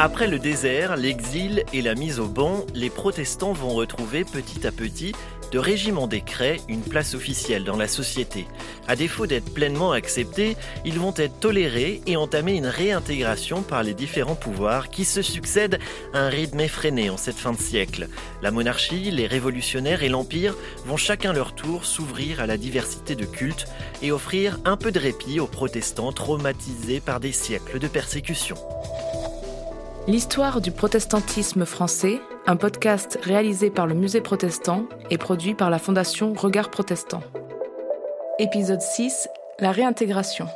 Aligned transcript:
Après 0.00 0.28
le 0.28 0.38
désert, 0.38 0.96
l'exil 0.96 1.64
et 1.72 1.82
la 1.82 1.96
mise 1.96 2.20
au 2.20 2.26
banc, 2.26 2.64
les 2.72 2.88
protestants 2.88 3.52
vont 3.52 3.70
retrouver 3.70 4.24
petit 4.24 4.64
à 4.64 4.70
petit, 4.70 5.12
de 5.50 5.58
régime 5.58 5.98
en 5.98 6.06
décret, 6.06 6.60
une 6.68 6.82
place 6.82 7.14
officielle 7.14 7.64
dans 7.64 7.76
la 7.76 7.88
société. 7.88 8.46
À 8.86 8.96
défaut 8.96 9.26
d'être 9.26 9.52
pleinement 9.52 9.92
acceptés, 9.92 10.56
ils 10.84 10.98
vont 10.98 11.14
être 11.16 11.40
tolérés 11.40 12.00
et 12.06 12.16
entamer 12.16 12.54
une 12.54 12.66
réintégration 12.66 13.62
par 13.62 13.82
les 13.82 13.94
différents 13.94 14.34
pouvoirs 14.34 14.90
qui 14.90 15.04
se 15.04 15.22
succèdent 15.22 15.78
à 16.12 16.20
un 16.20 16.28
rythme 16.28 16.60
effréné 16.60 17.10
en 17.10 17.16
cette 17.16 17.36
fin 17.36 17.52
de 17.52 17.58
siècle. 17.58 18.08
La 18.42 18.50
monarchie, 18.50 19.10
les 19.10 19.26
révolutionnaires 19.26 20.02
et 20.02 20.08
l'Empire 20.08 20.54
vont 20.86 20.96
chacun 20.96 21.32
leur 21.32 21.54
tour 21.54 21.84
s'ouvrir 21.84 22.40
à 22.40 22.46
la 22.46 22.56
diversité 22.56 23.14
de 23.14 23.24
cultes 23.24 23.66
et 24.02 24.12
offrir 24.12 24.58
un 24.64 24.76
peu 24.76 24.92
de 24.92 24.98
répit 24.98 25.40
aux 25.40 25.46
protestants 25.46 26.12
traumatisés 26.12 27.00
par 27.00 27.20
des 27.20 27.32
siècles 27.32 27.78
de 27.78 27.88
persécution. 27.88 28.56
L'histoire 30.06 30.62
du 30.62 30.70
protestantisme 30.70 31.66
français, 31.66 32.20
un 32.48 32.56
podcast 32.56 33.18
réalisé 33.22 33.68
par 33.68 33.86
le 33.86 33.92
Musée 33.94 34.22
protestant 34.22 34.84
et 35.10 35.18
produit 35.18 35.52
par 35.52 35.68
la 35.68 35.78
Fondation 35.78 36.32
Regard 36.32 36.70
Protestant. 36.70 37.20
Épisode 38.38 38.80
6, 38.80 39.28
la 39.60 39.70
réintégration. 39.70 40.46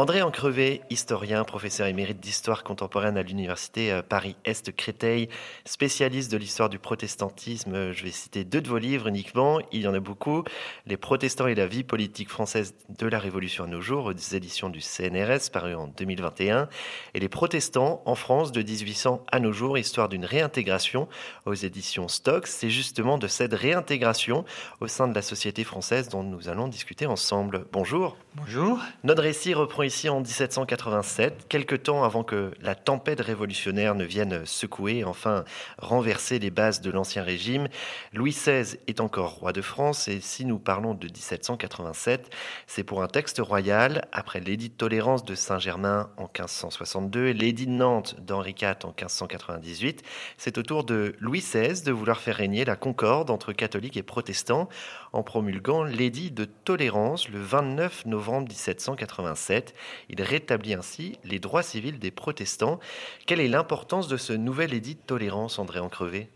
André 0.00 0.22
Encrevé, 0.22 0.80
historien, 0.88 1.44
professeur 1.44 1.86
émérite 1.86 2.20
d'histoire 2.20 2.64
contemporaine 2.64 3.18
à 3.18 3.22
l'université 3.22 3.92
euh, 3.92 4.00
Paris-Est 4.00 4.74
Créteil, 4.74 5.28
spécialiste 5.66 6.32
de 6.32 6.38
l'histoire 6.38 6.70
du 6.70 6.78
protestantisme. 6.78 7.74
Euh, 7.74 7.92
je 7.92 8.04
vais 8.04 8.10
citer 8.10 8.44
deux 8.44 8.62
de 8.62 8.68
vos 8.70 8.78
livres 8.78 9.08
uniquement, 9.08 9.60
il 9.72 9.82
y 9.82 9.86
en 9.86 9.92
a 9.92 10.00
beaucoup. 10.00 10.42
Les 10.86 10.96
protestants 10.96 11.48
et 11.48 11.54
la 11.54 11.66
vie 11.66 11.84
politique 11.84 12.30
française 12.30 12.74
de 12.88 13.06
la 13.08 13.18
Révolution 13.18 13.64
à 13.64 13.66
nos 13.66 13.82
jours, 13.82 14.06
aux 14.06 14.12
éditions 14.12 14.70
du 14.70 14.80
CNRS, 14.80 15.50
paru 15.52 15.74
en 15.74 15.88
2021. 15.88 16.70
Et 17.12 17.20
les 17.20 17.28
protestants 17.28 18.00
en 18.06 18.14
France 18.14 18.52
de 18.52 18.62
1800 18.62 19.26
à 19.30 19.38
nos 19.38 19.52
jours, 19.52 19.76
histoire 19.76 20.08
d'une 20.08 20.24
réintégration 20.24 21.08
aux 21.44 21.52
éditions 21.52 22.08
Stock. 22.08 22.46
C'est 22.46 22.70
justement 22.70 23.18
de 23.18 23.26
cette 23.26 23.52
réintégration 23.52 24.46
au 24.80 24.88
sein 24.88 25.08
de 25.08 25.14
la 25.14 25.20
société 25.20 25.62
française 25.62 26.08
dont 26.08 26.22
nous 26.22 26.48
allons 26.48 26.68
discuter 26.68 27.04
ensemble. 27.04 27.66
Bonjour. 27.70 28.16
Bonjour. 28.34 28.78
Notre 29.04 29.24
récit 29.24 29.52
reprend 29.52 29.89
ici 29.90 30.08
en 30.08 30.20
1787, 30.20 31.48
quelque 31.48 31.74
temps 31.74 32.04
avant 32.04 32.22
que 32.22 32.52
la 32.62 32.76
tempête 32.76 33.20
révolutionnaire 33.20 33.96
ne 33.96 34.04
vienne 34.04 34.46
secouer 34.46 34.98
et 34.98 35.04
enfin 35.04 35.44
renverser 35.78 36.38
les 36.38 36.50
bases 36.50 36.80
de 36.80 36.92
l'Ancien 36.92 37.24
Régime. 37.24 37.66
Louis 38.12 38.30
XVI 38.30 38.78
est 38.86 39.00
encore 39.00 39.32
roi 39.32 39.52
de 39.52 39.60
France 39.60 40.06
et 40.06 40.20
si 40.20 40.44
nous 40.44 40.60
parlons 40.60 40.94
de 40.94 41.08
1787, 41.08 42.30
c'est 42.68 42.84
pour 42.84 43.02
un 43.02 43.08
texte 43.08 43.40
royal 43.40 44.06
après 44.12 44.38
l'édit 44.38 44.68
de 44.68 44.74
tolérance 44.74 45.24
de 45.24 45.34
Saint-Germain 45.34 46.08
en 46.18 46.22
1562 46.22 47.26
et 47.26 47.32
l'édit 47.32 47.66
de 47.66 47.72
Nantes 47.72 48.14
d'Henri 48.20 48.54
IV 48.62 48.76
en 48.84 48.94
1598. 48.96 50.04
C'est 50.36 50.56
au 50.56 50.62
tour 50.62 50.84
de 50.84 51.16
Louis 51.18 51.40
XVI 51.40 51.82
de 51.82 51.90
vouloir 51.90 52.20
faire 52.20 52.36
régner 52.36 52.64
la 52.64 52.76
concorde 52.76 53.28
entre 53.28 53.52
catholiques 53.52 53.96
et 53.96 54.04
protestants 54.04 54.68
en 55.12 55.24
promulguant 55.24 55.82
l'édit 55.82 56.30
de 56.30 56.44
tolérance 56.44 57.28
le 57.28 57.40
29 57.40 58.06
novembre 58.06 58.46
1787. 58.50 59.74
Il 60.08 60.22
rétablit 60.22 60.74
ainsi 60.74 61.18
les 61.24 61.38
droits 61.38 61.62
civils 61.62 61.98
des 61.98 62.10
protestants. 62.10 62.80
Quelle 63.26 63.40
est 63.40 63.48
l'importance 63.48 64.08
de 64.08 64.16
ce 64.16 64.32
nouvel 64.32 64.74
édit 64.74 64.94
de 64.94 65.00
tolérance, 65.00 65.58
André 65.58 65.80
Encrevé 65.80 66.28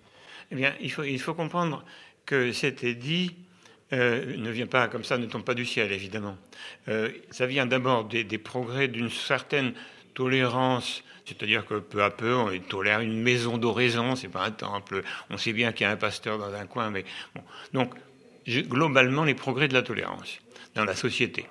Eh 0.50 0.54
bien, 0.54 0.74
il 0.80 0.90
faut, 0.90 1.34
comprendre 1.34 1.84
que 2.26 2.52
cet 2.52 2.84
édit 2.84 3.36
euh, 3.92 4.36
ne 4.36 4.50
vient 4.50 4.66
pas 4.66 4.88
comme 4.88 5.04
ça, 5.04 5.18
ne 5.18 5.26
tombe 5.26 5.44
pas 5.44 5.54
du 5.54 5.66
ciel, 5.66 5.92
évidemment. 5.92 6.36
Euh, 6.88 7.10
ça 7.30 7.46
vient 7.46 7.66
d'abord 7.66 8.04
des, 8.04 8.38
progrès 8.38 8.88
d'une 8.88 9.10
certaine 9.10 9.74
tolérance, 10.14 11.02
c'est-à-dire 11.24 11.66
que 11.66 11.74
peu 11.74 12.02
à 12.02 12.10
peu, 12.10 12.34
on 12.34 12.56
tolère 12.58 13.00
une 13.00 13.20
maison 13.20 13.58
d'oraison, 13.58 14.16
c'est 14.16 14.28
pas 14.28 14.44
un 14.44 14.50
temple. 14.50 15.02
On 15.30 15.38
sait 15.38 15.52
bien 15.52 15.72
qu'il 15.72 15.84
y 15.84 15.88
a 15.88 15.90
un 15.90 15.96
pasteur 15.96 16.38
dans 16.38 16.52
un 16.52 16.66
coin, 16.66 16.90
mais. 16.90 17.04
Donc, 17.72 17.94
globalement, 18.46 19.24
les 19.24 19.34
progrès 19.34 19.68
de 19.68 19.74
la 19.74 19.82
tolérance 19.82 20.38
dans 20.74 20.84
la 20.84 20.94
société. 20.94 21.46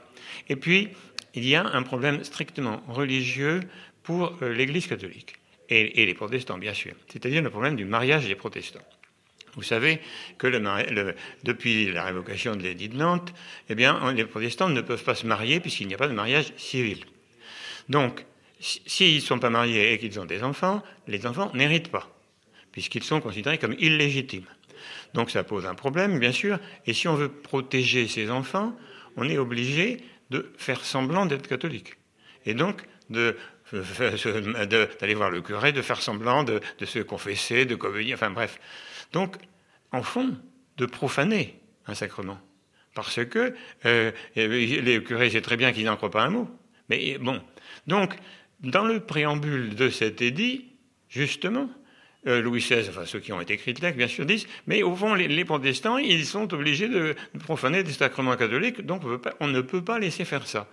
Et 0.50 0.56
puis, 0.56 0.90
il 1.34 1.46
y 1.48 1.56
a 1.56 1.66
un 1.66 1.84
problème 1.84 2.24
strictement 2.24 2.82
religieux 2.88 3.62
pour 4.04 4.38
euh, 4.42 4.54
l'Église 4.54 4.88
catholique 4.88 5.36
et, 5.70 6.06
les 6.06 6.14
protestants, 6.14 6.58
bien 6.58 6.74
sûr, 6.74 6.94
c'est-à-dire 7.08 7.42
le 7.42 7.50
problème 7.50 7.76
du 7.76 7.86
mariage 7.86 8.28
des 8.28 8.36
protestants. 8.36 8.84
Vous 9.56 9.64
savez 9.64 10.00
que 10.38 10.48
depuis 11.44 11.92
la 11.92 12.06
révocation 12.06 12.56
de 12.56 12.64
l'édit 12.64 12.90
de 12.90 12.98
Nantes, 12.98 13.34
eh 13.70 13.76
bien, 13.76 14.12
les 14.14 14.26
protestants 14.26 14.70
ne 14.70 14.82
peuvent 14.82 15.04
pas 15.04 15.16
se 15.16 15.28
marier 15.28 15.60
puisqu'il 15.60 15.88
n'y 15.88 15.94
a 15.94 15.98
pas 15.98 16.08
de 16.08 16.14
mariage 16.14 16.54
civil. 16.58 17.06
Donc, 17.88 18.26
s'ils 18.60 19.16
ne 19.16 19.22
sont 19.22 19.40
pas 19.40 19.50
mariés 19.50 19.94
et 19.94 20.00
qu'ils 20.00 20.20
ont 20.20 20.26
des 20.26 20.44
enfants, 20.44 20.82
les 21.08 21.26
enfants 21.28 21.52
n'héritent 21.54 21.92
pas, 21.92 22.10
puisqu'ils 22.72 23.04
sont 23.04 23.22
considérés 23.22 23.58
comme 23.58 23.76
illégitimes. 23.78 24.48
Donc 25.14 25.30
ça 25.30 25.44
pose 25.44 25.66
un 25.66 25.76
problème, 25.76 26.20
bien 26.20 26.32
sûr, 26.32 26.60
et 26.88 26.94
si 26.94 27.08
on 27.08 27.16
veut 27.16 27.30
protéger 27.30 28.08
ces 28.08 28.32
enfants, 28.32 28.76
on 29.18 29.30
est 29.30 29.38
obligé 29.38 29.98
de 30.34 30.52
faire 30.58 30.84
semblant 30.84 31.28
d'être 31.28 31.48
catholique. 31.48 31.94
Et 32.46 32.56
donc, 32.56 32.82
de, 33.12 33.38
d'aller 35.00 35.14
voir 35.14 35.30
le 35.30 35.42
curé, 35.42 35.72
de 35.72 35.82
faire 35.84 36.02
semblant 36.02 36.44
de, 36.44 36.60
se 36.84 37.00
confesser, 37.00 37.66
de 37.66 37.76
communier, 37.76 38.16
enfin 38.16 38.32
bref. 38.32 38.60
Donc, 39.12 39.38
en 39.92 40.02
fond, 40.02 40.36
de 40.78 40.86
profaner 40.88 41.60
un 41.86 41.94
sacrement. 41.94 42.40
Parce 42.96 43.24
que 43.26 43.54
euh, 43.86 44.12
les 44.36 45.04
curés, 45.04 45.30
c'est 45.30 45.42
très 45.42 45.58
bien 45.58 45.72
qu'ils 45.72 45.86
n'en 45.86 45.98
croient 45.98 46.12
pas 46.12 46.24
un 46.24 46.32
mot. 46.32 46.50
Mais 46.90 47.18
bon. 47.20 47.40
Donc, 47.86 48.16
dans 48.62 48.86
le 48.86 49.00
préambule 49.00 49.76
de 49.76 49.90
cet 49.90 50.22
édit, 50.22 50.74
justement, 51.10 51.70
euh, 52.28 52.42
Louis 52.42 52.60
XVI, 52.60 52.88
enfin 52.90 53.06
ceux 53.06 53.20
qui 53.20 53.34
ont 53.34 53.42
été 53.42 53.54
écrits 53.54 53.74
bien 53.74 54.08
sûr, 54.08 54.26
disent, 54.26 54.48
mais 54.68 54.82
au 54.82 54.96
fond, 54.96 55.14
les, 55.14 55.46
protestants, 55.46 55.98
ils 55.98 56.26
sont 56.26 56.54
obligés 56.54 56.88
de 56.88 57.16
profaner 57.44 57.84
des 57.84 57.92
sacrements 57.92 58.38
catholiques, 58.38 58.82
donc 58.86 59.02
on, 59.40 59.48
ne 59.48 59.62
peut 59.62 59.84
pas 59.84 60.00
laisser 60.00 60.24
faire 60.24 60.48
ça. 60.48 60.68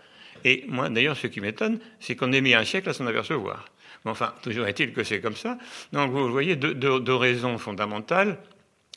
Et 0.45 0.65
moi, 0.69 0.89
d'ailleurs, 0.89 1.17
ce 1.17 1.27
qui 1.27 1.41
m'étonne, 1.41 1.81
c'est 1.99 2.15
qu'on 2.15 2.33
ait 2.33 2.41
mis 2.41 2.55
un 2.55 2.65
siècle 2.65 2.89
à 2.89 2.93
s'en 2.93 3.07
apercevoir. 3.07 3.67
Mais 4.05 4.11
enfin, 4.11 4.33
toujours 4.43 4.67
est-il 4.67 4.93
que 4.93 5.03
c'est 5.03 5.21
comme 5.21 5.37
ça. 5.37 5.59
Donc, 5.93 6.11
vous 6.13 6.31
voyez, 6.31 6.57
deux, 6.57 7.15
raisons 7.15 7.59
fondamentales. 7.59 8.39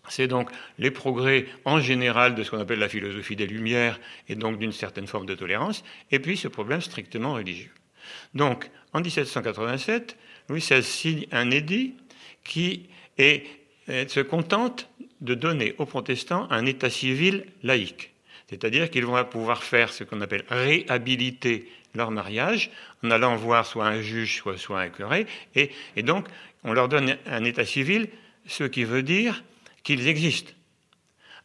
C'est 0.09 0.27
donc 0.27 0.49
les 0.77 0.91
progrès 0.91 1.45
en 1.65 1.79
général 1.79 2.35
de 2.35 2.43
ce 2.43 2.51
qu'on 2.51 2.59
appelle 2.59 2.79
la 2.79 2.89
philosophie 2.89 3.37
des 3.37 3.47
Lumières 3.47 3.99
et 4.27 4.35
donc 4.35 4.59
d'une 4.59 4.73
certaine 4.73 5.07
forme 5.07 5.25
de 5.25 5.33
tolérance, 5.33 5.81
et 6.11 6.19
puis 6.19 6.35
ce 6.35 6.49
problème 6.49 6.81
strictement 6.81 7.33
religieux. 7.35 7.71
Donc, 8.33 8.69
en 8.91 8.99
1787, 8.99 10.17
Louis 10.49 10.59
XVI 10.59 10.83
signe 10.83 11.25
un 11.31 11.51
édit 11.51 11.95
qui 12.43 12.87
se 13.87 14.19
contente 14.21 14.89
de 15.21 15.33
donner 15.33 15.75
aux 15.77 15.85
protestants 15.85 16.47
un 16.51 16.65
état 16.65 16.89
civil 16.89 17.45
laïque. 17.63 18.11
C'est-à-dire 18.49 18.89
qu'ils 18.89 19.05
vont 19.05 19.23
pouvoir 19.25 19.63
faire 19.63 19.91
ce 19.91 20.03
qu'on 20.03 20.21
appelle 20.21 20.43
réhabiliter 20.49 21.69
leur 21.95 22.11
mariage 22.11 22.71
en 23.03 23.11
allant 23.11 23.35
voir 23.35 23.65
soit 23.65 23.87
un 23.87 24.01
juge, 24.01 24.37
soit, 24.37 24.57
soit 24.57 24.81
un 24.81 24.89
curé, 24.89 25.25
et, 25.55 25.71
et 25.95 26.03
donc 26.03 26.27
on 26.63 26.73
leur 26.73 26.89
donne 26.89 27.17
un 27.25 27.43
état 27.43 27.65
civil, 27.65 28.09
ce 28.45 28.63
qui 28.63 28.83
veut 28.83 29.03
dire 29.03 29.43
qu'ils 29.83 30.07
existent. 30.07 30.53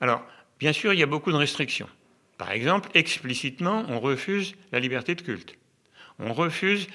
Alors, 0.01 0.23
bien 0.59 0.73
sûr, 0.73 0.93
il 0.93 1.01
y 1.01 1.03
a 1.03 1.07
beaucoup 1.07 1.33
de 1.33 1.37
restrictions. 1.37 1.89
Par 2.37 2.53
exemple, 2.53 2.89
explicitement, 2.95 3.85
on 3.89 3.99
refuse 4.01 4.55
la 4.71 4.79
liberté 4.79 5.15
de 5.15 5.23
culte. 5.23 5.57
On 6.21 6.33
refuse 6.33 6.87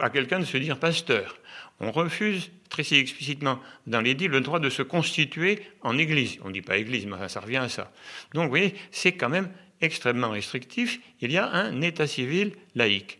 à 0.00 0.10
quelqu'un 0.10 0.40
de 0.40 0.44
se 0.44 0.56
dire 0.56 0.78
pasteur. 0.78 1.36
On 1.82 1.90
refuse 1.90 2.52
très 2.68 2.84
explicitement 2.94 3.58
dans 3.88 4.00
l'édit 4.00 4.28
le 4.28 4.40
droit 4.40 4.60
de 4.60 4.70
se 4.70 4.82
constituer 4.82 5.60
en 5.82 5.98
Église. 5.98 6.38
On 6.42 6.48
ne 6.48 6.52
dit 6.52 6.62
pas 6.62 6.78
Église, 6.78 7.06
mais 7.06 7.28
ça 7.28 7.40
revient 7.40 7.56
à 7.56 7.68
ça. 7.68 7.92
Donc 8.34 8.44
vous 8.44 8.50
voyez, 8.50 8.74
c'est 8.92 9.12
quand 9.12 9.28
même 9.28 9.50
extrêmement 9.80 10.30
restrictif. 10.30 11.00
Il 11.20 11.32
y 11.32 11.38
a 11.38 11.50
un 11.50 11.80
état 11.80 12.06
civil 12.06 12.52
laïque. 12.76 13.18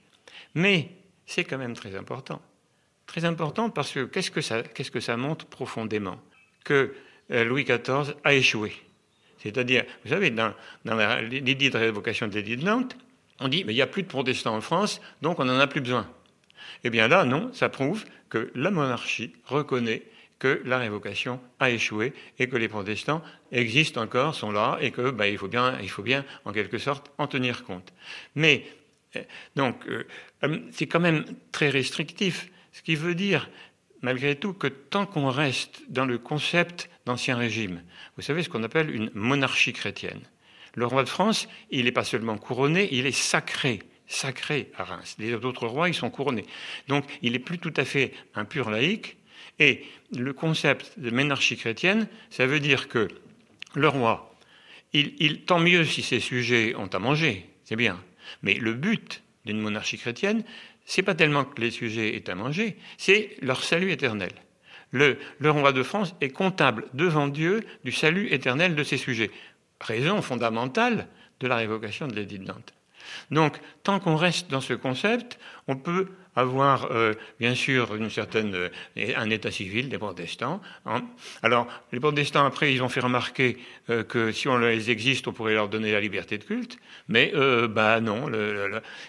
Mais 0.54 0.90
c'est 1.26 1.42
quand 1.42 1.58
même 1.58 1.74
très 1.74 1.96
important. 1.96 2.40
Très 3.06 3.24
important 3.24 3.68
parce 3.68 3.90
que 3.90 4.04
qu'est-ce 4.04 4.30
que 4.30 5.00
ça, 5.00 5.16
montre 5.16 5.46
profondément? 5.46 6.20
Que 6.64 6.94
euh, 7.32 7.44
Louis 7.44 7.64
XIV 7.64 8.14
a 8.22 8.32
échoué. 8.32 8.72
C'est-à-dire, 9.38 9.84
vous 10.04 10.10
savez, 10.10 10.30
dans, 10.30 10.54
dans 10.84 10.96
l'édit 11.20 11.68
de 11.68 11.76
révocation 11.76 12.28
de 12.28 12.34
l'édit 12.34 12.56
de 12.56 12.64
Nantes, 12.64 12.96
on 13.40 13.48
dit, 13.48 13.64
mais 13.64 13.72
il 13.72 13.76
n'y 13.76 13.82
a 13.82 13.88
plus 13.88 14.04
de 14.04 14.08
protestants 14.08 14.54
en 14.54 14.60
France, 14.60 15.00
donc 15.20 15.40
on 15.40 15.44
n'en 15.44 15.58
a 15.58 15.66
plus 15.66 15.80
besoin. 15.80 16.08
Eh 16.84 16.90
bien 16.90 17.08
là, 17.08 17.24
non, 17.24 17.50
ça 17.52 17.68
prouve 17.68 18.04
que 18.28 18.50
la 18.54 18.70
monarchie 18.70 19.32
reconnaît 19.44 20.02
que 20.42 20.60
la 20.64 20.78
révocation 20.78 21.40
a 21.60 21.70
échoué 21.70 22.14
et 22.40 22.48
que 22.48 22.56
les 22.56 22.66
protestants 22.66 23.22
existent 23.52 24.02
encore, 24.02 24.34
sont 24.34 24.50
là, 24.50 24.76
et 24.80 24.90
que 24.90 25.12
bah, 25.12 25.28
il, 25.28 25.38
faut 25.38 25.46
bien, 25.46 25.78
il 25.80 25.88
faut 25.88 26.02
bien, 26.02 26.24
en 26.44 26.50
quelque 26.50 26.78
sorte, 26.78 27.12
en 27.16 27.28
tenir 27.28 27.62
compte. 27.62 27.92
Mais, 28.34 28.66
euh, 29.14 29.22
donc, 29.54 29.86
euh, 29.86 30.04
euh, 30.42 30.58
c'est 30.72 30.88
quand 30.88 30.98
même 30.98 31.24
très 31.52 31.70
restrictif, 31.70 32.50
ce 32.72 32.82
qui 32.82 32.96
veut 32.96 33.14
dire, 33.14 33.48
malgré 34.00 34.34
tout, 34.34 34.52
que 34.52 34.66
tant 34.66 35.06
qu'on 35.06 35.30
reste 35.30 35.82
dans 35.88 36.06
le 36.06 36.18
concept 36.18 36.90
d'Ancien 37.06 37.36
Régime, 37.36 37.80
vous 38.16 38.22
savez 38.22 38.42
ce 38.42 38.48
qu'on 38.48 38.64
appelle 38.64 38.92
une 38.92 39.12
monarchie 39.14 39.72
chrétienne? 39.72 40.22
Le 40.74 40.86
roi 40.86 41.04
de 41.04 41.08
France, 41.08 41.46
il 41.70 41.84
n'est 41.84 41.92
pas 41.92 42.02
seulement 42.02 42.36
couronné, 42.36 42.88
il 42.90 43.06
est 43.06 43.12
sacré 43.12 43.78
sacré 44.06 44.70
à 44.76 44.84
Reims. 44.84 45.16
Les 45.18 45.32
autres 45.34 45.66
rois, 45.66 45.88
ils 45.88 45.94
sont 45.94 46.10
couronnés. 46.10 46.46
Donc, 46.88 47.04
il 47.22 47.32
n'est 47.32 47.38
plus 47.38 47.58
tout 47.58 47.74
à 47.76 47.84
fait 47.84 48.12
un 48.34 48.44
pur 48.44 48.70
laïc. 48.70 49.16
Et 49.58 49.84
le 50.16 50.32
concept 50.32 50.98
de 50.98 51.10
monarchie 51.10 51.56
chrétienne, 51.56 52.08
ça 52.30 52.46
veut 52.46 52.60
dire 52.60 52.88
que 52.88 53.08
le 53.74 53.88
roi, 53.88 54.34
il, 54.92 55.42
tant 55.42 55.58
mieux 55.58 55.84
si 55.84 56.02
ses 56.02 56.20
sujets 56.20 56.74
ont 56.76 56.86
à 56.86 56.98
manger, 56.98 57.46
c'est 57.64 57.76
bien. 57.76 58.02
Mais 58.42 58.54
le 58.54 58.74
but 58.74 59.22
d'une 59.44 59.60
monarchie 59.60 59.98
chrétienne, 59.98 60.44
c'est 60.84 61.02
pas 61.02 61.14
tellement 61.14 61.44
que 61.44 61.60
les 61.60 61.70
sujets 61.70 62.14
aient 62.16 62.28
à 62.28 62.34
manger, 62.34 62.76
c'est 62.98 63.36
leur 63.40 63.62
salut 63.62 63.92
éternel. 63.92 64.32
Le, 64.90 65.18
le, 65.38 65.50
roi 65.50 65.72
de 65.72 65.82
France 65.82 66.14
est 66.20 66.30
comptable 66.30 66.86
devant 66.92 67.28
Dieu 67.28 67.64
du 67.84 67.92
salut 67.92 68.28
éternel 68.30 68.74
de 68.74 68.84
ses 68.84 68.98
sujets. 68.98 69.30
Raison 69.80 70.20
fondamentale 70.20 71.08
de 71.40 71.46
la 71.46 71.56
révocation 71.56 72.06
de 72.06 72.14
l'édit 72.14 72.38
de 72.38 72.44
Nantes. 72.44 72.74
Donc, 73.30 73.58
tant 73.82 74.00
qu'on 74.00 74.16
reste 74.16 74.50
dans 74.50 74.60
ce 74.60 74.74
concept, 74.74 75.38
on 75.68 75.76
peut 75.76 76.08
avoir, 76.34 76.90
euh, 76.90 77.14
bien 77.38 77.54
sûr, 77.54 77.94
une 77.94 78.10
certaine, 78.10 78.54
euh, 78.54 78.68
un 79.16 79.30
état 79.30 79.50
civil 79.50 79.88
des 79.88 79.98
protestants. 79.98 80.60
Hein. 80.86 81.02
Alors, 81.42 81.66
les 81.92 82.00
protestants, 82.00 82.44
après, 82.44 82.72
ils 82.72 82.82
ont 82.82 82.88
fait 82.88 83.00
remarquer 83.00 83.58
euh, 83.90 84.02
que 84.02 84.32
si 84.32 84.48
on 84.48 84.58
les 84.58 84.90
existe, 84.90 85.28
on 85.28 85.32
pourrait 85.32 85.54
leur 85.54 85.68
donner 85.68 85.92
la 85.92 86.00
liberté 86.00 86.38
de 86.38 86.44
culte. 86.44 86.78
Mais, 87.08 87.32
bah 87.68 88.00
non, 88.00 88.30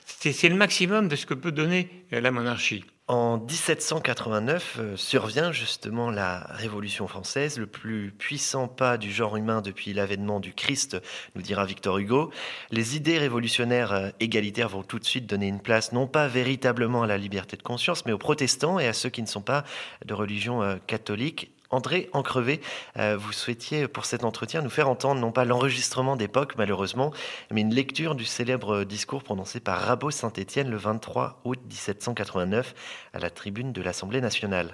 c'est 0.06 0.50
le 0.50 0.56
maximum 0.56 1.08
de 1.08 1.16
ce 1.16 1.26
que 1.26 1.34
peut 1.34 1.52
donner 1.52 1.90
la 2.12 2.32
monarchie. 2.32 2.84
En 3.10 3.38
1789 3.38 4.78
euh, 4.80 4.96
survient 4.96 5.52
justement 5.52 6.10
la 6.10 6.48
Révolution 6.52 7.06
française, 7.06 7.60
le 7.60 7.68
plus 7.68 8.14
puissant 8.18 8.70
pas 8.70 8.98
du 8.98 9.12
genre 9.12 9.36
humain 9.36 9.62
depuis 9.62 9.92
l'avènement 9.92 10.40
du 10.40 10.54
Christ, 10.54 10.98
nous 11.36 11.42
dira 11.42 11.66
Victor 11.66 11.98
Hugo. 11.98 12.32
Les 12.72 12.96
idées 12.96 13.18
révolutionnaires 13.18 13.92
euh, 13.92 14.10
égalitaires 14.22 14.70
vont 14.70 14.84
tout 14.84 15.00
de 15.00 15.04
suite 15.04 15.28
donner 15.28 15.48
une 15.48 15.60
place 15.60 15.92
non 15.92 16.08
pas 16.08 16.30
véritablement 16.30 17.04
à 17.04 17.08
la 17.08 17.18
liberté 17.18 17.58
de 17.58 17.62
conscience, 17.62 18.06
mais 18.06 18.14
aux 18.14 18.18
protestants 18.18 18.80
et 18.80 18.88
à 18.88 18.94
ceux 18.94 19.10
qui 19.10 19.22
ne 19.22 19.28
sont 19.28 19.42
pas 19.42 19.66
de 20.06 20.14
religion 20.14 20.64
euh, 20.64 20.78
catholique. 20.88 21.52
André 21.74 22.08
Encrevé, 22.14 22.62
euh, 22.98 23.18
vous 23.18 23.32
souhaitiez 23.32 23.88
pour 23.88 24.06
cet 24.06 24.24
entretien 24.24 24.62
nous 24.62 24.70
faire 24.70 24.90
entendre 24.90 25.20
non 25.20 25.32
pas 25.32 25.44
l'enregistrement 25.44 26.16
d'époque 26.16 26.54
malheureusement, 26.56 27.12
mais 27.52 27.62
une 27.62 27.74
lecture 27.74 28.14
du 28.14 28.26
célèbre 28.26 28.84
discours 28.84 29.24
prononcé 29.24 29.60
par 29.60 29.80
Rabot 29.80 30.12
Saint-Étienne 30.12 30.70
le 30.70 30.78
23 30.78 31.42
août 31.46 31.60
1789 31.68 32.76
à 33.14 33.20
la 33.20 33.32
tribune 33.32 33.74
de 33.74 33.82
l'Assemblée 33.82 34.22
nationale. 34.22 34.72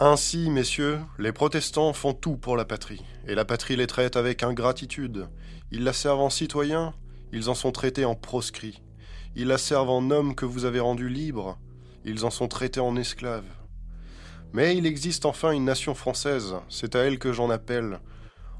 Ainsi, 0.00 0.50
messieurs, 0.50 0.98
les 1.18 1.32
protestants 1.32 1.92
font 1.92 2.12
tout 2.12 2.36
pour 2.36 2.56
la 2.56 2.64
patrie, 2.64 3.04
et 3.28 3.36
la 3.36 3.44
patrie 3.44 3.76
les 3.76 3.86
traite 3.86 4.16
avec 4.16 4.42
ingratitude. 4.42 5.28
Ils 5.70 5.84
la 5.84 5.92
servent 5.92 6.20
en 6.20 6.30
citoyens, 6.30 6.94
ils 7.32 7.48
en 7.48 7.54
sont 7.54 7.70
traités 7.70 8.04
en 8.04 8.16
proscrits. 8.16 8.82
Ils 9.36 9.46
la 9.46 9.58
servent 9.58 9.90
en 9.90 10.10
hommes 10.10 10.34
que 10.34 10.46
vous 10.46 10.64
avez 10.64 10.80
rendus 10.80 11.08
libres, 11.08 11.58
ils 12.04 12.24
en 12.24 12.30
sont 12.30 12.48
traités 12.48 12.80
en 12.80 12.96
esclaves. 12.96 13.55
Mais 14.52 14.76
il 14.76 14.86
existe 14.86 15.26
enfin 15.26 15.52
une 15.52 15.64
nation 15.64 15.94
française, 15.94 16.54
c'est 16.68 16.96
à 16.96 17.00
elle 17.00 17.18
que 17.18 17.32
j'en 17.32 17.50
appelle, 17.50 18.00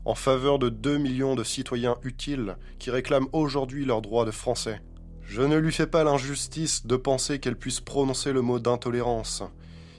en 0.05 0.15
faveur 0.15 0.59
de 0.59 0.69
2 0.69 0.99
millions 0.99 1.35
de 1.35 1.45
citoyens 1.45 1.97
utiles 2.03 2.57
qui 2.79 2.91
réclament 2.91 3.29
aujourd'hui 3.33 3.85
leur 3.85 4.03
droit 4.03 4.25
de 4.25 4.31
français. 4.31 4.81
Je 5.23 5.43
ne 5.43 5.57
lui 5.57 5.73
fais 5.73 5.89
pas 5.89 6.05
l'injustice 6.05 6.87
de 6.87 6.97
penser 6.97 7.41
qu'elle 7.41 7.57
puisse 7.57 7.81
prononcer 7.81 8.33
le 8.33 8.43
mot 8.43 8.61
d'intolérance. 8.61 9.43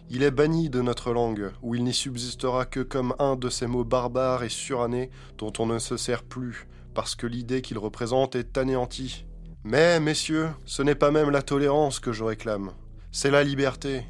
Il 0.09 0.23
est 0.23 0.31
banni 0.31 0.69
de 0.69 0.81
notre 0.81 1.11
langue, 1.11 1.51
où 1.61 1.75
il 1.75 1.83
n'y 1.83 1.93
subsistera 1.93 2.65
que 2.65 2.79
comme 2.79 3.13
un 3.19 3.35
de 3.35 3.49
ces 3.49 3.67
mots 3.67 3.83
barbares 3.83 4.43
et 4.43 4.49
surannés 4.49 5.09
dont 5.37 5.51
on 5.59 5.65
ne 5.65 5.79
se 5.79 5.97
sert 5.97 6.23
plus, 6.23 6.67
parce 6.93 7.15
que 7.15 7.27
l'idée 7.27 7.61
qu'il 7.61 7.77
représente 7.77 8.35
est 8.37 8.57
anéantie. 8.57 9.25
Mais, 9.65 9.99
messieurs, 9.99 10.49
ce 10.63 10.81
n'est 10.81 10.95
pas 10.95 11.11
même 11.11 11.29
la 11.29 11.41
tolérance 11.41 11.99
que 11.99 12.13
je 12.13 12.23
réclame, 12.23 12.71
c'est 13.11 13.31
la 13.31 13.43
liberté. 13.43 14.05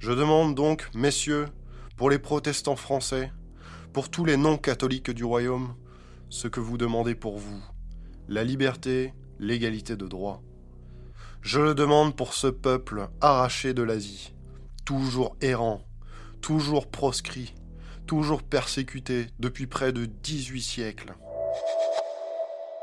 Je 0.00 0.12
demande 0.12 0.54
donc, 0.54 0.88
messieurs, 0.94 1.48
pour 1.98 2.08
les 2.08 2.18
protestants 2.18 2.74
français, 2.74 3.30
pour 3.92 4.10
tous 4.10 4.24
les 4.24 4.38
non-catholiques 4.38 5.10
du 5.10 5.24
royaume, 5.24 5.74
ce 6.30 6.48
que 6.48 6.58
vous 6.58 6.78
demandez 6.78 7.14
pour 7.14 7.36
vous, 7.36 7.62
la 8.26 8.42
liberté, 8.42 9.12
l'égalité 9.38 9.96
de 9.96 10.06
droit. 10.06 10.42
Je 11.42 11.60
le 11.60 11.74
demande 11.74 12.16
pour 12.16 12.32
ce 12.32 12.46
peuple 12.46 13.10
arraché 13.20 13.74
de 13.74 13.82
l'Asie, 13.82 14.32
toujours 14.86 15.36
errant, 15.42 15.82
toujours 16.40 16.90
proscrit, 16.90 17.54
toujours 18.06 18.42
persécuté 18.42 19.26
depuis 19.38 19.66
près 19.66 19.92
de 19.92 20.06
18 20.06 20.62
siècles. 20.62 21.14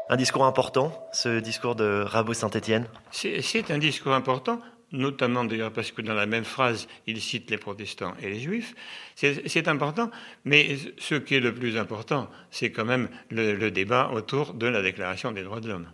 Un 0.07 0.17
discours 0.17 0.45
important, 0.45 0.91
ce 1.11 1.39
discours 1.39 1.73
de 1.73 2.03
Rabot 2.05 2.35
Saint-Étienne? 2.35 2.87
C'est 3.09 3.71
un 3.71 3.79
discours 3.79 4.13
important, 4.13 4.59
notamment 4.91 5.43
d'ailleurs 5.43 5.71
parce 5.71 5.91
que 5.91 6.01
dans 6.01 6.13
la 6.13 6.25
même 6.25 6.45
phrase, 6.45 6.87
il 7.05 7.21
cite 7.21 7.49
les 7.51 7.57
protestants 7.57 8.13
et 8.21 8.29
les 8.29 8.39
juifs. 8.39 8.75
C'est 9.15 9.67
important, 9.67 10.11
mais 10.45 10.77
ce 10.97 11.15
qui 11.15 11.35
est 11.35 11.39
le 11.39 11.53
plus 11.53 11.77
important, 11.77 12.29
c'est 12.51 12.71
quand 12.71 12.85
même 12.85 13.09
le, 13.29 13.69
débat 13.69 14.11
autour 14.13 14.53
de 14.53 14.67
la 14.67 14.81
Déclaration 14.81 15.31
des 15.31 15.43
droits 15.43 15.59
de 15.59 15.69
l'homme. 15.69 15.87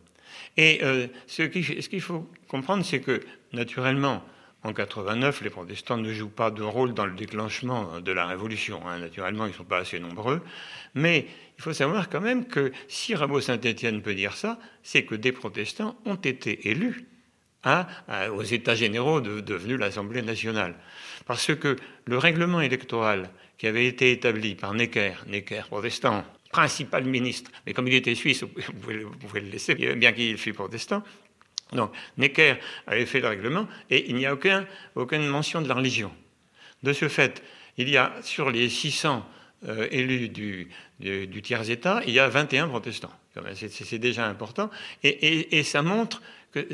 Et 0.57 0.79
euh, 0.83 1.07
ce 1.27 1.43
qu'il 1.43 2.01
faut 2.01 2.29
comprendre, 2.47 2.85
c'est 2.85 2.99
que, 2.99 3.21
naturellement, 3.53 4.23
en 4.63 4.73
89, 4.73 5.41
les 5.41 5.49
protestants 5.49 5.97
ne 5.97 6.13
jouent 6.13 6.29
pas 6.29 6.51
de 6.51 6.63
rôle 6.63 6.93
dans 6.93 7.05
le 7.05 7.15
déclenchement 7.15 7.99
de 7.99 8.11
la 8.11 8.25
Révolution. 8.25 8.81
Hein. 8.87 8.99
Naturellement, 8.99 9.45
ils 9.45 9.49
ne 9.49 9.55
sont 9.55 9.65
pas 9.65 9.79
assez 9.79 9.99
nombreux. 9.99 10.41
Mais 10.93 11.27
il 11.57 11.61
faut 11.61 11.73
savoir 11.73 12.09
quand 12.09 12.21
même 12.21 12.45
que 12.45 12.71
si 12.87 13.13
Rabot 13.13 13.41
Saint-Étienne 13.41 14.01
peut 14.01 14.15
dire 14.15 14.37
ça, 14.37 14.57
c'est 14.81 15.03
que 15.03 15.15
des 15.15 15.31
protestants 15.33 15.97
ont 16.05 16.15
été 16.15 16.69
élus 16.69 17.07
aux 17.65 18.43
États 18.43 18.75
généraux 18.75 19.21
devenus 19.21 19.79
l'Assemblée 19.79 20.21
nationale. 20.21 20.75
Parce 21.25 21.55
que 21.55 21.75
le 22.05 22.17
règlement 22.17 22.61
électoral 22.61 23.29
qui 23.57 23.67
avait 23.67 23.85
été 23.85 24.11
établi 24.11 24.55
par 24.55 24.73
Necker, 24.73 25.13
Necker 25.27 25.63
protestant, 25.69 26.25
principal 26.51 27.05
ministre, 27.05 27.51
mais 27.65 27.73
comme 27.73 27.87
il 27.87 27.93
était 27.95 28.15
suisse, 28.15 28.43
vous 28.43 28.49
pouvez, 29.19 29.41
le 29.41 29.49
laisser, 29.49 29.75
bien 29.75 30.11
qu'il 30.11 30.37
fût 30.37 30.53
protestant, 30.53 31.03
donc 31.71 31.91
Necker 32.17 32.55
avait 32.85 33.05
fait 33.05 33.19
le 33.19 33.27
règlement 33.27 33.67
et 33.89 34.09
il 34.09 34.15
n'y 34.15 34.25
a 34.25 34.33
aucun, 34.33 34.67
aucune 34.95 35.25
mention 35.27 35.61
de 35.61 35.67
la 35.67 35.75
religion. 35.75 36.11
De 36.83 36.93
ce 36.93 37.07
fait, 37.07 37.41
il 37.77 37.89
y 37.89 37.97
a 37.97 38.13
sur 38.21 38.51
les 38.51 38.69
600 38.69 39.25
euh, 39.67 39.87
élus 39.91 40.29
du, 40.29 40.69
tiers-État, 41.41 42.01
il 42.05 42.13
y 42.13 42.19
a 42.19 42.27
21 42.27 42.67
protestants. 42.67 43.11
C'est 43.55 43.97
déjà 43.97 44.27
important. 44.27 44.69
Et 45.01 45.63
ça 45.63 45.81
montre 45.81 46.21
que 46.53 46.67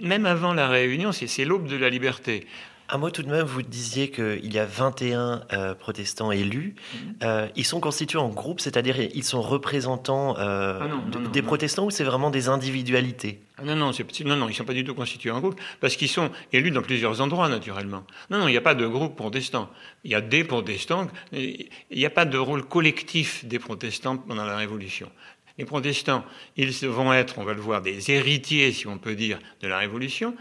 même 0.00 0.26
avant 0.26 0.54
la 0.54 0.68
Réunion, 0.68 1.12
c'est 1.12 1.44
l'aube 1.44 1.68
de 1.68 1.76
la 1.76 1.90
liberté. 1.90 2.46
Un 2.88 2.98
mot 2.98 3.10
tout 3.10 3.24
de 3.24 3.28
même, 3.28 3.44
vous 3.44 3.62
disiez 3.62 4.12
qu'il 4.12 4.52
y 4.52 4.60
a 4.60 4.64
21 4.64 5.42
euh, 5.52 5.74
protestants 5.74 6.30
élus. 6.30 6.76
Mhm. 6.76 7.14
Euh, 7.24 7.48
ils 7.56 7.64
sont 7.64 7.80
constitués 7.80 8.18
en 8.18 8.28
groupe, 8.28 8.60
c'est-à-dire 8.60 9.00
ils 9.00 9.24
sont 9.24 9.42
représentants 9.42 10.36
euh, 10.38 10.78
ah 10.80 11.18
des 11.32 11.42
protestants 11.42 11.86
ou 11.86 11.90
c'est 11.90 12.04
vraiment 12.04 12.30
des 12.30 12.48
individualités? 12.48 13.40
Ah 13.58 13.64
non, 13.64 13.74
non, 13.74 13.90
non, 13.90 14.36
non, 14.36 14.46
ils 14.46 14.50
ne 14.50 14.54
sont 14.54 14.64
pas 14.64 14.72
du 14.72 14.84
tout 14.84 14.94
constitués 14.94 15.32
en 15.32 15.40
groupe 15.40 15.60
parce 15.80 15.96
qu'ils 15.96 16.10
sont 16.10 16.30
élus 16.52 16.70
dans 16.70 16.82
plusieurs 16.82 17.20
endroits, 17.20 17.48
naturellement. 17.48 18.04
Non, 18.30 18.38
non, 18.38 18.48
il 18.48 18.52
n'y 18.52 18.56
a 18.56 18.62
pas 18.62 18.74
de 18.76 18.86
groupe 18.86 19.16
protestant. 19.16 19.68
Il 20.04 20.12
y 20.12 20.14
a 20.14 20.20
des 20.20 20.44
protestants. 20.44 21.08
Il 21.32 21.68
n'y 21.90 22.06
a 22.06 22.10
pas 22.10 22.24
de 22.24 22.38
rôle 22.38 22.64
collectif 22.64 23.44
des 23.46 23.58
protestants 23.58 24.16
pendant 24.16 24.44
la 24.44 24.56
Révolution. 24.56 25.10
Les 25.58 25.64
protestants, 25.64 26.24
ils 26.56 26.70
vont 26.86 27.12
être, 27.12 27.38
on 27.38 27.44
va 27.44 27.54
le 27.54 27.60
voir, 27.60 27.80
des 27.82 28.10
héritiers, 28.10 28.72
si 28.72 28.86
on 28.86 28.98
peut 28.98 29.14
dire, 29.14 29.38
de 29.60 29.68
la 29.68 29.78
Révolution. 29.78 30.36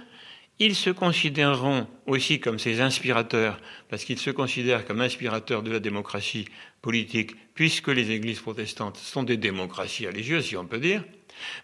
Ils 0.59 0.75
se 0.75 0.89
considéreront 0.89 1.87
aussi 2.05 2.39
comme 2.39 2.59
ces 2.59 2.79
inspirateurs, 2.79 3.59
parce 3.89 4.05
qu'ils 4.05 4.19
se 4.19 4.29
considèrent 4.29 4.85
comme 4.85 5.01
inspirateurs 5.01 5.63
de 5.63 5.71
la 5.71 5.79
démocratie 5.79 6.47
politique, 6.81 7.35
puisque 7.55 7.89
les 7.89 8.11
églises 8.11 8.39
protestantes 8.39 8.97
sont 8.97 9.23
des 9.23 9.37
démocraties 9.37 10.07
religieuses, 10.07 10.45
si 10.45 10.57
on 10.57 10.65
peut 10.65 10.79
dire. 10.79 11.03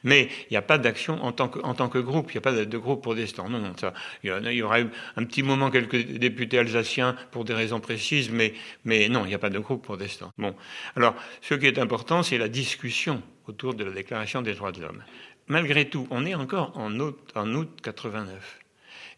Mais 0.04 0.30
il 0.50 0.52
n'y 0.52 0.58
a 0.58 0.62
pas 0.62 0.78
d'action 0.78 1.24
en, 1.24 1.32
tant 1.32 1.48
que 1.48 2.00
groupe, 2.00 2.32
il 2.32 2.36
n'y 2.36 2.40
a 2.40 2.42
pas 2.42 2.52
de, 2.52 2.78
groupe 2.78 3.02
protestant. 3.02 3.50
Non, 3.50 3.60
non, 3.60 3.74
ça, 3.80 3.94
il, 4.24 4.30
y 4.30 4.62
aura 4.62 4.78
un 4.80 5.24
petit 5.24 5.44
moment 5.44 5.72
quelques 5.72 6.06
députés 6.18 6.60
alsaciens 6.60 7.16
pour 7.32 7.46
des 7.46 7.54
raisons 7.54 7.80
précises, 7.80 8.30
mais, 8.30 8.54
mais 8.84 9.08
non, 9.10 9.24
il 9.26 9.30
n'y 9.30 9.34
a 9.34 9.40
pas 9.40 9.50
de 9.50 9.60
groupe 9.60 9.84
protestant. 9.84 10.32
Bon, 10.38 10.54
alors, 10.96 11.16
ce 11.42 11.54
qui 11.54 11.68
est 11.68 11.80
important, 11.80 12.24
c'est 12.24 12.38
la 12.38 12.50
discussion 12.50 13.22
autour 13.52 13.74
de 13.74 13.84
la 13.84 13.92
Déclaration 13.92 14.42
des 14.42 14.54
droits 14.54 14.72
de 14.72 14.82
l'homme. 14.82 15.04
Malgré 15.48 15.90
tout, 15.90 16.08
on 16.10 16.26
est 16.26 16.36
encore 16.36 16.72
en 16.78 16.98
août, 17.00 17.20
en 17.36 17.54
août 17.54 17.70
89. 17.84 18.60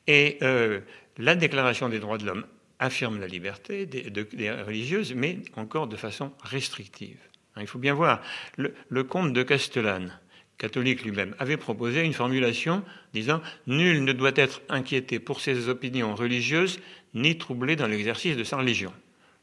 Et 0.08 0.38
euh, 0.42 0.82
la 1.18 1.36
Déclaration 1.36 1.88
des 1.88 2.00
droits 2.00 2.18
de 2.18 2.26
l'homme 2.26 2.46
affirme 2.80 3.20
la 3.20 3.28
liberté 3.28 3.86
des, 3.86 4.52
religieuses, 4.52 5.14
mais 5.14 5.38
encore 5.56 5.88
de 5.88 5.96
façon 5.96 6.34
restrictive. 6.44 7.20
Il 7.60 7.68
faut 7.68 7.80
bien 7.80 7.94
voir, 7.94 8.22
le 8.58 9.04
comte 9.04 9.32
de 9.32 9.44
Castellane, 9.44 10.20
catholique 10.58 11.04
lui-même, 11.04 11.36
avait 11.38 11.58
proposé 11.58 12.02
une 12.02 12.14
formulation 12.14 12.84
disant 13.14 13.42
Nul 13.68 14.04
ne 14.04 14.12
doit 14.12 14.32
être 14.36 14.62
inquiété 14.70 15.20
pour 15.20 15.40
ses 15.40 15.70
opinions 15.70 16.16
religieuses, 16.16 16.80
ni 17.14 17.38
troublé 17.38 17.76
dans 17.76 17.88
l'exercice 17.88 18.36
de 18.36 18.44
sa 18.44 18.58
religion. 18.58 18.92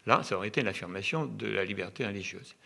Là, 0.07 0.23
ça 0.25 0.37
aurait 0.37 0.49
été 0.49 0.63
l'affirmation 0.63 1.27
de 1.27 1.47
la 1.47 1.65
liberté 1.65 2.05
religieuse. 2.05 2.57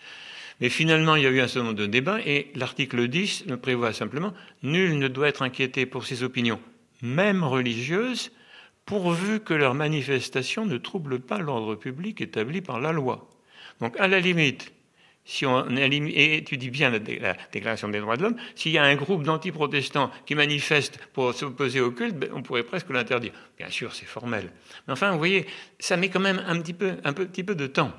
Mais 0.61 0.69
finalement, 0.69 1.17
il 1.17 1.25
y 1.25 1.27
a 1.27 1.31
eu 1.31 1.41
un 1.41 1.49
certain 1.49 1.69
nombre 1.69 1.79
de 1.79 1.87
débats 1.87 2.21
et 2.21 2.51
l'article 2.55 3.09
10 3.09 3.47
ne 3.47 3.57
prévoit 3.57 3.93
simplement 3.93 4.33
Nul 4.63 4.99
ne 4.99 5.09
doit 5.09 5.29
être 5.29 5.43
inquiété 5.43 5.87
pour 5.87 6.07
ses 6.07 6.23
opinions, 6.23 6.61
même 7.03 7.43
religieuses, 7.43 8.31
pourvu 8.87 9.41
que 9.41 9.55
leurs 9.55 9.75
manifestations 9.75 10.67
ne 10.67 10.77
troublent 10.77 11.21
pas 11.21 11.39
l'ordre 11.39 11.75
public 11.75 12.21
établi 12.21 12.61
par 12.61 12.81
la 12.81 12.93
loi. 12.93 13.29
Donc, 13.81 13.99
à 13.99 14.09
la 14.09 14.21
limite, 14.21 14.73
si 15.25 15.47
on 15.47 15.67
étudie 15.77 16.71
bien 16.71 16.91
la, 16.91 16.99
Déclaration 16.99 17.89
des 17.89 18.01
droits 18.01 18.17
de 18.17 18.23
l'homme, 18.23 18.37
s'il 18.55 18.73
y 18.73 18.79
a 18.79 18.85
un 18.85 18.95
groupe 18.95 19.23
d'anti-protestants 19.23 20.11
qui 20.27 20.35
manifeste 20.35 20.99
pour 21.15 21.33
s'opposer 21.33 21.81
au 21.81 21.91
culte, 21.91 22.17
ben, 22.17 22.31
on 22.35 22.43
pourrait 22.43 22.63
presque 22.63 22.91
l'interdire. 22.91 23.33
Bien 23.57 23.71
sûr, 23.71 23.95
c'est 23.95 24.05
formel. 24.05 24.51
Mais 24.87 24.93
enfin, 24.93 25.13
vous 25.13 25.19
voyez, 25.19 25.47
ça 25.79 25.97
met 25.97 26.11
quand 26.11 26.21
même 26.21 26.43
un 26.47 26.61
petit 26.61 26.75
peu, 26.75 26.97
un 27.05 27.13
petit 27.15 27.43
peu 27.43 27.55
de 27.55 27.67
temps. 27.67 27.93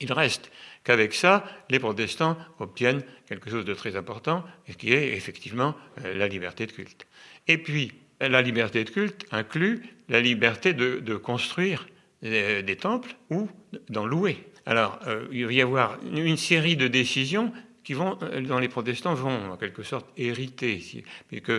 Il 0.00 0.12
reste 0.12 0.50
qu'avec 0.84 1.14
ça, 1.14 1.44
les 1.70 1.78
protestants 1.78 2.36
obtiennent 2.60 3.02
quelque 3.26 3.50
chose 3.50 3.64
de 3.64 3.74
très 3.74 3.96
important, 3.96 4.44
qui 4.78 4.92
est 4.92 5.14
effectivement 5.14 5.74
euh, 6.04 6.14
la 6.14 6.28
liberté 6.28 6.66
de 6.66 6.72
culte. 6.72 7.06
Et 7.48 7.58
puis, 7.58 7.92
la 8.20 8.42
liberté 8.42 8.84
de 8.84 8.90
culte 8.90 9.26
inclut 9.32 9.82
la 10.08 10.20
liberté 10.20 10.74
de, 10.74 11.16
construire 11.16 11.86
euh, 12.24 12.62
des 12.62 12.76
temples 12.76 13.16
ou 13.30 13.48
d'en 13.88 14.06
louer. 14.06 14.36
Alors, 14.66 14.98
euh, 15.06 15.26
il 15.32 15.46
va 15.46 15.52
y 15.52 15.62
avoir 15.62 15.98
une 16.04 16.36
série 16.36 16.76
de 16.76 16.88
décisions 16.88 17.52
qui 17.82 17.92
vont, 17.92 18.18
dans 18.48 18.58
les 18.58 18.68
protestants, 18.68 19.14
vont 19.14 19.52
en 19.52 19.56
quelque 19.56 19.82
sorte 19.82 20.06
hériter, 20.16 21.04
puisque 21.28 21.52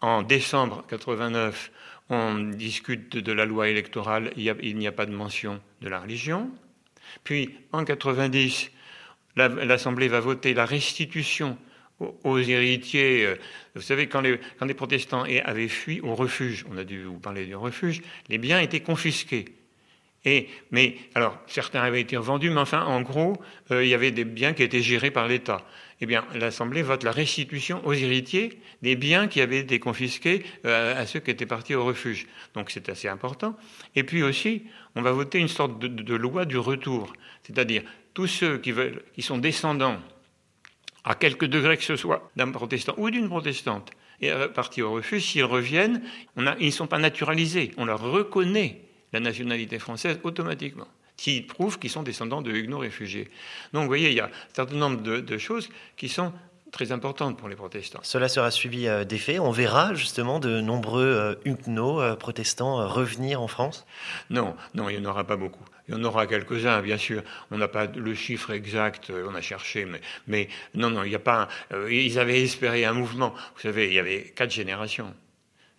en 0.00 0.22
décembre 0.22 0.84
89, 0.88 1.70
on 2.10 2.38
discute 2.50 3.16
de 3.16 3.32
la 3.32 3.46
loi 3.46 3.68
électorale, 3.68 4.32
il 4.36 4.76
n'y 4.76 4.86
a, 4.86 4.92
pas 4.92 5.06
de 5.06 5.14
mention 5.14 5.60
de 5.80 5.88
la 5.88 6.00
religion. 6.00 6.50
Puis, 7.24 7.50
en 7.72 7.84
90, 7.84 8.70
l'Assemblée 9.36 10.08
va 10.08 10.20
voter 10.20 10.54
la 10.54 10.64
restitution 10.64 11.58
aux 12.00 12.38
héritiers. 12.38 13.24
Euh, 13.24 13.36
vous 13.74 13.82
savez, 13.82 14.06
quand 14.06 14.20
les, 14.20 14.38
quand 14.58 14.66
les 14.66 14.74
protestants 14.74 15.24
avaient 15.44 15.68
fui 15.68 16.00
au 16.00 16.14
refuge, 16.14 16.64
on 16.70 16.76
a 16.76 16.84
dû 16.84 17.04
vous 17.04 17.18
parler 17.18 17.46
du 17.46 17.56
refuge, 17.56 18.02
les 18.28 18.38
biens 18.38 18.60
étaient 18.60 18.80
confisqués. 18.80 19.46
Mais, 20.72 20.96
alors, 21.14 21.38
certains 21.46 21.82
avaient 21.82 22.00
été 22.00 22.16
vendus, 22.16 22.50
mais 22.50 22.60
enfin, 22.60 22.82
en 22.82 23.00
gros, 23.00 23.34
euh, 23.70 23.84
il 23.84 23.88
y 23.88 23.94
avait 23.94 24.10
des 24.10 24.24
biens 24.24 24.54
qui 24.54 24.64
étaient 24.64 24.82
gérés 24.82 25.12
par 25.12 25.28
l'État. 25.28 25.64
Eh 26.00 26.06
bien, 26.06 26.24
l'Assemblée 26.34 26.82
vote 26.82 27.04
la 27.04 27.12
restitution 27.12 27.80
aux 27.86 27.92
héritiers 27.92 28.60
des 28.82 28.96
biens 28.96 29.28
qui 29.28 29.40
avaient 29.40 29.60
été 29.60 29.78
confisqués 29.78 30.44
euh, 30.64 31.00
à 31.00 31.06
ceux 31.06 31.20
qui 31.20 31.30
étaient 31.30 31.46
partis 31.46 31.74
au 31.76 31.84
refuge. 31.84 32.26
Donc, 32.54 32.70
c'est 32.70 32.88
assez 32.88 33.06
important. 33.06 33.56
Et 33.94 34.02
puis 34.02 34.24
aussi, 34.24 34.64
on 34.96 35.02
va 35.02 35.12
voter 35.12 35.38
une 35.38 35.48
sorte 35.48 35.78
de, 35.78 36.14
loi 36.14 36.44
du 36.44 36.58
retour. 36.58 37.12
C'est-à-dire, 37.44 37.82
tous 38.12 38.26
ceux 38.26 38.58
qui, 38.58 38.74
sont 39.22 39.38
descendants 39.38 40.00
à 41.04 41.14
quelque 41.14 41.46
degré 41.46 41.76
que 41.76 41.84
ce 41.84 41.94
soit, 41.94 42.30
d'un 42.34 42.50
protestant 42.50 42.94
ou 42.96 43.10
d'une 43.10 43.28
protestante, 43.28 43.92
et 44.20 44.32
partis 44.54 44.82
au 44.82 44.92
refuge, 44.92 45.22
s'ils 45.22 45.44
reviennent, 45.44 46.02
ils 46.36 46.66
ne 46.66 46.70
sont 46.70 46.86
pas 46.86 46.98
naturalisés. 46.98 47.70
On 47.76 47.84
leur 47.84 48.00
reconnaît 48.00 48.85
la 49.16 49.20
nationalité 49.20 49.78
française 49.78 50.18
automatiquement, 50.22 50.88
s'ils 51.16 51.46
prouvent 51.46 51.78
qu'ils 51.78 51.90
sont 51.90 52.02
descendants 52.02 52.42
de 52.42 52.50
huguenots 52.50 52.78
réfugiés. 52.78 53.28
Donc 53.72 53.82
vous 53.82 53.88
voyez, 53.88 54.10
il 54.10 54.16
y 54.16 54.20
a 54.20 54.26
un 54.26 54.54
certain 54.54 54.76
nombre 54.76 55.00
de 55.02 55.38
choses 55.38 55.68
qui 55.96 56.08
sont 56.08 56.32
très 56.76 56.92
importante 56.92 57.38
pour 57.38 57.48
les 57.48 57.56
protestants. 57.56 58.00
Cela 58.02 58.28
sera 58.28 58.50
suivi 58.50 58.86
euh, 58.86 59.04
d'effets. 59.04 59.38
On 59.38 59.50
verra 59.50 59.94
justement 59.94 60.38
de 60.40 60.60
nombreux 60.60 61.06
euh, 61.06 61.34
huguenots 61.44 62.00
euh, 62.00 62.16
protestants 62.16 62.86
revenir 62.88 63.40
en 63.40 63.48
France? 63.48 63.86
Non, 64.28 64.56
non, 64.74 64.90
il 64.90 65.00
n'y 65.00 65.06
en 65.06 65.10
aura 65.10 65.24
pas 65.24 65.36
beaucoup. 65.36 65.64
Il 65.88 65.94
y 65.94 65.98
en 65.98 66.04
aura 66.04 66.26
quelques-uns, 66.26 66.82
bien 66.82 66.98
sûr. 66.98 67.22
On 67.50 67.56
n'a 67.56 67.68
pas 67.68 67.86
le 67.86 68.14
chiffre 68.14 68.50
exact, 68.50 69.10
on 69.10 69.34
a 69.34 69.40
cherché, 69.40 69.84
mais, 69.84 70.00
mais 70.26 70.48
non, 70.74 70.90
non, 70.90 71.04
il 71.04 71.10
n'y 71.10 71.14
a 71.14 71.20
pas. 71.20 71.48
ils 71.88 72.18
avaient 72.18 72.42
espéré 72.42 72.84
un 72.84 72.92
mouvement. 72.92 73.32
Vous 73.54 73.62
savez, 73.62 73.86
il 73.86 73.94
y 73.94 73.98
avait 74.00 74.32
quatre 74.34 74.50
générations 74.50 75.14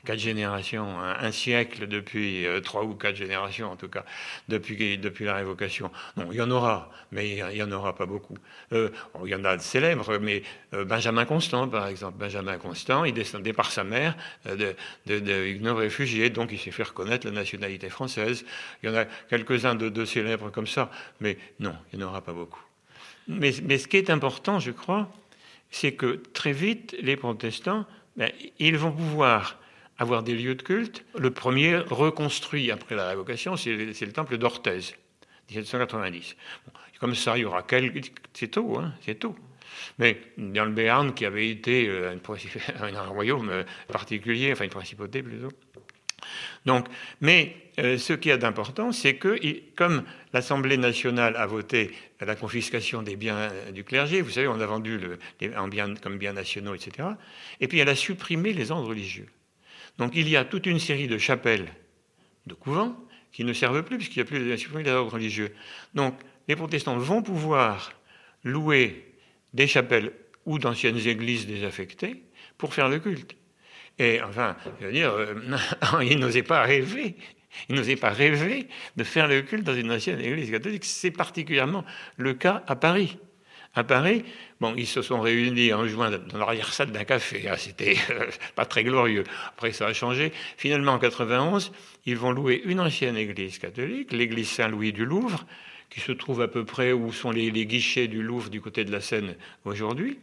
quatre 0.08 0.20
générations, 0.20 1.02
un, 1.02 1.32
siècle 1.34 1.86
depuis 1.86 2.46
euh, 2.46 2.62
trois 2.62 2.84
ou 2.84 2.96
quatre 2.96 3.18
générations 3.18 3.70
en 3.70 3.76
tout 3.76 3.90
cas, 3.90 4.06
depuis, 4.48 4.98
depuis 4.98 5.26
la 5.26 5.36
révocation. 5.36 5.92
Non, 6.16 6.30
il 6.32 6.38
y 6.38 6.42
en 6.42 6.50
aura, 6.50 6.90
mais 7.12 7.30
il 7.30 7.46
n'y 7.56 7.62
en 7.62 7.72
aura 7.74 7.94
pas 7.94 8.06
beaucoup. 8.06 8.38
Euh, 8.72 8.90
il 9.26 9.30
y 9.30 9.36
en 9.36 9.44
a 9.44 9.58
de 9.58 9.62
célèbres, 9.62 10.18
mais 10.18 10.44
euh, 10.74 10.86
Benjamin 10.86 11.26
Constant, 11.26 11.68
par 11.68 11.88
exemple. 11.88 12.18
Benjamin 12.18 12.58
Constant, 12.58 13.04
il 13.04 13.14
descendait 13.14 13.52
par 13.52 13.70
sa 13.70 13.84
mère 13.84 14.16
de, 14.46 14.76
de, 15.08 15.20
de 15.20 16.28
donc 16.30 16.52
il 16.54 16.60
s'est 16.60 16.72
fait 16.72 16.84
reconnaître 16.84 17.28
la 17.28 17.34
nationalité 17.34 17.90
française. 17.90 18.46
Il 18.82 18.90
y 18.90 18.94
en 18.94 18.96
a 18.96 19.04
quelques-uns 19.30 19.76
de, 19.76 20.06
célèbres 20.06 20.50
comme 20.52 20.68
ça, 20.68 20.90
mais 21.20 21.38
non, 21.60 21.76
il 21.92 22.00
n'y 22.00 22.06
en 22.06 22.08
aura 22.08 22.22
pas 22.22 22.34
beaucoup. 22.34 22.64
Mais, 23.28 23.52
mais 23.64 23.78
ce 23.78 23.90
qui 23.90 23.98
est 23.98 24.10
important, 24.10 24.60
je 24.62 24.72
crois, 24.72 25.12
c'est 25.70 25.92
que 25.92 26.24
très 26.32 26.54
vite, 26.54 26.96
les 27.02 27.18
protestants, 27.18 27.86
ben, 28.16 28.32
ils 28.58 28.78
vont 28.78 28.94
pouvoir 28.94 29.60
avoir 29.98 30.24
des 30.24 30.34
lieux 30.34 30.56
de 30.56 30.62
culte. 30.62 31.04
Le 31.18 31.32
premier, 31.32 31.78
reconstruit 31.78 32.72
après 32.72 32.96
la 32.96 33.10
révocation, 33.10 33.56
c'est 33.58 33.76
le 33.76 34.12
temple 34.12 34.38
d'Orthez, 34.38 34.96
1790. 35.50 36.36
comme 37.00 37.16
ça, 37.16 37.38
il 37.38 37.42
y 37.42 37.46
aura 37.46 37.64
quelques... 37.64 38.12
C'est 38.34 38.50
tôt, 38.50 38.80
hein, 38.80 38.94
c'est 39.02 39.16
tôt. 39.16 39.36
Mais 40.00 40.20
dans 40.38 40.66
le 40.66 40.72
Béarn, 40.72 41.14
qui 41.14 41.26
avait 41.26 41.50
été 41.50 41.88
euh, 41.88 42.16
un, 42.82 43.08
royaume 43.08 43.50
euh, 43.50 43.64
particulier, 43.88 44.52
enfin 44.52 44.66
une 44.66 44.70
principauté 44.70 45.22
plutôt. 45.22 45.52
Donc, 46.66 46.88
mais 47.22 47.56
euh, 47.80 47.98
ce 47.98 48.14
qui 48.14 48.30
est 48.30 48.38
d'important, 48.38 48.92
c'est 48.92 49.16
que, 49.16 49.40
comme 49.76 50.04
l'Assemblée 50.34 50.78
nationale 50.78 51.36
a 51.38 51.46
voté 51.46 51.92
la 52.20 52.36
confiscation 52.36 53.02
des 53.02 53.16
biens 53.16 53.50
du 53.72 53.84
clergé, 53.84 54.22
vous 54.22 54.32
savez, 54.32 54.48
on 54.48 54.60
a 54.60 54.66
vendu 54.66 54.98
le, 54.98 55.20
en 55.58 55.70
comme 56.02 56.18
biens 56.18 56.34
nationaux, 56.34 56.74
etc., 56.74 57.10
et 57.62 57.68
puis 57.68 57.80
elle 57.80 57.90
a 57.90 57.96
supprimé 57.96 58.52
les 58.54 58.72
ordres 58.72 58.90
religieux. 58.90 59.28
Donc 59.98 60.12
il 60.16 60.30
y 60.30 60.38
a 60.38 60.46
toute 60.46 60.66
une 60.66 60.80
série 60.80 61.08
de 61.08 61.18
chapelles, 61.18 61.74
de 62.46 62.54
couvents, 62.54 62.96
qui 63.32 63.44
ne 63.44 63.54
servent 63.54 63.84
plus 63.84 63.98
puisqu'il 63.98 64.20
n'y 64.24 64.52
a 64.54 64.58
plus 64.58 64.84
de 64.84 64.92
l'ordre 64.92 65.14
religieux. 65.14 65.54
Donc 65.94 66.16
les 66.48 66.56
protestants 66.56 66.98
vont 66.98 67.22
pouvoir 67.22 67.94
louer 68.44 69.06
des 69.54 69.68
chapelles 69.68 70.14
ou 70.46 70.60
d'anciennes 70.60 70.98
églises 70.98 71.46
désaffectées 71.46 72.24
pour 72.58 72.74
faire 72.74 72.90
le 72.90 73.00
culte. 73.00 73.36
Et 74.00 74.22
enfin, 74.22 74.56
je 74.80 74.86
veux 74.86 74.92
dire, 74.92 75.12
euh, 75.12 75.36
ils 76.02 76.20
n'osaient 76.20 76.44
pas 76.44 76.64
rêver. 76.64 77.16
Ils 77.70 77.76
n'osaient 77.76 77.96
pas 77.96 78.12
rêver 78.12 78.68
de 78.96 79.04
faire 79.04 79.28
le 79.28 79.42
culte 79.42 79.64
dans 79.64 79.74
une 79.74 79.92
ancienne 79.92 80.22
église 80.22 80.52
catholique. 80.52 80.86
C'est 80.86 81.12
particulièrement 81.12 81.84
le 82.16 82.34
cas 82.34 82.64
à 82.68 82.76
Paris 82.76 83.18
à 83.78 83.84
Paris. 83.84 84.24
Bon, 84.60 84.74
ils 84.76 84.88
se 84.88 85.02
sont 85.02 85.20
réunis 85.20 85.74
en 85.74 85.88
juin 85.88 86.12
dans 86.12 86.38
l'arrière-salle 86.38 86.92
d'un 86.92 87.04
café. 87.04 87.48
Ah, 87.50 87.58
c'était 87.58 87.96
euh, 88.10 88.26
pas 88.56 88.66
très 88.66 88.84
glorieux. 88.84 89.24
Après, 89.50 89.72
ça 89.72 89.88
a 89.88 89.94
changé. 89.94 90.32
Finalement, 90.58 90.94
en 90.94 91.00
91, 91.00 91.72
ils 92.06 92.18
vont 92.18 92.32
louer 92.32 92.62
une 92.66 92.80
ancienne 92.80 93.18
église 93.18 93.60
catholique, 93.60 94.12
l'église 94.12 94.50
Saint-Louis 94.50 94.94
du 94.94 95.06
Louvre, 95.06 95.46
qui 95.90 96.00
se 96.00 96.12
trouve 96.12 96.42
à 96.42 96.48
peu 96.48 96.66
près 96.66 96.92
où 96.92 97.12
sont 97.12 97.32
les, 97.32 97.52
guichets 97.52 98.08
du 98.08 98.22
Louvre 98.22 98.50
du 98.50 98.62
côté 98.62 98.84
de 98.84 98.92
la 98.92 99.02
Seine 99.02 99.36
aujourd'hui. 99.66 100.20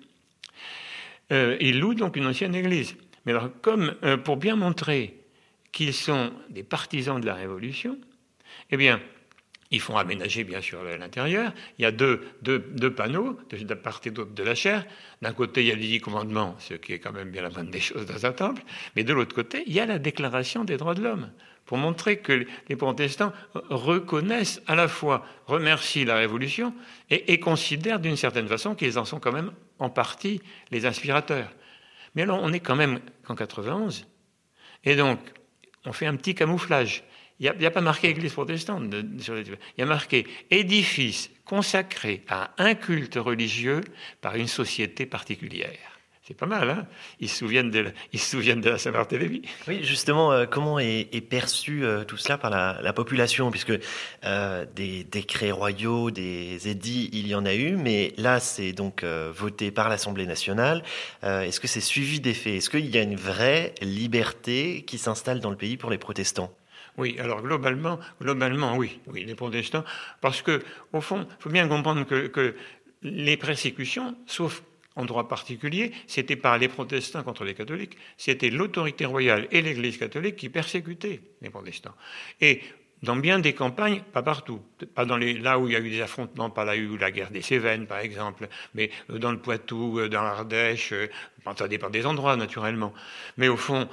Euh, 1.32 1.56
ils 1.60 1.78
louent 1.78 1.94
donc 1.94 2.16
une 2.16 2.26
ancienne 2.26 2.54
église. 2.54 2.96
Mais 3.24 3.32
alors, 3.32 3.48
comme 3.62 3.94
euh, 4.02 4.16
pour 4.16 4.36
bien 4.36 4.56
montrer 4.56 5.14
qu'ils 5.72 5.94
sont 5.94 6.32
des 6.50 6.62
partisans 6.62 7.20
de 7.20 7.26
la 7.26 7.34
Révolution, 7.34 7.98
eh 8.70 8.76
bien, 8.76 9.00
ils 9.74 9.80
font 9.80 9.96
aménager 9.96 10.44
bien 10.44 10.60
sûr 10.60 10.82
l'intérieur. 10.84 11.52
Il 11.78 11.82
y 11.82 11.84
a 11.84 11.90
deux, 11.90 12.20
panneaux 12.96 13.38
de, 13.50 13.74
part 13.74 14.00
et 14.04 14.10
d'autre 14.10 14.32
de 14.32 14.42
la 14.42 14.54
chair. 14.54 14.86
D'un 15.20 15.32
côté, 15.32 15.62
il 15.62 15.66
y 15.66 15.72
a 15.72 15.74
les 15.74 15.86
dix 15.86 16.00
commandements, 16.00 16.54
ce 16.58 16.74
qui 16.74 16.92
est 16.92 16.98
quand 16.98 17.12
même 17.12 17.30
bien 17.30 17.42
la 17.42 17.50
bonne 17.50 17.70
des 17.70 17.80
choses 17.80 18.06
dans 18.06 18.24
un 18.24 18.32
temple. 18.32 18.62
Mais 18.94 19.04
de 19.04 19.12
l'autre 19.12 19.34
côté, 19.34 19.64
il 19.66 19.72
y 19.72 19.80
a 19.80 19.86
la 19.86 19.98
déclaration 19.98 20.64
des 20.64 20.76
droits 20.76 20.94
de 20.94 21.02
l'homme, 21.02 21.30
pour 21.66 21.76
montrer 21.76 22.18
que 22.18 22.46
les 22.68 22.76
protestants 22.76 23.32
reconnaissent 23.54 24.62
à 24.66 24.74
la 24.74 24.86
fois, 24.86 25.26
remercient 25.46 26.04
la 26.04 26.16
Révolution 26.16 26.72
et, 27.10 27.32
et 27.32 27.40
considèrent 27.40 27.98
d'une 27.98 28.16
certaine 28.16 28.46
façon 28.46 28.74
qu'ils 28.74 28.98
en 28.98 29.04
sont 29.04 29.18
quand 29.18 29.32
même 29.32 29.50
en 29.78 29.90
partie 29.90 30.40
les 30.70 30.86
inspirateurs. 30.86 31.50
Mais 32.14 32.22
alors, 32.22 32.38
on 32.42 32.52
est 32.52 32.60
quand 32.60 32.76
même 32.76 33.00
qu'en 33.24 33.34
91. 33.34 34.06
Et 34.84 34.94
donc, 34.94 35.18
on 35.84 35.92
fait 35.92 36.06
un 36.06 36.16
petit 36.16 36.34
camouflage. 36.34 37.02
Il 37.40 37.52
n'y 37.58 37.66
a, 37.66 37.70
pas 37.70 37.80
marqué 37.80 38.08
Église 38.08 38.32
protestante 38.32 38.84
Il 38.92 39.58
y 39.78 39.82
a 39.82 39.86
marqué 39.86 40.26
édifice 40.50 41.30
consacré 41.44 42.22
à 42.28 42.52
un 42.58 42.74
culte 42.74 43.16
religieux 43.16 43.80
par 44.20 44.36
une 44.36 44.46
société 44.46 45.04
particulière. 45.04 45.94
C'est 46.26 46.32
pas 46.32 46.46
mal, 46.46 46.70
hein? 46.70 46.86
Ils, 47.20 47.28
se 47.28 47.36
souviennent 47.36 47.70
de, 47.70 47.92
ils 48.14 48.18
se 48.18 48.30
souviennent 48.30 48.62
de 48.62 48.70
la 48.70 48.78
Saint-Barthélemy. 48.78 49.42
Oui, 49.68 49.84
justement, 49.84 50.32
euh, 50.32 50.46
comment 50.46 50.78
est, 50.78 51.28
perçu 51.28 51.84
euh, 51.84 52.04
tout 52.04 52.16
cela 52.16 52.38
par 52.38 52.48
la, 52.48 52.92
population? 52.94 53.50
Puisque 53.50 53.74
euh, 54.24 54.64
des 54.74 55.04
décrets 55.04 55.50
royaux, 55.50 56.10
des 56.10 56.66
édits, 56.66 57.10
il 57.12 57.26
y 57.26 57.34
en 57.34 57.44
a 57.44 57.52
eu, 57.52 57.76
mais 57.76 58.14
là, 58.16 58.40
c'est 58.40 58.72
donc 58.72 59.04
voté 59.04 59.70
par 59.70 59.90
l'Assemblée 59.90 60.24
nationale. 60.24 60.82
Est-ce 61.22 61.60
que 61.60 61.68
c'est 61.68 61.82
suivi 61.82 62.20
des 62.20 62.32
faits? 62.32 62.54
Est-ce 62.54 62.70
qu'il 62.70 62.88
y 62.88 62.96
a 62.96 63.02
une 63.02 63.16
vraie 63.16 63.74
liberté 63.82 64.82
qui 64.86 64.96
s'installe 64.96 65.40
dans 65.40 65.50
le 65.50 65.56
pays 65.56 65.76
pour 65.76 65.90
les 65.90 65.98
protestants? 65.98 66.56
Oui, 66.96 67.16
alors 67.18 67.42
globalement, 67.42 67.98
globalement, 68.20 68.76
oui, 68.76 69.00
oui, 69.08 69.24
les 69.24 69.34
protestants, 69.34 69.84
parce 70.20 70.42
que 70.42 70.62
au 70.92 71.00
fond, 71.00 71.26
il 71.28 71.42
faut 71.42 71.50
bien 71.50 71.68
comprendre 71.68 72.04
que, 72.04 72.54
les 73.02 73.36
persécutions, 73.36 74.16
sauf 74.26 74.62
en 74.96 75.04
droit 75.04 75.28
particulier, 75.28 75.92
c'était 76.06 76.36
pas 76.36 76.56
les 76.56 76.68
protestants 76.68 77.22
contre 77.22 77.44
les 77.44 77.54
catholiques, 77.54 77.98
c'était 78.16 78.48
l'autorité 78.48 79.04
royale 79.04 79.46
et 79.50 79.60
l'Église 79.60 79.98
catholique 79.98 80.36
qui 80.36 80.48
persécutaient 80.48 81.20
les 81.42 81.50
protestants. 81.50 81.94
Et 82.40 82.62
dans 83.04 83.16
bien 83.16 83.38
des 83.38 83.52
campagnes, 83.52 84.02
pas 84.12 84.22
partout, 84.22 84.60
pas 84.94 85.04
dans 85.04 85.16
les, 85.16 85.34
là 85.34 85.58
où 85.58 85.68
il 85.68 85.74
y 85.74 85.76
a 85.76 85.80
eu 85.80 85.90
des 85.90 86.00
affrontements, 86.00 86.50
pas 86.50 86.64
là 86.64 86.72
où 86.72 86.74
il 86.74 86.82
y 86.82 86.86
a 86.86 86.94
eu 86.94 86.98
la 86.98 87.10
guerre 87.10 87.30
des 87.30 87.42
Cévennes, 87.42 87.86
par 87.86 87.98
exemple, 87.98 88.48
mais 88.74 88.90
euh, 89.10 89.18
dans 89.18 89.30
le 89.30 89.38
Poitou, 89.38 90.00
euh, 90.00 90.08
dans 90.08 90.22
l'Ardèche, 90.22 90.92
euh, 90.92 91.06
ça 91.56 91.68
dépend 91.68 91.90
des 91.90 92.06
endroits, 92.06 92.36
naturellement. 92.36 92.94
Mais 93.36 93.48
au 93.48 93.58
fond, 93.58 93.86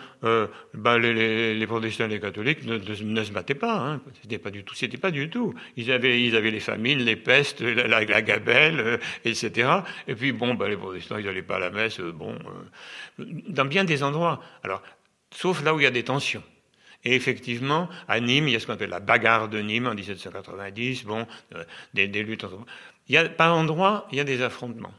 bah, 0.73 0.97
les, 0.97 1.67
protestants 1.67 2.05
et 2.05 2.07
les 2.07 2.19
catholiques 2.21 2.65
ne, 2.65 2.79
se 3.23 3.31
battaient 3.33 3.55
pas. 3.55 3.75
Hein. 3.75 4.01
C'était 4.21 4.37
pas 4.37 4.51
du 4.51 4.63
tout. 4.63 4.73
C'était 4.73 4.97
pas 4.97 5.11
du 5.11 5.29
tout. 5.29 5.53
Ils 5.75 5.91
avaient, 5.91 6.23
ils 6.23 6.37
avaient 6.37 6.51
les 6.51 6.61
famines, 6.61 6.99
les 6.99 7.17
pestes, 7.17 7.59
la, 7.59 8.05
gabelle, 8.05 9.01
etc. 9.25 9.69
Et 10.07 10.15
puis 10.15 10.31
bon, 10.31 10.53
bah, 10.53 10.69
les 10.69 10.77
protestants, 10.77 11.17
ils 11.17 11.25
n'allaient 11.25 11.41
pas 11.41 11.57
à 11.57 11.59
la 11.59 11.71
messe. 11.71 11.99
bon, 11.99 12.39
dans 13.17 13.65
bien 13.65 13.83
des 13.83 14.01
endroits. 14.01 14.41
Alors, 14.63 14.81
sauf 15.31 15.61
là 15.61 15.75
où 15.75 15.79
il 15.81 15.83
y 15.83 15.87
a 15.87 15.91
des 15.91 16.03
tensions. 16.03 16.43
Et 17.03 17.15
effectivement, 17.15 17.89
à 18.07 18.19
Nîmes, 18.19 18.47
il 18.47 18.53
y 18.53 18.55
a 18.55 18.59
ce 18.59 18.67
qu'on 18.67 18.73
appelle 18.73 18.89
la 18.89 18.99
bagarre 18.99 19.49
de 19.49 19.59
Nîmes 19.59 19.87
en 19.87 19.95
1790, 19.95 21.05
bon, 21.05 21.27
euh, 21.55 21.63
des, 21.93 22.07
luttes 22.07 22.43
entre... 22.43 22.59
Il 23.07 23.15
y 23.15 23.17
a, 23.17 23.27
par 23.27 23.55
endroits, 23.55 24.07
il 24.11 24.17
y 24.17 24.21
a 24.21 24.23
des 24.23 24.41
affrontements. 24.41 24.93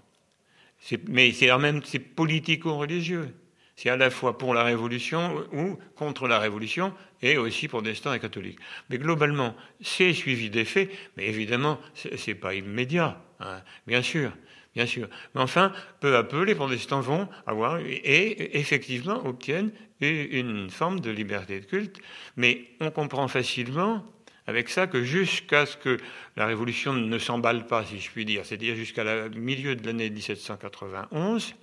Mais 1.08 1.32
c'est 1.32 1.56
même 1.58 1.80
c'est 1.84 2.00
politico-religieux. 2.00 3.32
C'est 3.76 3.88
à 3.88 3.96
la 3.96 4.10
fois 4.10 4.36
pour 4.36 4.52
la 4.52 4.64
Révolution 4.64 5.44
ou 5.52 5.78
contre 5.96 6.28
la 6.28 6.38
Révolution 6.38 6.92
et 7.22 7.36
aussi 7.36 7.68
pour 7.68 7.80
protestants 7.80 8.12
et 8.12 8.20
catholiques. 8.20 8.58
Mais 8.90 8.98
globalement, 8.98 9.56
c'est 9.80 10.12
suivi 10.12 10.50
des 10.50 10.64
faits, 10.64 10.90
mais 11.16 11.26
évidemment, 11.26 11.80
c'est 11.94 12.34
pas 12.34 12.54
immédiat, 12.54 13.22
hein, 13.40 13.62
bien 13.86 14.02
sûr. 14.02 14.32
Bien 14.74 14.86
sûr. 14.86 15.08
Mais 15.34 15.40
enfin, 15.40 15.72
peu 16.00 16.16
à 16.16 16.24
peu, 16.24 16.44
les 16.44 16.54
protestants 16.54 17.00
vont 17.00 17.28
avoir 17.46 17.78
et 17.78 18.58
effectivement 18.58 19.26
obtiennent 19.26 19.70
une 20.00 20.70
forme 20.70 21.00
de 21.00 21.10
liberté 21.10 21.60
de 21.60 21.66
culte. 21.66 22.00
Mais 22.36 22.64
on 22.80 22.90
comprend 22.90 23.28
facilement 23.28 24.04
avec 24.46 24.68
ça 24.68 24.86
que 24.86 25.02
jusqu'à 25.02 25.66
ce 25.66 25.76
que 25.76 25.98
la 26.36 26.46
révolution 26.46 26.92
ne 26.92 27.18
s'emballe 27.18 27.66
pas, 27.66 27.84
si 27.84 28.00
je 28.00 28.10
puis 28.10 28.24
dire, 28.24 28.44
c'est-à-dire 28.44 28.74
jusqu'à 28.74 29.04
la 29.04 29.28
milieu 29.28 29.76
de 29.76 29.86
l'année 29.86 30.10
1791, 30.10 31.54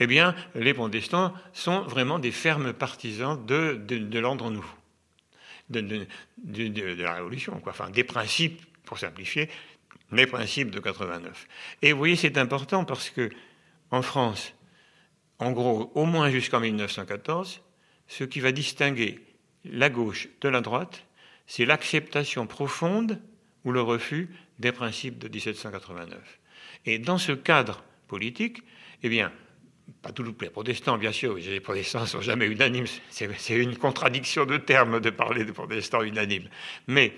eh 0.00 0.06
bien, 0.06 0.34
les 0.54 0.74
protestants 0.74 1.32
sont 1.52 1.82
vraiment 1.82 2.18
des 2.18 2.32
fermes 2.32 2.72
partisans 2.72 3.44
de, 3.46 3.74
de, 3.74 4.18
l'ordre 4.18 4.50
nouveau, 4.50 4.74
de, 5.70 6.06
de, 6.38 7.02
la 7.02 7.14
révolution, 7.14 7.60
enfin 7.66 7.90
des 7.90 8.04
principes, 8.04 8.60
pour 8.84 8.98
simplifier, 8.98 9.48
les 10.12 10.26
principes 10.26 10.70
de 10.70 10.80
89. 10.80 11.46
Et 11.82 11.92
vous 11.92 11.98
voyez, 11.98 12.16
c'est 12.16 12.38
important 12.38 12.84
parce 12.84 13.10
que 13.10 13.30
en 13.90 14.02
France, 14.02 14.54
en 15.38 15.52
gros, 15.52 15.90
au 15.94 16.04
moins 16.04 16.30
jusqu'en 16.30 16.60
1914, 16.60 17.62
ce 18.06 18.24
qui 18.24 18.40
va 18.40 18.52
distinguer 18.52 19.20
la 19.64 19.90
gauche 19.90 20.28
de 20.40 20.48
la 20.48 20.60
droite, 20.60 21.04
c'est 21.46 21.64
l'acceptation 21.64 22.46
profonde 22.46 23.20
ou 23.64 23.72
le 23.72 23.80
refus 23.80 24.30
des 24.58 24.72
principes 24.72 25.18
de 25.18 25.28
1789. 25.28 26.18
Et 26.86 26.98
dans 26.98 27.18
ce 27.18 27.32
cadre 27.32 27.82
politique, 28.08 28.62
eh 29.02 29.08
bien, 29.08 29.32
pas 30.00 30.12
tous 30.12 30.22
les 30.22 30.50
protestants, 30.50 30.98
bien 30.98 31.12
sûr, 31.12 31.36
les 31.36 31.60
protestants 31.60 32.02
ne 32.02 32.06
sont 32.06 32.20
jamais 32.20 32.46
unanimes, 32.46 32.86
c'est 33.10 33.56
une 33.56 33.76
contradiction 33.76 34.46
de 34.46 34.56
termes 34.56 35.00
de 35.00 35.10
parler 35.10 35.44
de 35.44 35.52
protestants 35.52 36.02
unanimes. 36.02 36.48
Mais 36.86 37.14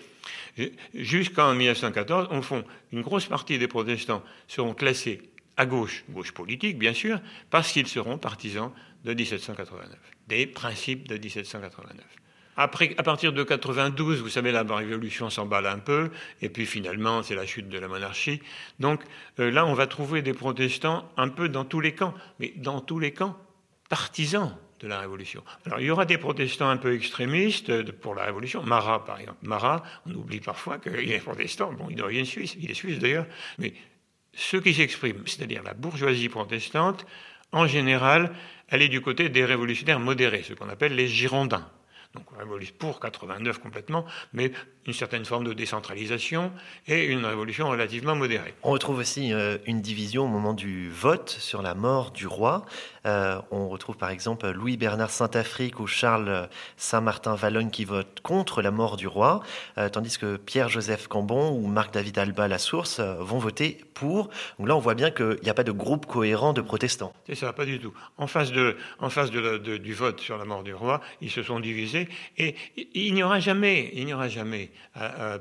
jusqu'en 0.95 1.55
1914, 1.55 2.29
au 2.31 2.43
fond, 2.43 2.65
une 2.93 3.03
grosse 3.03 3.27
partie 3.27 3.59
des 3.59 3.69
protestants 3.69 4.23
seront 4.49 4.75
classés 4.75 5.23
à 5.57 5.67
gauche, 5.67 6.05
gauche 6.11 6.33
politique 6.33 6.79
bien 6.79 6.93
sûr, 6.93 7.21
parce 7.51 7.73
qu'ils 7.73 7.87
seront 7.87 8.19
partisans 8.19 8.73
de 9.05 9.15
1789, 9.15 9.99
des 10.29 10.47
principes 10.47 11.09
de 11.09 11.17
1789. 11.17 12.05
Après, 12.57 12.95
à 12.99 13.03
partir 13.03 13.33
de 13.33 13.43
92, 13.43 14.21
vous 14.21 14.29
savez, 14.29 14.53
la 14.53 14.63
révolution 14.63 15.31
s'emballe 15.31 15.67
un 15.67 15.79
peu, 15.79 16.11
et 16.41 16.49
puis 16.49 16.67
finalement, 16.67 17.23
c'est 17.23 17.35
la 17.35 17.47
chute 17.47 17.69
de 17.69 17.79
la 17.79 17.89
monarchie. 17.89 18.41
Donc 18.79 19.03
euh, 19.41 19.51
là, 19.51 19.67
on 19.67 19.75
va 19.75 19.87
trouver 19.87 20.23
des 20.23 20.35
protestants 20.35 21.09
un 21.17 21.29
peu 21.29 21.49
dans 21.49 21.65
tous 21.65 21.81
les 21.81 21.95
camps, 21.95 22.15
mais 22.39 22.53
dans 22.57 22.81
tous 22.81 22.99
les 22.99 23.13
camps 23.13 23.37
partisans 23.89 24.57
de 24.81 24.89
la 24.89 25.01
révolution. 25.01 25.43
Alors 25.67 25.81
il 25.81 25.87
y 25.87 25.91
aura 25.91 26.05
des 26.05 26.19
protestants 26.19 26.69
un 26.69 26.77
peu 26.77 26.95
extrémistes 26.95 27.71
euh, 27.71 27.85
pour 28.01 28.15
la 28.15 28.25
révolution. 28.25 28.63
Marat, 28.63 29.05
par 29.05 29.19
exemple. 29.19 29.39
Marat, 29.43 29.83
on 30.07 30.15
oublie 30.15 30.41
parfois 30.41 30.79
qu'il 30.79 31.11
est 31.11 31.19
protestant. 31.19 31.73
Bon, 31.73 31.89
il 31.91 31.97
d'origine 31.97 32.25
suisse, 32.25 32.57
il 32.61 32.71
est 32.71 32.75
suisse 32.75 32.99
d'ailleurs, 32.99 33.27
mais 33.59 33.75
ceux 34.33 34.61
qui 34.61 34.75
s'expriment, 34.75 35.27
c'est-à-dire 35.27 35.63
la 35.63 35.75
bourgeoisie 35.75 36.29
protestante, 36.29 37.07
en 37.53 37.67
général, 37.67 38.33
elle 38.69 38.83
est 38.83 38.89
du 38.89 39.01
côté 39.01 39.29
des 39.29 39.45
révolutionnaires 39.45 40.01
modérés, 40.01 40.43
ce 40.43 40.55
qu'on 40.55 40.69
appelle 40.69 40.95
les 40.97 41.07
Girondins 41.07 41.69
donc 42.15 42.25
révolution 42.39 42.75
pour 42.79 43.01
89 43.01 43.59
complètement, 43.59 44.05
mais 44.33 44.53
une 44.87 44.93
certaine 44.93 45.25
forme 45.25 45.45
de 45.45 45.53
décentralisation 45.53 46.53
et 46.87 47.07
une 47.07 47.25
révolution 47.25 47.69
relativement 47.69 48.15
modérée. 48.15 48.55
On 48.63 48.71
retrouve 48.71 48.99
aussi 48.99 49.33
euh, 49.33 49.59
une 49.67 49.81
division 49.81 50.25
au 50.25 50.29
moment 50.29 50.53
du 50.53 50.91
vote 50.91 51.31
sur 51.31 51.63
la 51.63 51.75
mort 51.75 52.11
du 52.11 52.27
roi. 52.27 52.67
Euh, 53.07 53.41
on 53.51 53.69
retrouve 53.69 53.97
par 53.97 54.11
exemple 54.11 54.51
Louis-Bernard 54.51 55.11
Saint-Affrique 55.11 55.81
ou 55.81 55.87
Charles 55.87 56.49
Saint-Martin-Valogne 56.77 57.71
qui 57.71 57.85
votent 57.85 58.21
contre 58.23 58.63
la 58.63 58.71
mort 58.71 58.97
du 58.97 59.07
roi, 59.07 59.43
euh, 59.79 59.89
tandis 59.89 60.19
que 60.19 60.37
Pierre-Joseph 60.37 61.09
Cambon 61.09 61.53
ou 61.53 61.67
Marc-David 61.67 62.19
Alba 62.19 62.49
La 62.49 62.59
Source 62.59 63.01
vont 63.01 63.39
voter 63.39 63.79
pour. 63.95 64.29
Donc 64.59 64.69
là, 64.69 64.77
on 64.77 64.81
voit 64.81 64.95
bien 64.95 65.11
qu'il 65.11 65.39
n'y 65.43 65.51
a 65.51 65.55
pas 65.55 65.65
de 65.65 65.73
groupe 65.73 66.07
cohérent 66.07 66.53
de 66.53 66.61
protestants. 66.61 67.13
C'est 67.27 67.35
ça, 67.35 67.53
pas 67.53 67.65
du 67.65 67.79
tout. 67.79 67.93
En 68.19 68.27
face, 68.27 68.53
de, 68.53 68.77
en 68.99 69.09
face 69.09 69.31
de, 69.31 69.59
du 69.77 69.95
vote 69.95 70.21
sur 70.21 70.37
la 70.37 70.45
mort 70.45 70.63
du 70.63 70.75
roi, 70.75 71.01
ils 71.21 71.31
se 71.31 71.43
sont 71.43 71.61
divisés 71.61 72.04
et 72.37 72.55
il 72.95 73.15
n'y 73.15 73.23
aura 73.23 73.41
jamais, 73.41 73.91
il 73.95 74.07
n'y 74.07 74.15
aura 74.15 74.29
jamais 74.29 74.71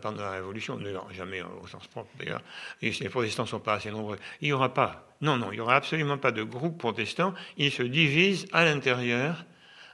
pendant 0.02 0.24
la 0.24 0.32
Révolution, 0.32 0.80
jamais 1.12 1.42
au 1.42 1.68
sens 1.68 1.88
propre 1.88 2.10
d'ailleurs, 2.18 2.42
les 2.82 3.10
protestants 3.10 3.44
ne 3.44 3.48
sont 3.48 3.60
pas 3.60 3.76
assez 3.76 3.92
nombreux, 3.92 4.18
il 4.42 4.48
n'y 4.48 4.54
aura 4.54 4.74
pas, 4.74 5.08
non, 5.22 5.38
non, 5.38 5.52
il 5.52 5.56
n'y 5.56 5.62
aura 5.62 5.76
absolument 5.76 6.18
pas 6.18 6.32
de 6.32 6.44
groupe 6.44 6.78
protestant, 6.78 7.34
ils 7.58 7.72
se 7.72 7.84
divisent 7.84 8.46
à 8.52 8.66
l'intérieur, 8.66 9.46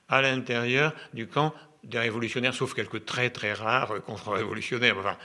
à 0.08 0.21
l'intérieur 0.21 0.93
du 1.13 1.27
camp 1.27 1.53
des 1.84 1.99
révolutionnaires, 1.99 2.53
sauf 2.53 2.73
quelques 2.73 3.05
très 3.05 3.29
très 3.29 3.53
rares 3.53 4.01
contre-révolutionnaires. 4.03 4.97
Enfin, 4.97 5.17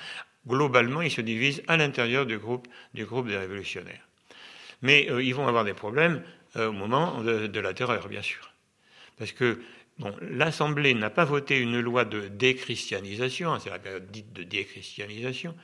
globalement, 0.47 1.03
ils 1.03 1.11
se 1.11 1.21
divisent 1.21 1.63
à 1.69 1.77
l'intérieur 1.77 2.27
du 2.27 2.39
groupe, 2.39 2.69
du 2.93 3.05
groupe 3.05 3.29
des 3.29 3.37
révolutionnaires. 3.37 4.07
Mais 4.83 5.11
euh, 5.11 5.23
ils 5.23 5.35
vont 5.35 5.49
avoir 5.49 5.65
des 5.65 5.75
problèmes 5.75 6.23
euh, 6.57 6.69
au 6.69 6.73
moment 6.73 7.23
de, 7.23 7.47
de, 7.47 7.61
la 7.61 7.75
terreur, 7.75 8.09
bien 8.09 8.23
sûr. 8.23 8.53
Parce 9.19 9.33
que 9.33 9.61
l'Assemblée 10.21 10.95
n'a 10.95 11.11
pas 11.11 11.25
voté 11.25 11.59
une 11.59 11.81
loi 11.81 12.05
de 12.05 12.29
déchristianisation, 12.29 13.53
hein, 13.53 13.59
c'est 13.61 13.71
la 13.71 13.79
période 13.79 14.11
dite 14.11 14.33
de 14.33 14.43
déchristianisation. 14.43 15.55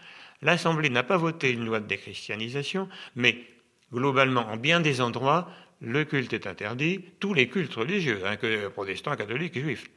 L'Assemblée 0.42 0.90
n'a 0.90 1.02
pas 1.02 1.16
voté 1.16 1.50
une 1.50 1.64
loi 1.64 1.80
de 1.80 1.86
déchristianisation, 1.86 2.88
mais 3.16 3.44
globalement, 3.92 4.46
en 4.48 4.56
bien 4.56 4.80
des 4.80 5.00
endroits, 5.00 5.50
le 5.80 6.04
culte 6.04 6.32
est 6.32 6.46
interdit, 6.46 7.04
tous 7.18 7.34
les 7.34 7.48
cultes 7.48 7.74
religieux, 7.74 8.22
hein, 8.24 8.36
que 8.36 8.68
protestants, 8.68 9.16
catholiques 9.16 9.58
juifs. 9.58 9.90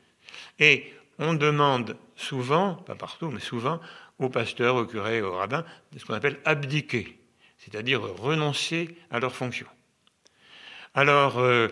Et 0.59 0.91
on 1.19 1.33
demande 1.33 1.97
souvent, 2.15 2.75
pas 2.75 2.95
partout, 2.95 3.29
mais 3.29 3.39
souvent, 3.39 3.79
aux 4.19 4.29
pasteurs, 4.29 4.75
aux 4.75 4.85
curés, 4.85 5.21
aux 5.21 5.33
rabbins, 5.33 5.65
ce 5.95 6.05
qu'on 6.05 6.13
appelle 6.13 6.39
abdiquer, 6.45 7.17
c'est-à-dire 7.57 8.01
renoncer 8.01 8.95
à 9.11 9.19
leurs 9.19 9.35
fonctions. 9.35 9.67
Alors, 10.95 11.39
euh, 11.39 11.67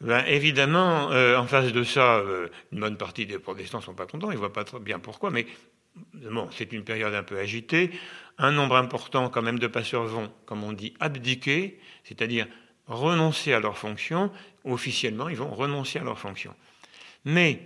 ben, 0.00 0.24
évidemment, 0.26 1.10
euh, 1.10 1.36
en 1.36 1.46
face 1.46 1.72
de 1.72 1.82
ça, 1.82 2.18
euh, 2.18 2.48
une 2.72 2.80
bonne 2.80 2.96
partie 2.96 3.26
des 3.26 3.38
protestants 3.38 3.78
ne 3.78 3.82
sont 3.82 3.94
pas 3.94 4.06
contents, 4.06 4.30
ils 4.30 4.34
ne 4.34 4.38
voient 4.38 4.52
pas 4.52 4.64
très 4.64 4.78
bien 4.78 5.00
pourquoi, 5.00 5.30
mais 5.30 5.46
bon, 6.14 6.48
c'est 6.52 6.72
une 6.72 6.84
période 6.84 7.14
un 7.14 7.24
peu 7.24 7.38
agitée. 7.38 7.90
Un 8.38 8.52
nombre 8.52 8.76
important 8.76 9.28
quand 9.28 9.42
même 9.42 9.58
de 9.58 9.66
pasteurs 9.66 10.04
vont, 10.04 10.30
comme 10.46 10.62
on 10.62 10.72
dit, 10.72 10.94
abdiquer, 11.00 11.80
c'est-à-dire 12.04 12.46
renoncer 12.86 13.52
à 13.52 13.58
leurs 13.58 13.76
fonctions. 13.76 14.30
Officiellement, 14.64 15.28
ils 15.28 15.36
vont 15.36 15.52
renoncer 15.52 15.98
à 15.98 16.04
leurs 16.04 16.18
fonctions. 16.18 16.54
Mais 17.24 17.60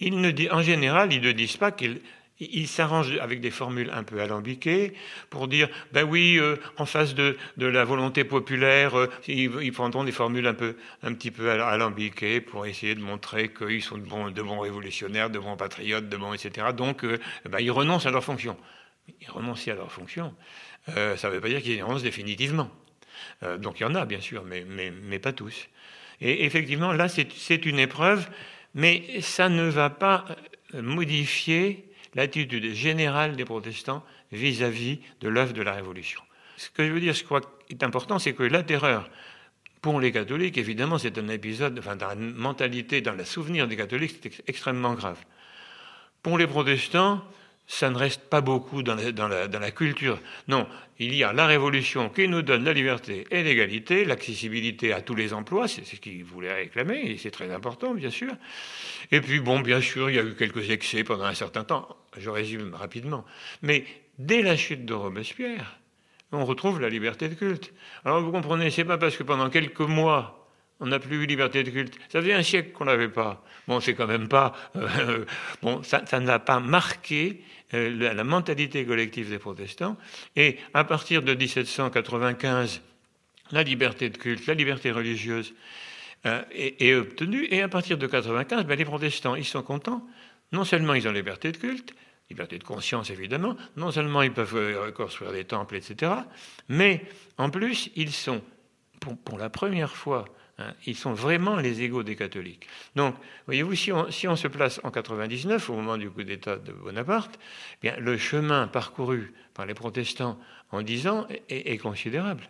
ils 0.00 0.20
ne, 0.20 0.52
en 0.52 0.62
général, 0.62 1.12
ils 1.12 1.22
ne 1.22 1.32
disent 1.32 1.56
pas 1.56 1.70
qu'ils 1.70 2.00
il 2.40 2.68
s'arrange 2.68 3.16
avec 3.18 3.40
des 3.40 3.50
formules 3.50 3.90
un 3.92 4.02
peu 4.02 4.20
alambiquées 4.20 4.94
pour 5.28 5.46
dire, 5.46 5.68
ben 5.92 6.04
oui, 6.04 6.38
euh, 6.38 6.56
en 6.78 6.86
face 6.86 7.14
de, 7.14 7.36
la 7.58 7.84
volonté 7.84 8.24
populaire, 8.24 8.98
euh, 8.98 9.10
ils, 9.28 9.72
prendront 9.72 10.04
des 10.04 10.12
formules 10.12 10.46
un, 10.46 10.54
peu, 10.54 10.76
un 11.02 11.12
petit 11.12 11.30
peu 11.30 11.50
alambiquées 11.50 12.40
pour 12.40 12.64
essayer 12.64 12.94
de 12.94 13.00
montrer 13.00 13.52
qu'ils 13.52 13.82
sont 13.82 13.98
de 13.98 14.42
bons, 14.42 14.58
révolutionnaires, 14.58 15.28
de 15.28 15.38
bons 15.38 15.56
patriotes, 15.56 16.08
de 16.08 16.16
bons, 16.16 16.32
etc. 16.32 16.68
Donc, 16.74 17.04
euh, 17.04 17.18
ben, 17.48 17.58
ils 17.60 17.70
renoncent 17.70 18.06
à 18.06 18.10
leur 18.10 18.24
fonction. 18.24 18.56
Ils 19.20 19.30
renoncent 19.30 19.68
à 19.68 19.74
leur 19.74 19.92
fonction. 19.92 20.34
ça 20.86 21.28
ne 21.28 21.34
veut 21.34 21.40
pas 21.40 21.48
dire 21.48 21.60
qu'ils 21.60 21.82
renoncent 21.82 22.02
définitivement. 22.02 22.70
donc 23.58 23.80
il 23.80 23.82
y 23.82 23.86
en 23.86 23.94
a, 23.94 24.06
bien 24.06 24.20
sûr, 24.20 24.44
mais, 24.44 24.64
mais, 24.66 24.90
mais 24.90 25.18
pas 25.18 25.32
tous. 25.32 25.68
Et 26.20 26.44
effectivement, 26.44 26.92
là, 26.92 27.08
c'est 27.08 27.66
une 27.66 27.78
épreuve, 27.78 28.28
mais 28.74 29.20
ça 29.20 29.48
ne 29.48 29.64
va 29.64 29.90
pas 29.90 30.24
modifier 30.74 31.89
l'attitude 32.14 32.72
générale 32.72 33.36
des 33.36 33.44
protestants 33.44 34.04
vis-à-vis 34.32 35.00
de 35.20 35.28
l'œuvre 35.28 35.52
de 35.52 35.62
la 35.62 35.72
Révolution. 35.72 36.20
ce 36.56 36.70
que 36.70 36.86
je 36.86 36.92
veux 36.92 37.00
dire, 37.00 37.14
je 37.14 37.24
crois 37.24 37.40
est 37.68 37.82
important, 37.82 38.18
c'est 38.18 38.32
que 38.32 38.42
la 38.42 38.62
terreur, 38.62 39.08
pour 39.80 40.00
les 40.00 40.12
catholiques, 40.12 40.58
évidemment, 40.58 40.98
c'est 40.98 41.16
un 41.18 41.28
épisode, 41.28 41.78
enfin, 41.78 41.96
dans 41.96 42.08
la 42.08 42.14
mentalité, 42.14 43.00
dans 43.00 43.14
le 43.14 43.24
souvenir 43.24 43.66
des 43.66 43.76
catholiques, 43.76 44.16
c'est 44.22 44.42
extrêmement 44.48 44.94
grave. 44.94 45.18
Pour 46.22 46.36
les 46.36 46.46
protestants, 46.46 47.24
ça 47.66 47.88
ne 47.88 47.96
reste 47.96 48.22
pas 48.22 48.40
beaucoup 48.40 48.82
dans 48.82 48.96
la, 48.96 49.12
dans, 49.12 49.28
la, 49.28 49.70
culture. 49.70 50.18
Non, 50.48 50.66
il 50.98 51.14
y 51.14 51.22
a 51.22 51.32
la 51.32 51.46
révolution 51.46 52.08
qui 52.08 52.26
nous 52.26 52.42
donne 52.42 52.64
la 52.64 52.72
liberté 52.72 53.26
et 53.30 53.44
l'égalité, 53.44 54.04
l'accessibilité 54.04 54.92
à 54.92 55.00
tous 55.02 55.14
les 55.14 55.32
emplois, 55.32 55.68
c'est 55.68 55.84
ce 55.84 55.94
qu'ils 55.96 56.24
voulaient 56.24 56.52
réclamer, 56.52 57.00
et 57.12 57.16
c'est 57.16 57.30
très 57.30 57.50
important, 57.52 57.94
bien 57.94 58.10
sûr. 58.10 58.32
Et 59.12 59.20
puis, 59.20 59.38
bon, 59.38 59.60
bien 59.60 59.80
sûr, 59.80 60.10
il 60.10 60.16
y 60.16 60.18
a 60.18 60.22
eu 60.22 60.34
quelques 60.34 60.68
excès 60.68 61.04
pendant 61.04 61.24
un 61.24 61.34
certain 61.34 61.62
temps, 61.62 61.96
je 62.16 62.30
résume 62.30 62.74
rapidement. 62.74 63.24
Mais 63.62 63.84
dès 64.18 64.42
la 64.42 64.56
chute 64.56 64.84
de 64.84 64.94
Robespierre, 64.94 65.78
on 66.32 66.44
retrouve 66.44 66.80
la 66.80 66.88
liberté 66.88 67.28
de 67.28 67.34
culte. 67.34 67.72
Alors 68.04 68.22
vous 68.22 68.32
comprenez, 68.32 68.70
c'est 68.70 68.84
pas 68.84 68.98
parce 68.98 69.16
que 69.16 69.22
pendant 69.22 69.50
quelques 69.50 69.80
mois, 69.80 70.48
on 70.80 70.86
n'a 70.86 70.98
plus 70.98 71.22
eu 71.22 71.26
liberté 71.26 71.62
de 71.62 71.70
culte. 71.70 71.98
Ça 72.08 72.20
faisait 72.20 72.32
un 72.32 72.42
siècle 72.42 72.72
qu'on 72.72 72.84
l'avait 72.84 73.08
pas. 73.08 73.44
Bon, 73.68 73.80
c'est 73.80 73.94
quand 73.94 74.06
même 74.06 74.28
pas. 74.28 74.54
Euh, 74.76 75.24
bon, 75.62 75.82
ça, 75.82 76.04
ça 76.06 76.20
n'a 76.20 76.38
pas 76.38 76.58
marqué 76.58 77.42
euh, 77.74 78.14
la, 78.14 78.24
mentalité 78.24 78.84
collective 78.84 79.28
des 79.30 79.38
protestants. 79.38 79.96
Et 80.36 80.56
à 80.74 80.84
partir 80.84 81.22
de 81.22 81.34
1795, 81.34 82.80
la 83.52 83.62
liberté 83.62 84.08
de 84.08 84.16
culte, 84.16 84.46
la 84.46 84.54
liberté 84.54 84.90
religieuse 84.90 85.54
euh, 86.26 86.42
est, 86.52 86.94
obtenue. 86.94 87.46
Et 87.50 87.62
à 87.62 87.68
partir 87.68 87.98
de 87.98 88.06
95, 88.06 88.64
ben, 88.64 88.76
les 88.76 88.84
protestants, 88.84 89.34
ils 89.34 89.44
sont 89.44 89.62
contents. 89.62 90.06
Non 90.52 90.64
seulement 90.64 90.94
ils 90.94 91.06
ont 91.06 91.12
liberté 91.12 91.52
de 91.52 91.56
culte, 91.56 91.94
liberté 92.30 92.58
de 92.58 92.64
conscience 92.64 93.10
évidemment, 93.10 93.56
non 93.76 93.90
seulement 93.90 94.22
ils 94.22 94.32
peuvent 94.32 94.56
euh, 94.56 94.92
construire 94.92 95.32
des 95.32 95.44
temples, 95.44 95.76
etc., 95.76 96.12
mais 96.68 97.04
en 97.38 97.50
plus, 97.50 97.90
ils 97.96 98.12
sont, 98.12 98.42
pour, 99.24 99.38
la 99.38 99.50
première 99.50 99.94
fois, 99.96 100.24
hein, 100.58 100.72
ils 100.86 100.96
sont 100.96 101.12
vraiment 101.12 101.56
les 101.56 101.82
égaux 101.82 102.02
des 102.02 102.16
catholiques. 102.16 102.66
Donc, 102.94 103.14
voyez-vous, 103.46 103.74
si 103.74 103.92
on, 103.92 104.10
si 104.10 104.28
on, 104.28 104.36
se 104.36 104.48
place 104.48 104.80
en 104.84 104.90
99, 104.90 105.70
au 105.70 105.74
moment 105.74 105.96
du 105.96 106.10
coup 106.10 106.22
d'État 106.22 106.56
de 106.56 106.72
Bonaparte, 106.72 107.38
eh 107.82 107.88
bien, 107.88 107.96
le 107.98 108.16
chemin 108.16 108.68
parcouru 108.68 109.32
par 109.54 109.66
les 109.66 109.74
protestants 109.74 110.38
en 110.70 110.82
10 110.82 111.06
ans 111.08 111.26
est, 111.48 111.78
considérable. 111.78 112.48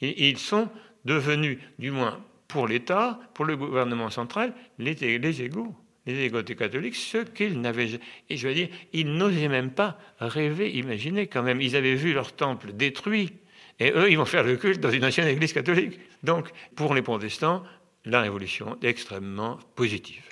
Ils 0.00 0.38
sont 0.38 0.68
devenus, 1.04 1.58
du 1.78 1.90
moins 1.90 2.20
pour 2.46 2.68
l'État, 2.68 3.18
pour 3.34 3.44
le 3.44 3.56
gouvernement 3.56 4.10
central, 4.10 4.54
les, 4.78 4.94
les 5.18 5.42
égaux 5.42 5.74
les 6.06 6.24
égotés 6.24 6.56
catholiques, 6.56 6.96
ce 6.96 7.18
qu'ils 7.18 7.60
n'avaient 7.60 8.00
et 8.28 8.36
je 8.36 8.48
veux 8.48 8.54
dire, 8.54 8.68
ils 8.92 9.12
n'osaient 9.12 9.48
même 9.48 9.70
pas 9.70 9.98
rêver, 10.18 10.70
imaginer 10.76 11.26
quand 11.26 11.42
même, 11.42 11.60
ils 11.60 11.76
avaient 11.76 11.94
vu 11.94 12.12
leur 12.12 12.32
temple 12.32 12.72
détruit, 12.72 13.32
et 13.80 13.90
eux, 13.90 14.10
ils 14.10 14.16
vont 14.16 14.24
faire 14.24 14.44
le 14.44 14.56
culte 14.56 14.80
dans 14.80 14.90
une 14.90 15.04
ancienne 15.04 15.26
église 15.26 15.52
catholique. 15.52 15.98
Donc, 16.22 16.50
pour 16.76 16.94
les 16.94 17.02
protestants, 17.02 17.64
la 18.04 18.20
révolution 18.20 18.76
est 18.82 18.88
extrêmement 18.88 19.58
positive. 19.74 20.22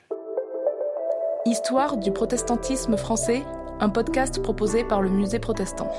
Histoire 1.44 1.96
du 1.96 2.12
protestantisme 2.12 2.96
français, 2.96 3.42
un 3.80 3.88
podcast 3.88 4.40
proposé 4.42 4.84
par 4.84 5.02
le 5.02 5.10
musée 5.10 5.40
protestant. 5.40 5.90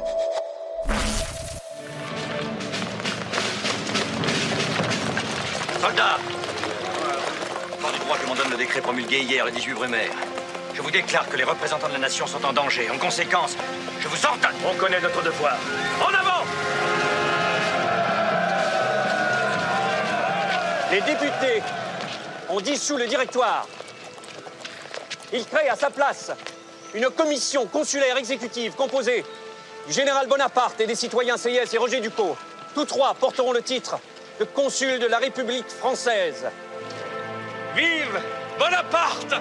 Soldats 5.82 6.33
décret 8.74 8.82
promulgué 8.82 9.20
hier, 9.20 9.46
le 9.46 9.52
18 9.52 9.74
Brumaire. 9.74 10.10
Je 10.74 10.82
vous 10.82 10.90
déclare 10.90 11.30
que 11.30 11.38
les 11.38 11.44
représentants 11.44 11.90
de 11.90 11.94
la 11.94 12.00
nation 12.00 12.26
sont 12.26 12.44
en 12.44 12.54
danger. 12.54 12.90
En 12.90 12.98
conséquence, 12.98 13.56
je 14.00 14.08
vous 14.08 14.26
ordonne. 14.26 14.56
On 14.68 14.76
connaît 14.76 15.00
notre 15.00 15.22
devoir. 15.22 15.56
En 16.02 16.08
avant 16.08 16.44
Les 20.92 21.02
députés 21.02 21.62
ont 22.50 22.62
dissous 22.62 22.98
le 22.98 23.06
directoire. 23.06 23.68
Ils 25.32 25.46
créent 25.46 25.70
à 25.70 25.76
sa 25.76 25.92
place 25.92 26.32
une 26.96 27.12
commission 27.12 27.68
consulaire 27.68 28.18
exécutive 28.18 28.74
composée 28.74 29.24
du 29.86 29.94
général 29.94 30.26
Bonaparte 30.26 30.82
et 30.82 30.88
des 30.88 30.96
citoyens 30.96 31.38
CIS 31.38 31.74
et 31.74 31.78
Roger 31.78 32.00
Dupont. 32.00 32.36
Tous 32.74 32.86
trois 32.86 33.14
porteront 33.14 33.54
le 33.54 33.62
titre 33.62 34.00
de 34.40 34.46
consul 34.46 34.98
de 34.98 35.06
la 35.06 35.20
République 35.20 35.70
française. 35.70 36.48
Vive 37.76 38.20
Bonaparte 38.63 39.36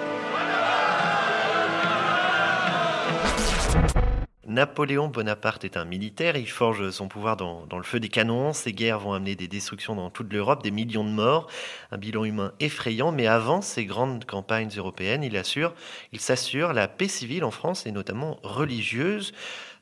Napoléon 4.45 5.07
Bonaparte 5.07 5.63
est 5.63 5.77
un 5.77 5.85
militaire, 5.85 6.35
il 6.35 6.49
forge 6.49 6.89
son 6.89 7.07
pouvoir 7.07 7.37
dans, 7.37 7.65
le 7.71 7.83
feu 7.83 8.01
des 8.01 8.09
canons, 8.09 8.51
ses 8.51 8.73
guerres 8.73 8.99
vont 8.99 9.13
amener 9.13 9.37
des 9.37 9.47
destructions 9.47 9.95
dans 9.95 10.09
toute 10.09 10.33
l'Europe, 10.33 10.61
des 10.61 10.71
millions 10.71 11.05
de 11.05 11.09
morts, 11.09 11.47
un 11.91 11.97
bilan 11.97 12.25
humain 12.25 12.51
effrayant, 12.59 13.13
mais 13.13 13.25
avant 13.25 13.61
ces 13.61 13.85
grandes 13.85 14.25
campagnes 14.25 14.71
européennes, 14.75 15.23
il 15.23 15.37
assure, 15.37 15.73
il 16.11 16.19
s'assure 16.19 16.73
la 16.73 16.89
paix 16.89 17.07
civile 17.07 17.45
en 17.45 17.51
France 17.51 17.85
et 17.85 17.93
notamment 17.93 18.39
religieuse. 18.43 19.31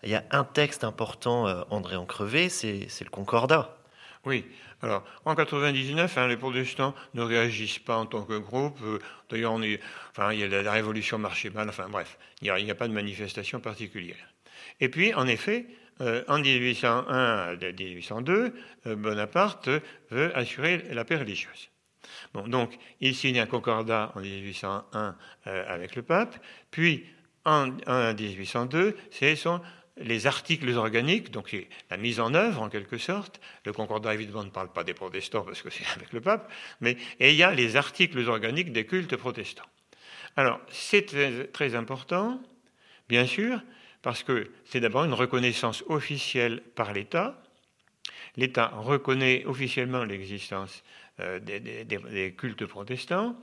Il 0.03 0.11
y 0.11 0.15
a 0.15 0.23
un 0.29 0.43
texte 0.43 0.83
important, 0.83 1.47
euh, 1.47 1.63
André 1.71 1.95
Encrevé, 1.95 2.49
c'est 2.49 2.87
le 3.01 3.09
Concordat. 3.09 3.75
Oui, 4.23 4.45
alors, 4.83 5.03
en 5.25 5.35
99, 5.35 6.17
hein, 6.17 6.27
les 6.27 6.37
protestants 6.37 6.95
ne 7.13 7.21
réagissent 7.21 7.79
pas 7.79 7.97
en 7.97 8.07
tant 8.07 8.23
que 8.23 8.37
groupe. 8.37 8.79
Euh, 8.83 8.99
d'ailleurs, 9.29 9.53
enfin, 9.53 10.33
il 10.33 10.39
y 10.39 10.43
a 10.43 10.61
la, 10.61 10.71
révolution 10.71 11.19
marchait 11.19 11.51
mal. 11.51 11.69
Enfin, 11.69 11.87
bref, 11.87 12.17
il 12.41 12.51
n'y 12.51 12.71
a, 12.71 12.75
pas 12.75 12.87
de 12.87 12.93
manifestation 12.93 13.59
particulière. 13.59 14.33
Et 14.79 14.89
puis, 14.89 15.13
en 15.13 15.27
effet, 15.27 15.67
euh, 16.01 16.23
en 16.27 16.39
1801 16.39 17.57
1802, 17.57 18.53
euh, 18.87 18.95
Bonaparte 18.95 19.69
veut 20.09 20.35
assurer 20.35 20.83
la 20.91 21.05
paix 21.05 21.17
religieuse. 21.17 21.69
Donc, 22.47 22.77
il 23.01 23.15
signe 23.15 23.39
un 23.39 23.45
concordat 23.45 24.11
en 24.15 24.21
1801 24.21 25.15
avec 25.45 25.95
le 25.95 26.01
pape, 26.01 26.35
puis 26.71 27.05
en 27.45 27.67
1802, 27.67 28.97
c'est 29.11 29.35
son 29.35 29.61
les 29.97 30.27
articles 30.27 30.69
organiques, 30.69 31.31
donc 31.31 31.55
la 31.89 31.97
mise 31.97 32.19
en 32.19 32.33
œuvre 32.33 32.61
en 32.61 32.69
quelque 32.69 32.97
sorte. 32.97 33.41
Le 33.65 33.73
Concordat 33.73 34.13
évidemment 34.13 34.43
ne 34.43 34.49
parle 34.49 34.71
pas 34.71 34.83
des 34.83 34.93
protestants 34.93 35.43
parce 35.43 35.61
que 35.61 35.69
c'est 35.69 35.85
avec 35.95 36.13
le 36.13 36.21
pape, 36.21 36.51
mais 36.79 36.97
il 37.19 37.33
y 37.33 37.43
a 37.43 37.51
les 37.51 37.75
articles 37.75 38.19
organiques 38.27 38.71
des 38.71 38.85
cultes 38.85 39.15
protestants. 39.15 39.65
Alors 40.37 40.61
c'est 40.69 41.51
très, 41.51 41.75
important, 41.75 42.41
bien 43.09 43.25
sûr, 43.25 43.61
parce 44.01 44.23
que 44.23 44.49
c'est 44.65 44.79
d'abord 44.79 45.03
une 45.03 45.13
reconnaissance 45.13 45.83
officielle 45.87 46.61
par 46.75 46.93
l'État. 46.93 47.41
L'État 48.37 48.67
reconnaît 48.77 49.43
officiellement 49.45 50.05
l'existence 50.05 50.83
euh, 51.19 51.39
des, 51.39 52.33
cultes 52.37 52.65
protestants, 52.65 53.35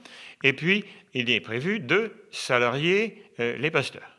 et 0.42 0.54
puis 0.54 0.84
il 1.12 1.28
est 1.28 1.40
prévu 1.40 1.78
de 1.78 2.12
salarier 2.30 3.22
euh, 3.38 3.56
les 3.58 3.70
pasteurs 3.70 4.17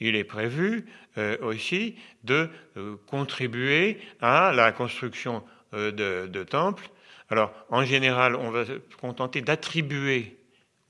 il 0.00 0.16
est 0.16 0.24
prévu 0.24 0.86
euh, 1.18 1.36
aussi 1.42 1.96
de 2.24 2.48
euh, 2.76 2.96
contribuer 3.06 3.98
à 4.20 4.52
la 4.52 4.72
construction 4.72 5.44
euh, 5.74 6.26
de, 6.26 6.42
temples. 6.42 6.88
Alors, 7.28 7.52
en 7.68 7.84
général, 7.84 8.34
on 8.34 8.50
va 8.50 8.64
se 8.64 8.72
contenter 9.00 9.40
d'attribuer 9.42 10.38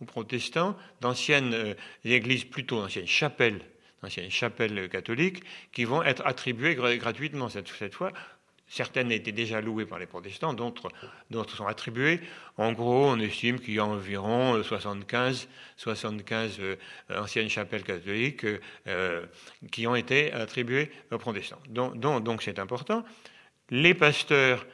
aux 0.01 0.07
protestants 0.07 0.77
d'anciennes 1.01 1.75
églises, 2.05 2.45
plutôt 2.45 2.79
anciennes 2.79 3.07
chapelles, 3.07 3.61
d'anciennes 4.03 4.31
chapelles 4.31 4.89
catholiques, 4.89 5.43
qui 5.73 5.85
vont 5.85 6.03
être 6.03 6.27
attribuées 6.27 6.75
gratuitement 6.75 7.51
cette 7.51 7.93
fois 7.93 8.13
Certaines 8.73 9.11
étaient 9.11 9.33
déjà 9.33 9.61
louées 9.61 9.85
par 9.85 9.99
les 9.99 10.07
protestants, 10.07 10.55
d'autres, 10.55 10.93
sont 11.57 11.67
attribuées. 11.67 12.21
En 12.57 12.71
gros, 12.71 13.07
on 13.07 13.19
estime 13.19 13.59
qu'il 13.59 13.75
y 13.75 13.79
a 13.81 13.85
environ 13.85 14.63
75, 14.63 15.49
75 15.77 16.59
euh, 16.61 16.77
anciennes 17.11 17.49
chapelles 17.49 17.83
catholiques 17.83 18.47
euh, 18.87 19.27
qui 19.73 19.89
ont 19.89 19.97
été 19.97 20.33
attribuées 20.33 20.93
aux 21.11 21.19
protestants. 21.19 21.59
Donc, 21.69 22.43
c'est 22.43 22.61
important. 22.61 23.05
Les 23.71 23.93
pasteurs 23.93 24.65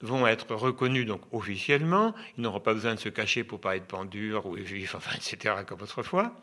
vont 0.00 0.28
être 0.28 0.54
reconnus 0.54 1.04
donc 1.04 1.22
officiellement. 1.32 2.14
Ils 2.38 2.42
n'auront 2.42 2.60
pas 2.60 2.74
besoin 2.74 2.94
de 2.94 3.00
se 3.00 3.08
cacher 3.08 3.42
pour 3.42 3.60
pas 3.60 3.74
être 3.74 3.86
pendus 3.86 4.32
ou 4.34 4.56
enfin, 4.94 5.16
etc., 5.16 5.56
comme 5.66 5.82
autrefois. 5.82 6.40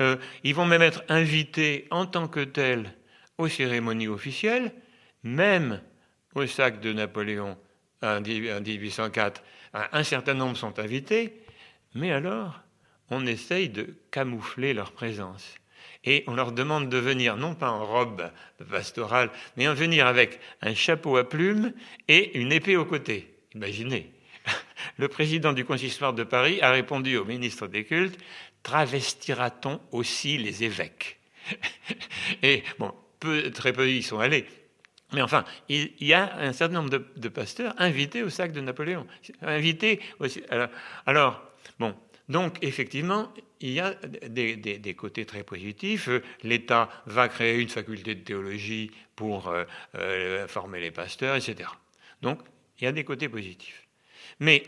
Euh, 0.00 0.16
ils 0.42 0.54
vont 0.56 0.66
même 0.66 0.82
être 0.82 1.04
invités 1.08 1.86
en 1.92 2.06
tant 2.06 2.26
que 2.26 2.40
tels 2.40 2.92
aux 3.38 3.48
cérémonies 3.48 4.08
officielles, 4.08 4.72
même 5.22 5.80
sac 6.46 6.80
de 6.80 6.92
Napoléon 6.92 7.56
en 8.02 8.20
1804, 8.20 9.42
un 9.74 10.02
certain 10.04 10.34
nombre 10.34 10.56
sont 10.56 10.78
invités, 10.78 11.42
mais 11.94 12.12
alors 12.12 12.60
on 13.10 13.26
essaye 13.26 13.68
de 13.68 13.94
camoufler 14.10 14.74
leur 14.74 14.92
présence. 14.92 15.54
Et 16.04 16.24
on 16.26 16.34
leur 16.34 16.52
demande 16.52 16.88
de 16.88 16.98
venir 16.98 17.36
non 17.36 17.54
pas 17.54 17.70
en 17.70 17.84
robe 17.84 18.30
pastorale, 18.70 19.30
mais 19.56 19.68
en 19.68 19.74
venir 19.74 20.06
avec 20.06 20.38
un 20.62 20.74
chapeau 20.74 21.16
à 21.16 21.28
plumes 21.28 21.72
et 22.06 22.38
une 22.38 22.52
épée 22.52 22.76
au 22.76 22.84
côté. 22.84 23.34
Imaginez. 23.54 24.12
Le 24.96 25.08
président 25.08 25.52
du 25.52 25.64
consistoire 25.64 26.12
de 26.12 26.24
Paris 26.24 26.60
a 26.60 26.70
répondu 26.70 27.16
au 27.16 27.24
ministre 27.24 27.66
des 27.66 27.84
cultes 27.84 28.18
Travestira-t-on 28.62 29.80
aussi 29.92 30.36
les 30.36 30.64
évêques? 30.64 31.18
Et 32.42 32.62
bon, 32.78 32.92
peu, 33.20 33.50
très 33.50 33.72
peu 33.72 33.88
y 33.88 34.02
sont 34.02 34.18
allés. 34.18 34.46
Mais 35.12 35.22
enfin, 35.22 35.44
il 35.68 35.90
y 36.00 36.12
a 36.12 36.36
un 36.38 36.52
certain 36.52 36.82
nombre 36.82 36.90
de, 36.90 37.28
pasteurs 37.28 37.74
invités 37.78 38.22
au 38.22 38.28
sac 38.28 38.52
de 38.52 38.60
Napoléon. 38.60 39.06
Invités. 39.40 40.00
Alors, 41.06 41.42
bon, 41.78 41.94
donc 42.28 42.58
effectivement, 42.62 43.32
il 43.60 43.70
y 43.70 43.80
a 43.80 43.94
des, 43.94 44.94
côtés 44.94 45.24
très 45.24 45.44
positifs. 45.44 46.10
L'État 46.42 46.90
va 47.06 47.28
créer 47.28 47.58
une 47.60 47.68
faculté 47.68 48.14
de 48.14 48.20
théologie 48.20 48.90
pour 49.16 49.48
euh, 49.48 49.64
euh, 49.94 50.46
former 50.46 50.80
les 50.80 50.90
pasteurs, 50.90 51.36
etc. 51.36 51.70
Donc, 52.20 52.40
il 52.78 52.84
y 52.84 52.86
a 52.86 52.92
des 52.92 53.04
côtés 53.04 53.28
positifs. 53.28 53.86
Mais 54.40 54.62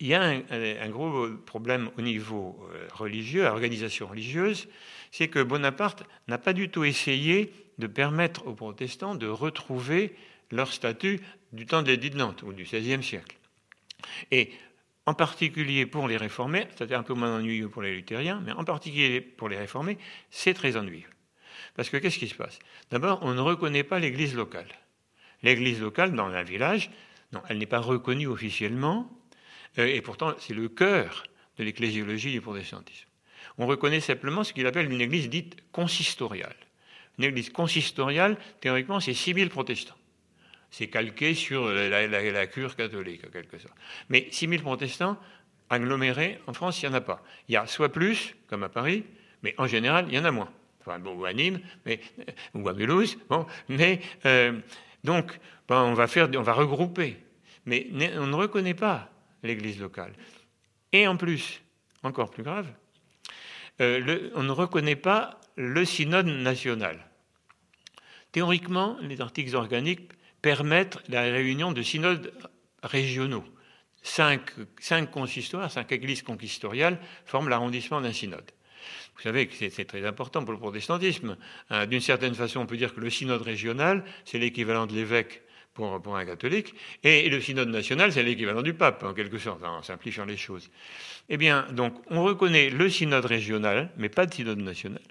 il 0.00 0.08
y 0.08 0.14
a 0.14 0.22
un, 0.22 0.88
gros 0.90 1.28
problème 1.46 1.90
au 1.96 2.02
niveau 2.02 2.68
euh, 2.72 2.86
religieux, 2.92 3.46
à 3.46 3.50
l'organisation 3.50 4.06
religieuse, 4.06 4.68
c'est 5.10 5.28
que 5.28 5.42
Bonaparte 5.42 6.04
n'a 6.28 6.38
pas 6.38 6.52
du 6.52 6.68
tout 6.68 6.84
essayé 6.84 7.52
de 7.78 7.86
permettre 7.86 8.46
aux 8.46 8.54
protestants 8.54 9.14
de 9.14 9.26
retrouver 9.26 10.14
leur 10.50 10.72
statut 10.72 11.20
du 11.52 11.66
temps 11.66 11.82
de 11.82 11.88
l'édit 11.88 12.10
de 12.10 12.16
Nantes 12.16 12.42
ou 12.42 12.52
du 12.52 12.64
XVIe 12.64 13.02
siècle. 13.02 13.36
Et 14.30 14.52
en 15.06 15.14
particulier 15.14 15.86
pour 15.86 16.08
les 16.08 16.16
réformés, 16.16 16.66
c'est-à-dire 16.70 16.98
un 16.98 17.02
peu 17.02 17.14
moins 17.14 17.38
ennuyeux 17.38 17.68
pour 17.68 17.82
les 17.82 17.94
luthériens, 17.94 18.42
mais 18.44 18.52
en 18.52 18.64
particulier 18.64 19.20
pour 19.20 19.48
les 19.48 19.56
réformés, 19.56 19.98
c'est 20.30 20.54
très 20.54 20.76
ennuyeux. 20.76 21.08
Parce 21.74 21.88
que 21.90 21.96
qu'est-ce 21.96 22.18
qui 22.18 22.28
se 22.28 22.34
passe? 22.34 22.58
D'abord, 22.90 23.20
on 23.22 23.34
ne 23.34 23.40
reconnaît 23.40 23.84
pas 23.84 23.98
l'église 23.98 24.34
locale. 24.34 24.68
L'église 25.42 25.80
locale, 25.80 26.12
dans 26.12 26.26
un 26.26 26.42
village, 26.42 26.90
non, 27.32 27.40
elle 27.48 27.58
n'est 27.58 27.66
pas 27.66 27.78
reconnue 27.78 28.26
officiellement, 28.26 29.10
euh, 29.78 29.86
et 29.86 30.00
pourtant 30.02 30.34
c'est 30.38 30.54
le 30.54 30.68
cœur 30.68 31.24
de 31.56 31.64
l'ecclésiologie 31.64 32.32
du 32.32 32.40
protestantisme. 32.40 33.06
On 33.58 33.66
reconnaît 33.66 34.00
simplement 34.00 34.44
ce 34.44 34.52
qu'il 34.52 34.66
appelle 34.66 34.90
une 34.92 35.00
église 35.00 35.28
dite 35.28 35.56
consistoriale. 35.72 36.56
Une 37.18 37.24
église 37.24 37.50
consistoriale, 37.50 38.36
théoriquement, 38.60 39.00
c'est 39.00 39.14
6000 39.14 39.48
protestants. 39.48 39.96
C'est 40.70 40.88
calqué 40.88 41.34
sur 41.34 41.68
la, 41.68 42.46
cure 42.46 42.76
catholique, 42.76 43.26
en 43.26 43.30
quelque 43.30 43.58
sorte. 43.58 43.74
Mais 44.08 44.28
6000 44.30 44.62
protestants 44.62 45.18
agglomérés, 45.70 46.38
en 46.46 46.52
France, 46.52 46.82
il 46.82 46.88
n'y 46.88 46.94
en 46.94 46.98
a 46.98 47.00
pas. 47.00 47.22
Il 47.48 47.52
y 47.52 47.56
a 47.56 47.66
soit 47.66 47.90
plus, 47.90 48.36
comme 48.46 48.62
à 48.62 48.68
Paris, 48.68 49.04
mais 49.42 49.54
en 49.58 49.66
général, 49.66 50.06
il 50.08 50.14
y 50.14 50.18
en 50.18 50.24
a 50.24 50.30
moins. 50.30 50.50
Enfin, 50.80 50.98
bon, 50.98 51.14
ou 51.14 51.24
à 51.24 51.32
Nîmes, 51.32 51.60
mais, 51.84 52.00
ou 52.54 52.68
à 52.68 52.72
Mulhouse. 52.72 53.18
Bon, 53.28 53.46
mais 53.68 54.00
euh, 54.24 54.58
donc, 55.04 55.38
ben, 55.68 55.82
on, 55.82 55.94
va 55.94 56.06
faire, 56.06 56.28
on 56.34 56.42
va 56.42 56.52
regrouper. 56.52 57.16
Mais 57.66 57.88
on 58.16 58.26
ne 58.26 58.34
reconnaît 58.34 58.74
pas 58.74 59.10
l'Église 59.42 59.80
locale. 59.80 60.12
Et 60.92 61.06
en 61.06 61.16
plus, 61.16 61.62
encore 62.02 62.30
plus 62.30 62.42
grave, 62.42 62.66
euh, 63.80 64.30
on 64.34 64.42
ne 64.42 64.50
reconnaît 64.52 64.96
pas 64.96 65.40
le 65.56 65.84
synode 65.84 66.26
national. 66.26 67.07
Théoriquement, 68.32 68.96
les 69.00 69.20
articles 69.20 69.54
organiques 69.56 70.10
permettent 70.42 70.98
la 71.08 71.22
réunion 71.22 71.72
de 71.72 71.82
synodes 71.82 72.32
régionaux. 72.82 73.44
Cinq, 74.02 74.52
consistoires, 75.10 75.70
cinq 75.70 75.92
églises 75.92 76.22
conquistoriales 76.22 76.98
forment 77.26 77.48
l'arrondissement 77.48 78.00
d'un 78.00 78.12
synode. 78.12 78.50
Vous 79.16 79.22
savez 79.22 79.48
que 79.48 79.54
c'est 79.68 79.84
très 79.84 80.06
important 80.06 80.44
pour 80.44 80.52
le 80.52 80.60
protestantisme. 80.60 81.36
Hein, 81.70 81.86
d'une 81.86 82.00
certaine 82.00 82.34
façon, 82.34 82.60
on 82.60 82.66
peut 82.66 82.76
dire 82.76 82.94
que 82.94 83.00
le 83.00 83.10
synode 83.10 83.42
régional, 83.42 84.04
c'est 84.24 84.38
l'équivalent 84.38 84.86
de 84.86 84.94
l'évêque 84.94 85.42
pour, 85.74 86.16
un 86.16 86.24
catholique, 86.24 86.74
et 87.04 87.28
le 87.28 87.40
synode 87.40 87.68
national, 87.68 88.12
c'est 88.12 88.24
l'équivalent 88.24 88.62
du 88.62 88.74
pape, 88.74 89.04
en 89.04 89.14
quelque 89.14 89.38
sorte, 89.38 89.62
en 89.62 89.82
simplifiant 89.82 90.24
les 90.24 90.36
choses. 90.36 90.70
Eh 91.28 91.36
bien, 91.36 91.66
donc, 91.70 91.94
on 92.10 92.24
reconnaît 92.24 92.68
le 92.68 92.90
synode 92.90 93.24
régional, 93.24 93.90
mais 93.96 94.08
pas 94.08 94.26
de 94.26 94.34
synode 94.34 94.58
national, 94.58 95.02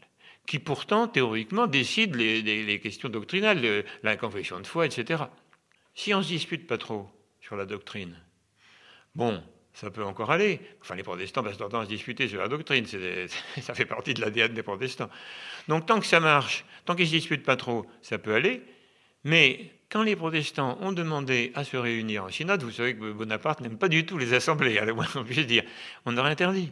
qui 0.47 0.59
pourtant, 0.59 1.07
théoriquement, 1.07 1.67
décide 1.67 2.15
les, 2.15 2.79
questions 2.79 3.09
doctrinales, 3.09 3.83
la 4.01 4.17
confession 4.17 4.59
de 4.59 4.65
foi, 4.65 4.85
etc. 4.85 5.25
Si 5.93 6.13
on 6.13 6.23
se 6.23 6.29
dispute 6.29 6.65
pas 6.65 6.77
trop 6.77 7.09
sur 7.41 7.55
la 7.55 7.65
doctrine, 7.65 8.17
bon, 9.13 9.43
ça 9.73 9.91
peut 9.91 10.03
encore 10.03 10.31
aller. 10.31 10.59
Enfin, 10.81 10.95
les 10.95 11.03
protestants 11.03 11.43
passent 11.43 11.59
leur 11.59 11.69
temps 11.69 11.81
à 11.81 11.85
se 11.85 11.89
disputer 11.89 12.27
sur 12.27 12.39
la 12.39 12.47
doctrine. 12.47 12.85
ça 13.61 13.75
fait 13.75 13.85
partie 13.85 14.15
de 14.15 14.21
l'ADN 14.21 14.53
des 14.53 14.63
protestants. 14.63 15.09
Donc, 15.67 15.85
tant 15.85 15.99
que 15.99 16.05
ça 16.07 16.19
marche, 16.19 16.65
tant 16.85 16.95
qu'ils 16.95 17.05
ne 17.05 17.11
se 17.11 17.15
disputent 17.15 17.45
pas 17.45 17.57
trop, 17.57 17.85
ça 18.01 18.17
peut 18.17 18.33
aller. 18.33 18.63
Mais 19.23 19.71
quand 19.89 20.03
les 20.03 20.15
protestants 20.15 20.77
ont 20.81 20.93
demandé 20.93 21.51
à 21.55 21.63
se 21.63 21.77
réunir 21.77 22.23
en 22.23 22.29
synode, 22.29 22.63
vous 22.63 22.71
savez 22.71 22.95
que 22.95 23.11
Bonaparte 23.11 23.61
n'aime 23.61 23.77
pas 23.77 23.87
du 23.87 24.05
tout 24.05 24.17
les 24.17 24.33
assemblées, 24.33 24.79
à 24.79 24.85
le 24.85 24.93
moins 24.93 25.07
on 25.15 25.23
puisse 25.23 25.45
dire, 25.45 25.63
on 26.05 26.11
leur 26.11 26.25
interdit. 26.25 26.71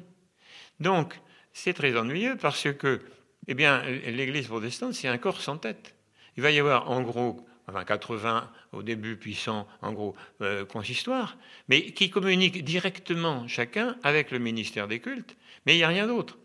Donc, 0.80 1.20
c'est 1.54 1.74
très 1.74 1.96
ennuyeux 1.98 2.38
parce 2.38 2.72
que, 2.74 3.02
eh 3.48 3.54
bien, 3.54 3.84
l'Église 3.84 4.48
protestante, 4.48 4.94
c'est 4.94 5.08
un 5.08 5.18
corps 5.18 5.42
sans 5.42 5.58
tête. 5.58 5.96
Il 6.38 6.44
va 6.44 6.52
y 6.52 6.60
avoir, 6.60 6.90
en 6.90 7.02
gros, 7.02 7.46
enfin 7.68 7.84
80 7.84 8.50
au 8.74 8.84
début, 8.84 9.18
puissants, 9.18 9.68
en 9.82 9.94
gros, 9.94 10.16
euh, 10.42 10.66
consistoires, 10.66 11.38
mais 11.68 11.92
qui 11.92 12.10
communiquent 12.10 12.64
directement 12.64 13.48
chacun 13.48 13.98
avec 14.04 14.32
le 14.32 14.40
ministère 14.40 14.88
des 14.88 15.00
cultes, 15.00 15.36
mais 15.66 15.76
il 15.76 15.78
n'y 15.78 15.84
a 15.84 15.88
rien 15.88 16.08
d'autre. 16.08 16.38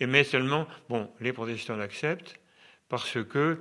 Et 0.00 0.06
mais 0.06 0.24
seulement, 0.24 0.66
bon, 0.88 1.10
les 1.20 1.32
protestants 1.32 1.76
l'acceptent 1.76 2.40
parce 2.88 3.22
que 3.24 3.60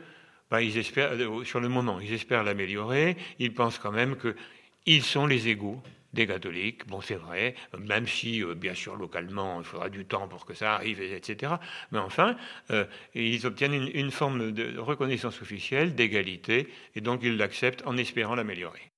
ben, 0.51 0.59
ils 0.59 0.77
espèrent, 0.77 1.13
euh, 1.13 1.43
sur 1.43 1.59
le 1.59 1.69
moment, 1.69 1.99
ils 1.99 2.13
espèrent 2.13 2.43
l'améliorer. 2.43 3.17
Ils 3.39 3.53
pensent 3.53 3.79
quand 3.79 3.91
même 3.91 4.17
qu'ils 4.85 5.03
sont 5.03 5.25
les 5.25 5.47
égaux 5.47 5.81
des 6.13 6.27
catholiques. 6.27 6.87
Bon, 6.87 7.01
c'est 7.01 7.15
vrai, 7.15 7.55
même 7.77 8.07
si, 8.07 8.43
euh, 8.43 8.55
bien 8.55 8.73
sûr, 8.73 8.95
localement, 8.95 9.59
il 9.59 9.65
faudra 9.65 9.89
du 9.89 10.05
temps 10.05 10.27
pour 10.27 10.45
que 10.45 10.53
ça 10.53 10.75
arrive, 10.75 11.01
etc. 11.01 11.53
Mais 11.91 11.99
enfin, 11.99 12.37
euh, 12.71 12.85
ils 13.15 13.45
obtiennent 13.45 13.73
une, 13.73 13.89
une 13.93 14.11
forme 14.11 14.51
de 14.51 14.77
reconnaissance 14.77 15.41
officielle, 15.41 15.95
d'égalité, 15.95 16.69
et 16.95 17.01
donc 17.01 17.21
ils 17.23 17.37
l'acceptent 17.37 17.85
en 17.85 17.97
espérant 17.97 18.35
l'améliorer. 18.35 18.92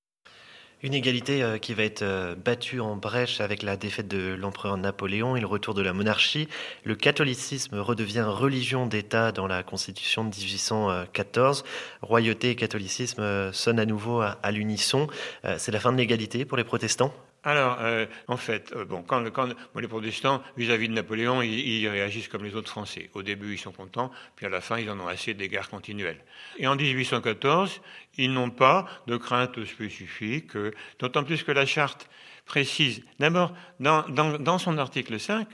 Une 0.86 0.94
égalité 0.94 1.42
euh, 1.42 1.58
qui 1.58 1.74
va 1.74 1.82
être 1.82 2.02
euh, 2.02 2.36
battue 2.36 2.78
en 2.78 2.94
brèche 2.94 3.40
avec 3.40 3.64
la 3.64 3.76
défaite 3.76 4.06
de 4.06 4.34
l'empereur 4.34 4.76
Napoléon 4.76 5.34
et 5.34 5.40
le 5.40 5.46
retour 5.48 5.74
de 5.74 5.82
la 5.82 5.92
monarchie. 5.92 6.46
Le 6.84 6.94
catholicisme 6.94 7.80
redevient 7.80 8.22
religion 8.22 8.86
d'État 8.86 9.32
dans 9.32 9.48
la 9.48 9.64
Constitution 9.64 10.22
de 10.22 10.28
1814. 10.28 11.64
Royauté 12.02 12.50
et 12.50 12.54
catholicisme 12.54 13.20
euh, 13.20 13.52
sonnent 13.52 13.80
à 13.80 13.84
nouveau 13.84 14.20
à 14.20 14.50
l'unisson. 14.52 15.08
C'est 15.56 15.72
la 15.72 15.80
fin 15.80 15.90
de 15.90 15.96
l'égalité 15.96 16.44
pour 16.44 16.56
les 16.56 16.62
protestants? 16.62 17.12
Alors, 17.46 17.78
euh, 17.80 18.06
en 18.26 18.36
fait, 18.36 18.72
euh, 18.72 18.84
bon, 18.84 19.04
quand, 19.04 19.20
les 19.20 19.86
protestants, 19.86 20.42
vis-à-vis 20.56 20.88
de 20.88 20.94
Napoléon, 20.94 21.42
ils, 21.42 21.88
réagissent 21.88 22.26
comme 22.26 22.42
les 22.42 22.56
autres 22.56 22.68
Français. 22.68 23.08
Au 23.14 23.22
début, 23.22 23.54
ils 23.54 23.58
sont 23.58 23.70
contents, 23.70 24.10
puis 24.34 24.46
à 24.46 24.48
la 24.48 24.60
fin, 24.60 24.80
ils 24.80 24.90
en 24.90 24.98
ont 24.98 25.06
assez 25.06 25.32
des 25.32 25.48
guerres 25.48 25.70
continuelles. 25.70 26.18
Et 26.58 26.66
en 26.66 26.74
1814, 26.74 27.80
ils 28.18 28.32
n'ont 28.32 28.50
pas 28.50 28.86
de 29.06 29.16
crainte 29.16 29.64
spécifique, 29.64 30.56
euh, 30.56 30.72
d'autant 30.98 31.22
plus 31.22 31.44
que 31.44 31.52
la 31.52 31.66
charte 31.66 32.10
précise, 32.46 33.04
d'abord, 33.20 33.54
dans, 33.78 34.58
son 34.58 34.76
article 34.76 35.20
5, 35.20 35.46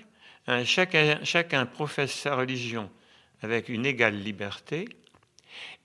chacun, 0.64 1.22
chacun 1.24 1.66
professe 1.66 2.14
sa 2.14 2.36
religion 2.36 2.90
avec 3.42 3.68
une 3.68 3.84
égale 3.84 4.18
liberté 4.18 4.88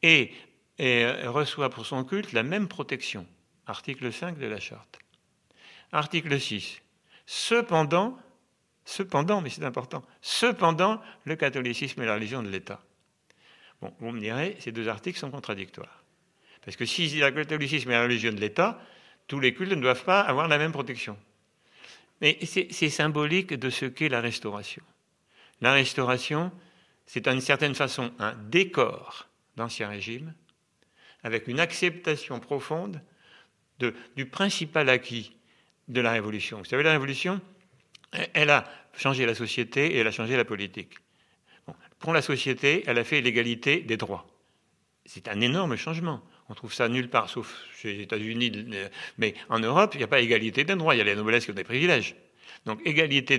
et 0.03 0.31
reçoit 0.79 1.69
pour 1.69 1.85
son 1.85 2.03
culte 2.03 2.31
la 2.31 2.43
même 2.43 2.67
protection. 2.67 3.25
Article 3.65 4.11
5 4.11 4.37
de 4.37 4.47
la 4.47 4.59
charte. 4.59 4.99
Article 5.91 6.39
6. 6.39 6.81
Cependant, 7.25 8.17
cependant, 8.85 9.41
mais 9.41 9.49
c'est 9.49 9.63
important, 9.63 10.03
cependant, 10.21 11.01
le 11.25 11.35
catholicisme 11.35 12.01
est 12.01 12.05
la 12.05 12.15
religion 12.15 12.43
de 12.43 12.49
l'État. 12.49 12.81
Bon, 13.81 13.93
vous 13.99 14.11
me 14.11 14.19
direz, 14.19 14.55
ces 14.59 14.71
deux 14.71 14.87
articles 14.87 15.19
sont 15.19 15.31
contradictoires. 15.31 16.03
Parce 16.65 16.75
que 16.75 16.85
si 16.85 17.07
le 17.07 17.31
catholicisme 17.31 17.91
est 17.91 17.93
la 17.93 18.03
religion 18.03 18.33
de 18.33 18.39
l'État, 18.39 18.81
tous 19.27 19.39
les 19.39 19.53
cultes 19.53 19.71
ne 19.71 19.81
doivent 19.81 20.03
pas 20.03 20.21
avoir 20.21 20.47
la 20.47 20.57
même 20.57 20.71
protection. 20.71 21.17
Mais 22.21 22.39
c'est 22.45 22.89
symbolique 22.89 23.53
de 23.53 23.69
ce 23.69 23.85
qu'est 23.85 24.09
la 24.09 24.21
restauration. 24.21 24.83
La 25.61 25.73
restauration, 25.73 26.51
c'est 27.05 27.27
d'une 27.27 27.41
certaine 27.41 27.75
façon 27.75 28.11
un 28.19 28.33
décor 28.33 29.27
d'Ancien 29.55 29.89
Régime, 29.89 30.33
avec 31.23 31.47
une 31.47 31.59
acceptation 31.59 32.39
profonde 32.39 33.01
du 34.15 34.25
principal 34.25 34.89
acquis 34.89 35.36
de 35.87 36.01
la 36.01 36.11
Révolution. 36.11 36.59
Vous 36.59 36.65
savez, 36.65 36.83
la 36.83 36.91
Révolution, 36.91 37.41
elle 38.33 38.49
a 38.49 38.65
changé 38.95 39.25
la 39.25 39.35
société 39.35 39.93
et 39.93 39.97
elle 39.97 40.07
a 40.07 40.11
changé 40.11 40.35
la 40.35 40.45
politique. 40.45 40.95
pour 41.99 42.13
la 42.13 42.21
société, 42.21 42.83
elle 42.87 42.97
a 42.97 43.03
fait 43.03 43.21
l'égalité 43.21 43.81
des 43.81 43.97
droits. 43.97 44.27
C'est 45.05 45.27
un 45.27 45.41
énorme 45.41 45.75
changement. 45.77 46.21
On 46.49 46.53
trouve 46.53 46.73
ça 46.73 46.87
nulle 46.89 47.09
part, 47.09 47.29
sauf 47.29 47.53
chez 47.77 47.93
les 47.93 48.03
États-Unis. 48.03 48.51
Mais 49.17 49.33
en 49.49 49.59
Europe, 49.59 49.91
il 49.95 49.97
n'y 49.97 50.03
a 50.03 50.07
pas 50.07 50.19
égalité 50.19 50.63
des 50.63 50.75
droits. 50.75 50.95
Il 50.95 50.99
y 50.99 51.01
a 51.01 51.03
les 51.03 51.15
noblesses 51.15 51.45
qui 51.45 51.51
ont 51.51 51.55
des 51.55 51.63
privilèges. 51.63 52.15
Donc 52.65 52.81
égalité, 52.85 53.35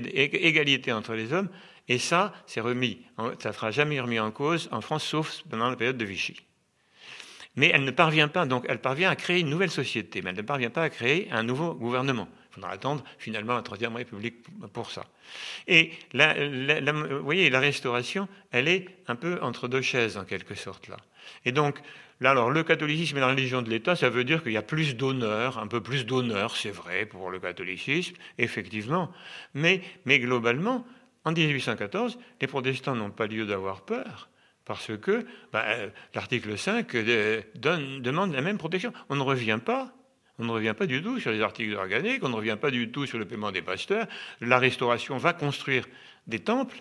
égalité 0.46 0.92
entre 0.92 1.14
les 1.14 1.32
hommes. 1.32 1.48
Et 1.88 1.98
ça, 1.98 2.34
c'est 2.46 2.60
remis. 2.60 3.02
Ça 3.38 3.48
ne 3.48 3.54
sera 3.54 3.70
jamais 3.70 4.00
remis 4.00 4.18
en 4.18 4.30
cause 4.30 4.68
en 4.72 4.80
France, 4.80 5.04
sauf 5.04 5.42
pendant 5.48 5.70
la 5.70 5.76
période 5.76 5.96
de 5.96 6.04
Vichy. 6.04 6.36
Mais 7.58 7.72
elle 7.74 7.84
ne 7.84 7.90
parvient 7.90 8.28
pas, 8.28 8.46
donc 8.46 8.66
elle 8.68 8.78
parvient 8.78 9.10
à 9.10 9.16
créer 9.16 9.40
une 9.40 9.50
nouvelle 9.50 9.70
société, 9.70 10.22
mais 10.22 10.30
elle 10.30 10.36
ne 10.36 10.42
parvient 10.42 10.70
pas 10.70 10.84
à 10.84 10.90
créer 10.90 11.28
un 11.32 11.42
nouveau 11.42 11.74
gouvernement. 11.74 12.28
Il 12.50 12.54
faudra 12.54 12.70
attendre 12.70 13.02
finalement 13.18 13.54
la 13.54 13.62
Troisième 13.62 13.96
République 13.96 14.36
pour 14.72 14.92
ça. 14.92 15.04
Et 15.66 15.90
vous 16.14 17.24
voyez, 17.24 17.50
la 17.50 17.58
restauration, 17.58 18.28
elle 18.52 18.68
est 18.68 18.86
un 19.08 19.16
peu 19.16 19.40
entre 19.42 19.66
deux 19.66 19.82
chaises 19.82 20.16
en 20.16 20.24
quelque 20.24 20.54
sorte 20.54 20.86
là. 20.86 20.98
Et 21.44 21.50
donc, 21.50 21.80
Là, 22.20 22.30
alors, 22.30 22.50
le 22.50 22.64
catholicisme 22.64 23.16
et 23.16 23.20
la 23.20 23.28
religion 23.28 23.62
de 23.62 23.70
l'État, 23.70 23.94
ça 23.94 24.10
veut 24.10 24.24
dire 24.24 24.42
qu'il 24.42 24.50
y 24.50 24.56
a 24.56 24.62
plus 24.62 24.96
d'honneur, 24.96 25.56
un 25.58 25.68
peu 25.68 25.80
plus 25.80 26.04
d'honneur, 26.04 26.56
c'est 26.56 26.72
vrai, 26.72 27.06
pour 27.06 27.30
le 27.30 27.38
catholicisme, 27.38 28.16
effectivement. 28.38 29.12
Mais, 29.54 29.82
mais 30.04 30.18
globalement, 30.18 30.84
en 31.24 31.30
1814, 31.30 32.18
les 32.40 32.48
protestants 32.48 32.96
n'ont 32.96 33.12
pas 33.12 33.28
lieu 33.28 33.46
d'avoir 33.46 33.82
peur, 33.82 34.28
parce 34.68 34.96
que 34.98 35.26
bah, 35.52 35.64
euh, 35.66 35.88
l'article 36.14 36.56
5 36.56 36.94
euh, 36.94 37.42
demande 37.56 38.32
la 38.32 38.42
même 38.42 38.58
protection. 38.58 38.92
On 39.08 39.16
ne 39.16 39.22
revient 39.22 39.58
pas. 39.64 39.92
On 40.38 40.44
ne 40.44 40.52
revient 40.52 40.74
pas 40.78 40.86
du 40.86 41.02
tout 41.02 41.18
sur 41.18 41.32
les 41.32 41.40
articles 41.40 41.74
organiques, 41.74 42.22
on 42.22 42.28
ne 42.28 42.36
revient 42.36 42.56
pas 42.60 42.70
du 42.70 42.92
tout 42.92 43.06
sur 43.06 43.18
le 43.18 43.24
paiement 43.24 43.50
des 43.50 43.62
pasteurs. 43.62 44.06
La 44.40 44.60
restauration 44.60 45.16
va 45.16 45.32
construire 45.32 45.84
des 46.28 46.38
temples 46.38 46.80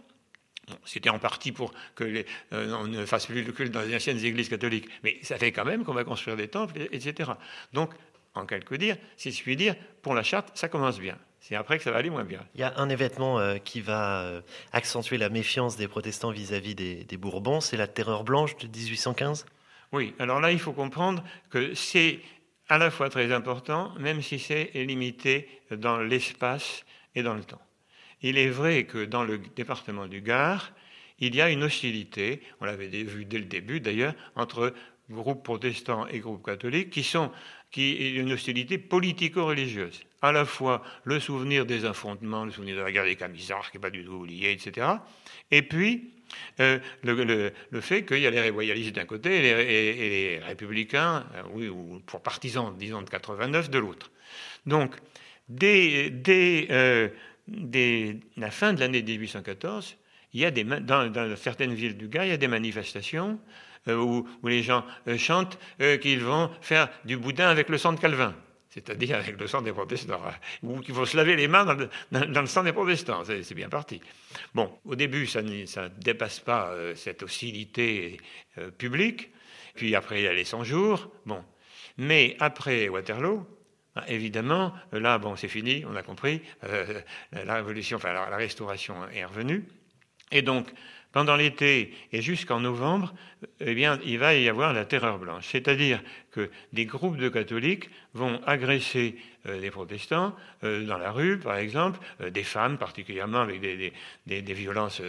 c'était 0.83 1.09
en 1.09 1.17
partie 1.17 1.53
pour 1.53 1.73
que 1.95 2.03
les, 2.03 2.25
euh, 2.51 2.87
ne 2.87 3.05
fasse 3.05 3.27
plus 3.27 3.41
le 3.41 3.53
culte 3.53 3.71
dans 3.71 3.81
les 3.81 3.95
anciennes 3.95 4.23
églises 4.23 4.49
catholiques, 4.49 4.89
mais 5.01 5.17
ça 5.21 5.37
fait 5.37 5.53
quand 5.53 5.63
même 5.63 5.85
qu'on 5.85 5.93
va 5.93 6.03
construire 6.03 6.35
des 6.35 6.49
temples, 6.49 6.73
etc. 6.91 7.31
Donc, 7.71 7.93
en 8.33 8.45
quelque 8.45 8.75
dire, 8.75 8.97
si 9.15 9.31
je 9.31 9.41
puis 9.41 9.55
dire, 9.55 9.75
pour 10.01 10.13
la 10.13 10.23
charte, 10.23 10.51
ça 10.55 10.67
commence 10.67 10.99
bien. 10.99 11.17
C'est 11.39 11.55
après 11.55 11.77
que 11.77 11.83
ça 11.83 11.91
va 11.91 11.97
aller 11.97 12.09
moins 12.09 12.23
bien. 12.23 12.45
Il 12.55 12.61
y 12.61 12.63
a 12.63 12.73
un 12.77 12.89
événement 12.89 13.39
euh, 13.39 13.57
qui 13.57 13.79
va 13.79 14.21
euh, 14.21 14.41
accentuer 14.73 15.17
la 15.17 15.29
méfiance 15.29 15.77
des 15.77 15.87
protestants 15.87 16.31
vis-à-vis 16.31 16.75
des, 16.75 17.03
des, 17.03 17.17
Bourbons, 17.17 17.61
c'est 17.61 17.77
la 17.77 17.87
Terreur 17.87 18.23
blanche 18.23 18.57
de 18.57 18.67
1815 18.67 19.45
Oui, 19.93 20.13
alors 20.19 20.41
là, 20.41 20.51
il 20.51 20.59
faut 20.59 20.73
comprendre 20.73 21.23
que 21.49 21.73
c'est 21.73 22.19
à 22.69 22.77
la 22.77 22.91
fois 22.91 23.09
très 23.09 23.31
important, 23.31 23.93
même 23.99 24.21
si 24.21 24.39
c'est 24.39 24.71
limité 24.73 25.47
dans 25.71 25.99
l'espace 25.99 26.83
et 27.15 27.23
dans 27.23 27.33
le 27.33 27.43
temps. 27.43 27.61
Il 28.21 28.37
est 28.37 28.49
vrai 28.49 28.85
que 28.85 29.05
dans 29.05 29.23
le 29.23 29.37
département 29.37 30.07
du 30.07 30.21
Gard, 30.21 30.71
il 31.19 31.35
y 31.35 31.41
a 31.41 31.49
une 31.49 31.63
hostilité, 31.63 32.41
on 32.59 32.65
l'avait 32.65 32.87
vu 32.87 33.25
dès 33.25 33.37
le 33.39 33.45
début 33.45 33.79
d'ailleurs, 33.79 34.13
entre 34.35 34.73
groupes 35.09 35.43
protestants 35.43 36.07
et 36.07 36.19
groupes 36.19 36.45
catholiques, 36.45 36.89
qui 36.89 37.03
sont 37.03 37.31
qui 37.71 37.95
est 37.97 38.11
une 38.11 38.31
hostilité 38.31 38.77
politico-religieuse. 38.77 40.01
À 40.21 40.31
la 40.31 40.45
fois 40.45 40.83
le 41.03 41.19
souvenir 41.19 41.65
des 41.65 41.85
affrontements, 41.85 42.45
le 42.45 42.51
souvenir 42.51 42.75
de 42.75 42.81
la 42.81 42.91
guerre 42.91 43.05
des 43.05 43.15
camisards, 43.15 43.69
qui 43.71 43.77
n'est 43.77 43.81
pas 43.81 43.89
du 43.89 44.03
tout 44.03 44.13
oublié, 44.13 44.51
etc. 44.51 44.87
Et 45.51 45.61
puis 45.61 46.11
euh, 46.59 46.79
le, 47.03 47.81
fait 47.81 48.03
qu'il 48.05 48.19
y 48.19 48.27
a 48.27 48.31
les 48.31 48.49
royalistes 48.49 48.95
d'un 48.95 49.05
côté 49.05 49.37
et 49.37 49.41
les, 49.41 50.39
républicains, 50.39 51.25
euh, 51.35 51.43
oui, 51.53 51.67
ou 51.67 52.01
pour 52.05 52.21
partisans, 52.21 52.75
disons, 52.77 53.01
de 53.01 53.09
89 53.09 53.69
de 53.69 53.79
l'autre. 53.79 54.11
Donc, 54.65 54.95
euh, 55.63 57.09
dès 57.47 58.17
la 58.37 58.51
fin 58.51 58.73
de 58.73 58.79
l'année 58.79 59.01
1814, 59.01 59.97
il 60.33 60.41
y 60.41 60.45
a 60.45 60.51
dans, 60.51 61.35
certaines 61.37 61.73
villes 61.73 61.97
du 61.97 62.07
Gard, 62.07 62.25
il 62.25 62.29
y 62.29 62.33
a 62.33 62.37
des 62.37 62.47
manifestations 62.47 63.39
où, 63.87 64.27
les 64.43 64.63
gens 64.63 64.83
chantent 65.17 65.57
qu'ils 66.01 66.19
vont 66.19 66.51
faire 66.59 66.89
du 67.05 67.15
boudin 67.15 67.47
avec 67.47 67.69
le 67.69 67.77
sang 67.77 67.93
de 67.93 67.99
Calvin, 67.99 68.35
c'est-à-dire 68.77 69.17
avec 69.17 69.39
le 69.39 69.47
sang 69.47 69.61
des 69.61 69.71
protestants, 69.71 70.21
ou 70.61 70.81
qu'il 70.81 70.93
faut 70.93 71.05
se 71.05 71.17
laver 71.17 71.35
les 71.35 71.47
mains 71.47 71.65
dans 71.65 72.41
le, 72.41 72.47
sang 72.47 72.63
des 72.63 72.73
protestants. 72.73 73.23
C'est 73.25 73.55
bien 73.55 73.69
parti. 73.69 73.99
Bon, 74.53 74.71
au 74.85 74.95
début, 74.95 75.25
ça 75.25 75.41
ne 75.41 75.87
dépasse 75.99 76.39
pas 76.39 76.71
cette 76.95 77.23
hostilité 77.23 78.19
publique, 78.77 79.31
puis 79.75 79.95
après, 79.95 80.21
il 80.21 80.23
y 80.25 80.27
a 80.27 80.33
les 80.33 80.45
100 80.45 80.63
jours. 80.63 81.09
Bon. 81.25 81.43
Mais 81.97 82.35
après 82.39 82.87
Waterloo, 82.89 83.47
ah, 83.97 84.03
évidemment, 84.07 84.73
là, 84.91 85.17
bon, 85.17 85.35
c'est 85.35 85.47
fini, 85.47 85.83
on 85.89 85.95
a 85.95 86.03
compris, 86.03 86.41
euh, 86.65 87.01
la 87.31 87.55
révolution, 87.55 87.97
enfin 87.97 88.13
la, 88.13 88.37
restauration 88.37 88.95
est 89.09 89.25
revenue. 89.25 89.65
Et 90.31 90.43
donc, 90.43 90.67
pendant 91.17 91.35
l'été 91.35 91.95
et 92.13 92.21
jusqu'en 92.21 92.59
novembre, 92.59 93.11
eh 93.59 93.73
bien, 93.73 93.99
il 94.05 94.19
va 94.19 94.35
y 94.35 94.47
avoir 94.47 94.71
la 94.71 94.85
terreur 94.85 95.17
blanche. 95.17 95.47
C'est-à-dire 95.51 95.99
que 96.29 96.51
des 96.73 96.85
groupes 96.85 97.17
de 97.17 97.27
catholiques 97.27 97.89
vont 98.13 98.39
agresser 98.45 99.15
euh, 99.47 99.59
les 99.59 99.71
protestants 99.71 100.35
euh, 100.63 100.85
dans 100.85 100.99
la 100.99 101.09
rue, 101.09 101.39
par 101.39 101.57
exemple, 101.57 101.97
des 102.29 102.43
femmes 102.43 102.77
particulièrement 102.77 103.39
avec 103.39 103.61
des, 103.61 103.93
des, 104.27 104.53
violences 104.53 105.01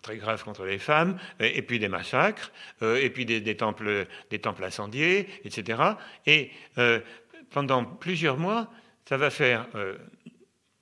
très 0.00 0.16
graves 0.16 0.42
contre 0.44 0.64
les 0.64 0.78
femmes, 0.78 1.18
et 1.40 1.60
puis 1.60 1.78
des 1.78 1.88
massacres, 1.88 2.52
et 2.80 3.10
puis 3.10 3.26
des, 3.26 3.54
temples, 3.54 4.06
des 4.30 4.38
temples 4.38 4.64
incendiés, 4.64 5.28
etc. 5.44 5.78
Et 6.24 6.52
pendant 7.50 7.84
plusieurs 7.84 8.38
mois, 8.38 8.70
ça 9.10 9.16
va 9.16 9.28
faire 9.28 9.66
euh, 9.74 9.98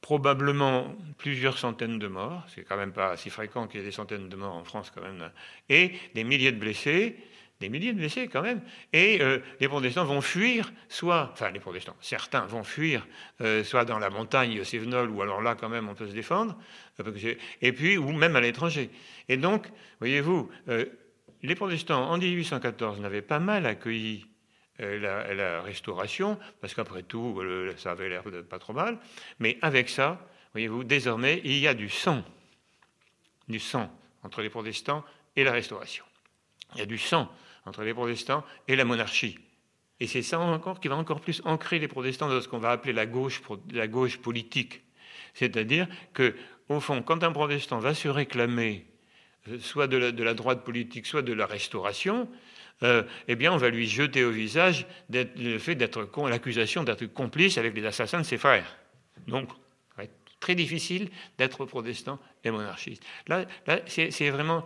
probablement 0.08 0.96
plusieurs 1.18 1.58
centaines 1.58 1.98
de 1.98 2.08
morts, 2.08 2.42
c'est 2.54 2.62
quand 2.62 2.78
même 2.78 2.92
pas 2.94 3.18
si 3.18 3.28
fréquent 3.28 3.66
qu'il 3.66 3.80
y 3.80 3.82
ait 3.82 3.86
des 3.86 3.92
centaines 3.92 4.30
de 4.30 4.36
morts 4.36 4.54
en 4.54 4.64
France 4.64 4.90
quand 4.94 5.02
même, 5.02 5.30
et 5.68 5.92
des 6.14 6.24
milliers 6.24 6.50
de 6.50 6.56
blessés, 6.56 7.14
des 7.60 7.68
milliers 7.68 7.92
de 7.92 7.98
blessés 7.98 8.26
quand 8.26 8.40
même, 8.40 8.62
et 8.94 9.20
euh, 9.20 9.40
les 9.60 9.68
protestants 9.68 10.06
vont 10.06 10.22
fuir, 10.22 10.72
soit, 10.88 11.28
enfin 11.34 11.50
les 11.50 11.60
protestants, 11.60 11.94
certains 12.00 12.46
vont 12.46 12.64
fuir, 12.64 13.06
euh, 13.42 13.62
soit 13.62 13.84
dans 13.84 13.98
la 13.98 14.08
montagne 14.08 14.64
Sévenol, 14.64 15.10
ou 15.10 15.20
alors 15.20 15.42
là 15.42 15.54
quand 15.56 15.68
même 15.68 15.90
on 15.90 15.94
peut 15.94 16.08
se 16.08 16.14
défendre, 16.14 16.56
et 17.60 17.72
puis, 17.72 17.98
ou 17.98 18.10
même 18.10 18.34
à 18.34 18.40
l'étranger. 18.40 18.88
Et 19.28 19.36
donc, 19.36 19.66
voyez-vous, 19.98 20.48
les 21.42 21.54
protestants 21.54 22.08
en 22.10 22.16
1814 22.16 22.98
n'avaient 23.00 23.20
pas 23.20 23.40
mal 23.40 23.66
accueilli 23.66 24.24
la, 24.78 25.34
la 25.34 25.62
restauration, 25.62 26.38
parce 26.60 26.74
qu'après 26.74 27.02
tout, 27.02 27.40
ça 27.76 27.92
avait 27.92 28.08
l'air 28.08 28.22
pas 28.48 28.58
trop 28.58 28.72
mal. 28.72 28.98
Mais 29.38 29.58
avec 29.62 29.88
ça, 29.88 30.20
voyez-vous, 30.52 30.84
désormais, 30.84 31.40
il 31.44 31.58
y 31.58 31.66
a 31.66 31.74
du 31.74 31.88
sang, 31.88 32.22
du 33.48 33.58
sang 33.58 33.90
entre 34.22 34.42
les 34.42 34.50
protestants 34.50 35.04
et 35.36 35.44
la 35.44 35.52
restauration. 35.52 36.04
Il 36.74 36.78
y 36.78 36.82
a 36.82 36.86
du 36.86 36.98
sang 36.98 37.30
entre 37.64 37.82
les 37.82 37.94
protestants 37.94 38.44
et 38.66 38.76
la 38.76 38.84
monarchie. 38.84 39.38
Et 40.00 40.06
c'est 40.06 40.22
ça 40.22 40.38
encore 40.38 40.80
qui 40.80 40.88
va 40.88 40.96
encore 40.96 41.20
plus 41.20 41.42
ancrer 41.44 41.78
les 41.78 41.88
protestants 41.88 42.28
dans 42.28 42.40
ce 42.40 42.48
qu'on 42.48 42.58
va 42.58 42.70
appeler 42.70 42.92
la 42.92 43.06
gauche, 43.06 43.42
la 43.72 43.88
gauche 43.88 44.18
politique. 44.18 44.82
C'est-à-dire 45.34 45.88
que, 46.12 46.34
au 46.68 46.80
fond, 46.80 47.02
quand 47.02 47.24
un 47.24 47.32
protestant 47.32 47.78
va 47.78 47.94
se 47.94 48.08
réclamer 48.08 48.86
euh, 49.48 49.58
soit 49.58 49.86
de 49.86 50.22
la 50.22 50.34
droite 50.34 50.64
politique, 50.64 51.06
soit 51.06 51.22
de 51.22 51.32
la 51.32 51.46
restauration, 51.46 52.28
euh, 52.82 53.02
eh 53.26 53.34
bien, 53.34 53.52
on 53.52 53.56
va 53.56 53.70
lui 53.70 53.88
jeter 53.88 54.24
au 54.24 54.30
visage 54.30 54.86
le 55.10 55.58
fait 55.58 55.74
d'être 55.74 56.08
l'accusation 56.28 56.84
d'être 56.84 57.06
complice 57.06 57.58
avec 57.58 57.74
les 57.74 57.84
assassins 57.84 58.20
de 58.20 58.26
ses 58.26 58.38
frères. 58.38 58.76
Donc, 59.26 59.48
très 60.40 60.54
difficile 60.54 61.10
d'être 61.36 61.64
protestant 61.64 62.18
et 62.44 62.50
monarchiste. 62.50 63.02
Là, 63.26 63.44
c'est 63.86 64.30
vraiment, 64.30 64.64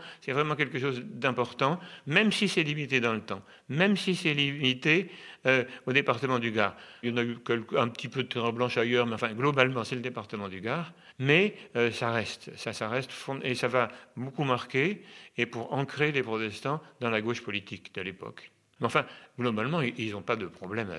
quelque 0.57 0.79
chose 0.79 1.03
d'important, 1.05 1.81
même 2.07 2.33
si 2.33 2.49
c'est 2.49 2.63
limité 2.63 3.01
dans 3.01 3.13
le 3.13 3.21
temps, 3.21 3.43
même 3.69 3.97
si 3.97 4.15
c'est 4.15 4.35
limité 4.35 5.11
euh, 5.47 5.65
au 5.87 5.93
département 5.93 6.39
du 6.39 6.53
Gard. 6.53 6.77
Il 7.03 7.11
y 7.11 7.13
en 7.13 7.17
a 7.17 7.25
eu 7.25 7.39
un 7.77 7.89
petit 7.89 8.09
peu 8.09 8.23
de 8.23 8.29
terre 8.29 8.53
blanche 8.53 8.77
ailleurs, 8.77 9.07
mais 9.07 9.15
enfin, 9.15 9.33
globalement, 9.33 9.85
c'est 9.85 9.97
le 9.97 10.03
département 10.03 10.49
du 10.49 10.61
Gard. 10.61 10.93
Mais 11.19 11.55
euh, 11.77 11.91
ça 11.91 12.11
reste, 12.11 12.57
ça, 12.57 12.73
ça 12.73 12.89
reste, 12.89 13.11
et 13.43 13.55
ça 13.55 13.69
va 13.69 13.89
beaucoup 14.17 14.45
marquer, 14.45 15.03
et 15.37 15.47
pour 15.47 15.73
ancrer 15.73 16.13
les 16.13 16.23
protestants 16.23 16.81
dans 17.01 17.11
la 17.11 17.21
gauche 17.21 17.43
politique 17.43 17.95
de 17.95 18.03
l'époque. 18.03 18.51
Mais 18.81 18.87
enfin, 18.87 19.07
globalement, 19.39 19.81
ils 19.81 20.11
n'ont 20.11 20.23
pas 20.23 20.37
de 20.37 20.47
problème 20.47 20.91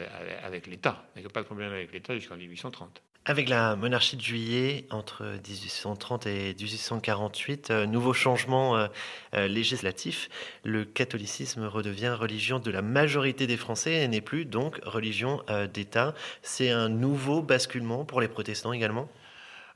avec 0.44 0.68
l'État. 0.68 1.06
Ils 1.18 1.24
n'ont 1.24 1.30
pas 1.30 1.42
de 1.42 1.46
problème 1.46 1.74
avec 1.74 1.92
l'État 1.92 2.16
jusqu'en 2.16 2.38
1830. 2.38 3.02
Avec 3.26 3.48
la 3.48 3.78
monarchie 3.78 4.18
de 4.18 4.22
juillet 4.22 4.86
entre 4.90 5.24
1830 5.24 6.28
et 6.28 6.54
1848, 6.60 7.72
euh, 7.72 7.86
nouveau 7.86 8.12
changement 8.12 8.76
euh, 8.76 8.88
euh, 9.34 9.48
législatif, 9.48 10.30
le 10.66 10.84
catholicisme 10.84 11.66
redevient 11.66 12.10
religion 12.10 12.60
de 12.60 12.70
la 12.70 12.82
majorité 12.82 13.48
des 13.48 13.56
Français 13.56 13.94
et 14.04 14.08
n'est 14.10 14.20
plus 14.20 14.44
donc 14.44 14.78
religion 14.84 15.42
d'État. 15.74 16.14
C'est 16.42 16.70
un 16.70 16.90
nouveau 16.90 17.42
basculement 17.42 18.04
pour 18.04 18.20
les 18.20 18.28
protestants 18.28 18.74
également? 18.74 19.08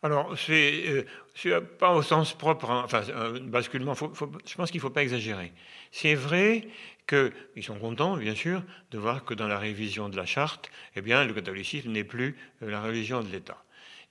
Alors, 0.03 0.35
c'est 0.37 1.05
pas 1.79 1.93
au 1.93 2.01
sens 2.01 2.33
propre, 2.33 2.69
hein, 2.69 2.81
enfin, 2.83 3.01
un 3.15 3.39
basculement, 3.39 3.93
je 3.95 4.55
pense 4.55 4.71
qu'il 4.71 4.79
ne 4.79 4.81
faut 4.81 4.89
pas 4.89 5.03
exagérer. 5.03 5.53
C'est 5.91 6.15
vrai 6.15 6.67
qu'ils 7.07 7.63
sont 7.63 7.79
contents, 7.79 8.17
bien 8.17 8.35
sûr, 8.35 8.63
de 8.91 8.97
voir 8.97 9.25
que 9.25 9.33
dans 9.33 9.47
la 9.47 9.57
révision 9.57 10.09
de 10.09 10.17
la 10.17 10.25
charte, 10.25 10.69
eh 10.95 11.01
bien, 11.01 11.23
le 11.25 11.33
catholicisme 11.33 11.91
n'est 11.91 12.03
plus 12.03 12.37
euh, 12.61 12.69
la 12.69 12.81
religion 12.81 13.21
de 13.21 13.29
l'État. 13.29 13.63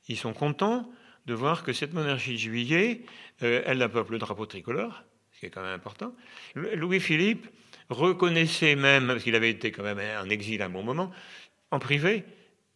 Ils 0.09 0.17
sont 0.17 0.33
contents 0.33 0.91
de 1.27 1.35
voir 1.35 1.63
que 1.63 1.73
cette 1.73 1.93
monarchie 1.93 2.33
de 2.33 2.39
juillet, 2.39 3.03
euh, 3.43 3.63
elle 3.67 3.79
n'a 3.79 3.89
pas 3.89 4.05
le 4.09 4.19
drapeau 4.19 4.47
tricolore, 4.47 5.03
ce 5.33 5.41
qui 5.41 5.47
est 5.47 5.51
quand 5.51 5.63
même 5.63 5.75
important. 5.75 6.15
Louis-Philippe 6.55 7.47
reconnaissait 7.91 8.77
même, 8.77 9.09
parce 9.09 9.23
qu'il 9.23 9.35
avait 9.35 9.51
été 9.51 9.71
quand 9.71 9.83
même 9.83 10.01
en 10.19 10.29
exil 10.31 10.63
à 10.63 10.67
un 10.67 10.71
bon 10.71 10.83
moment, 10.83 11.13
en 11.71 11.79
privé, 11.79 12.25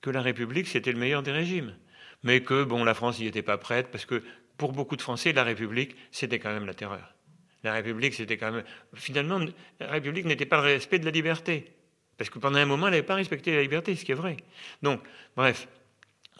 que 0.00 0.10
la 0.10 0.22
République, 0.22 0.66
c'était 0.66 0.92
le 0.92 0.98
meilleur 0.98 1.22
des 1.22 1.32
régimes. 1.32 1.74
Mais 2.22 2.42
que, 2.42 2.64
bon, 2.64 2.84
la 2.84 2.94
France 2.94 3.18
n'y 3.18 3.26
était 3.26 3.42
pas 3.42 3.58
prête, 3.58 3.90
parce 3.90 4.04
que 4.04 4.22
pour 4.56 4.72
beaucoup 4.72 4.96
de 4.96 5.02
Français, 5.02 5.32
la 5.32 5.44
République, 5.44 5.96
c'était 6.10 6.38
quand 6.38 6.52
même 6.52 6.66
la 6.66 6.74
terreur. 6.74 7.14
La 7.62 7.74
République, 7.74 8.14
c'était 8.14 8.36
quand 8.36 8.52
même. 8.52 8.64
Finalement, 8.94 9.40
la 9.78 9.88
République 9.88 10.24
n'était 10.24 10.46
pas 10.46 10.56
le 10.56 10.74
respect 10.74 10.98
de 10.98 11.04
la 11.04 11.10
liberté. 11.10 11.72
Parce 12.16 12.30
que 12.30 12.38
pendant 12.38 12.58
un 12.58 12.66
moment, 12.66 12.86
elle 12.86 12.92
n'avait 12.92 13.02
pas 13.02 13.14
respecté 13.14 13.54
la 13.54 13.62
liberté, 13.62 13.96
ce 13.96 14.04
qui 14.04 14.12
est 14.12 14.14
vrai. 14.14 14.36
Donc, 14.82 15.00
bref. 15.36 15.68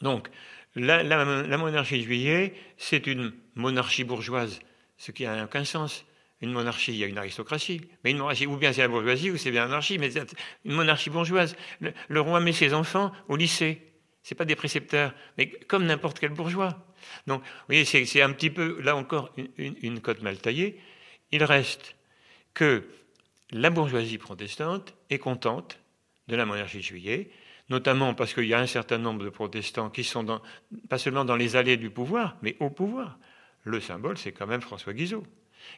Donc, 0.03 0.29
la, 0.77 1.57
monarchie 1.57 1.99
de 1.99 2.05
juillet, 2.05 2.55
c'est 2.77 3.07
une 3.07 3.33
monarchie 3.55 4.05
bourgeoise, 4.05 4.61
ce 4.99 5.11
qui 5.11 5.25
n'a 5.25 5.45
aucun 5.45 5.65
sens. 5.65 6.05
Une 6.43 6.53
monarchie, 6.53 6.93
il 6.93 6.99
y 6.99 7.05
a 7.05 7.07
une 7.07 7.19
aristocratie. 7.19 7.83
Mais 8.05 8.13
une 8.13 8.19
monarchie, 8.19 8.47
ou 8.47 8.57
bien 8.57 8.73
c'est 8.73 8.81
la 8.81 8.89
bourgeoisie, 8.89 9.31
ou 9.31 9.37
c'est 9.37 9.51
bien 9.51 9.65
l'anarchie, 9.65 9.99
mais 9.99 10.11
une 10.65 10.73
monarchie 10.73 11.11
bourgeoise. 11.11 11.57
Le, 12.09 12.21
roi 12.21 12.41
met 12.41 12.53
ses 12.53 12.73
enfants 12.73 13.13
au 13.29 13.37
lycée. 13.37 13.81
Ce 14.23 14.35
pas 14.35 14.45
des 14.45 14.57
précepteurs, 14.57 15.15
mais 15.39 15.49
comme 15.49 15.87
n'importe 15.87 16.19
quel 16.19 16.31
bourgeois. 16.31 16.87
Donc, 17.27 17.41
vous 17.41 17.49
voyez, 17.69 17.85
c'est 17.85 18.21
un 18.23 18.33
petit 18.33 18.51
peu, 18.51 18.81
là 18.83 18.97
encore, 18.97 19.33
une, 19.57 19.77
une 19.83 20.01
cote 20.01 20.21
mal 20.21 20.39
taillée. 20.39 20.79
Il 21.33 21.45
reste 21.45 21.97
que 22.55 22.85
la 23.51 23.71
bourgeoisie 23.71 24.19
protestante 24.19 24.95
est 25.11 25.19
contente 25.19 25.79
de 26.29 26.37
la 26.37 26.47
monarchie 26.47 26.79
de 26.79 26.83
juillet, 26.83 27.31
notamment 27.69 28.15
parce 28.15 28.35
qu'il 28.35 28.47
y 28.47 28.55
a 28.55 28.61
un 28.61 28.67
certain 28.67 28.99
nombre 28.99 29.25
de 29.25 29.31
protestants 29.31 29.91
qui 29.91 30.05
sont 30.05 30.41
pas 30.89 30.99
seulement 30.99 31.25
dans 31.25 31.37
les 31.37 31.57
allées 31.57 31.77
du 31.77 31.91
pouvoir, 31.91 32.37
mais 32.43 32.57
au 32.61 32.71
pouvoir. 32.71 33.19
Le 33.65 33.81
symbole, 33.81 34.19
c'est 34.19 34.33
quand 34.33 34.47
même 34.47 34.61
François 34.61 34.93
Guizot. 34.93 35.25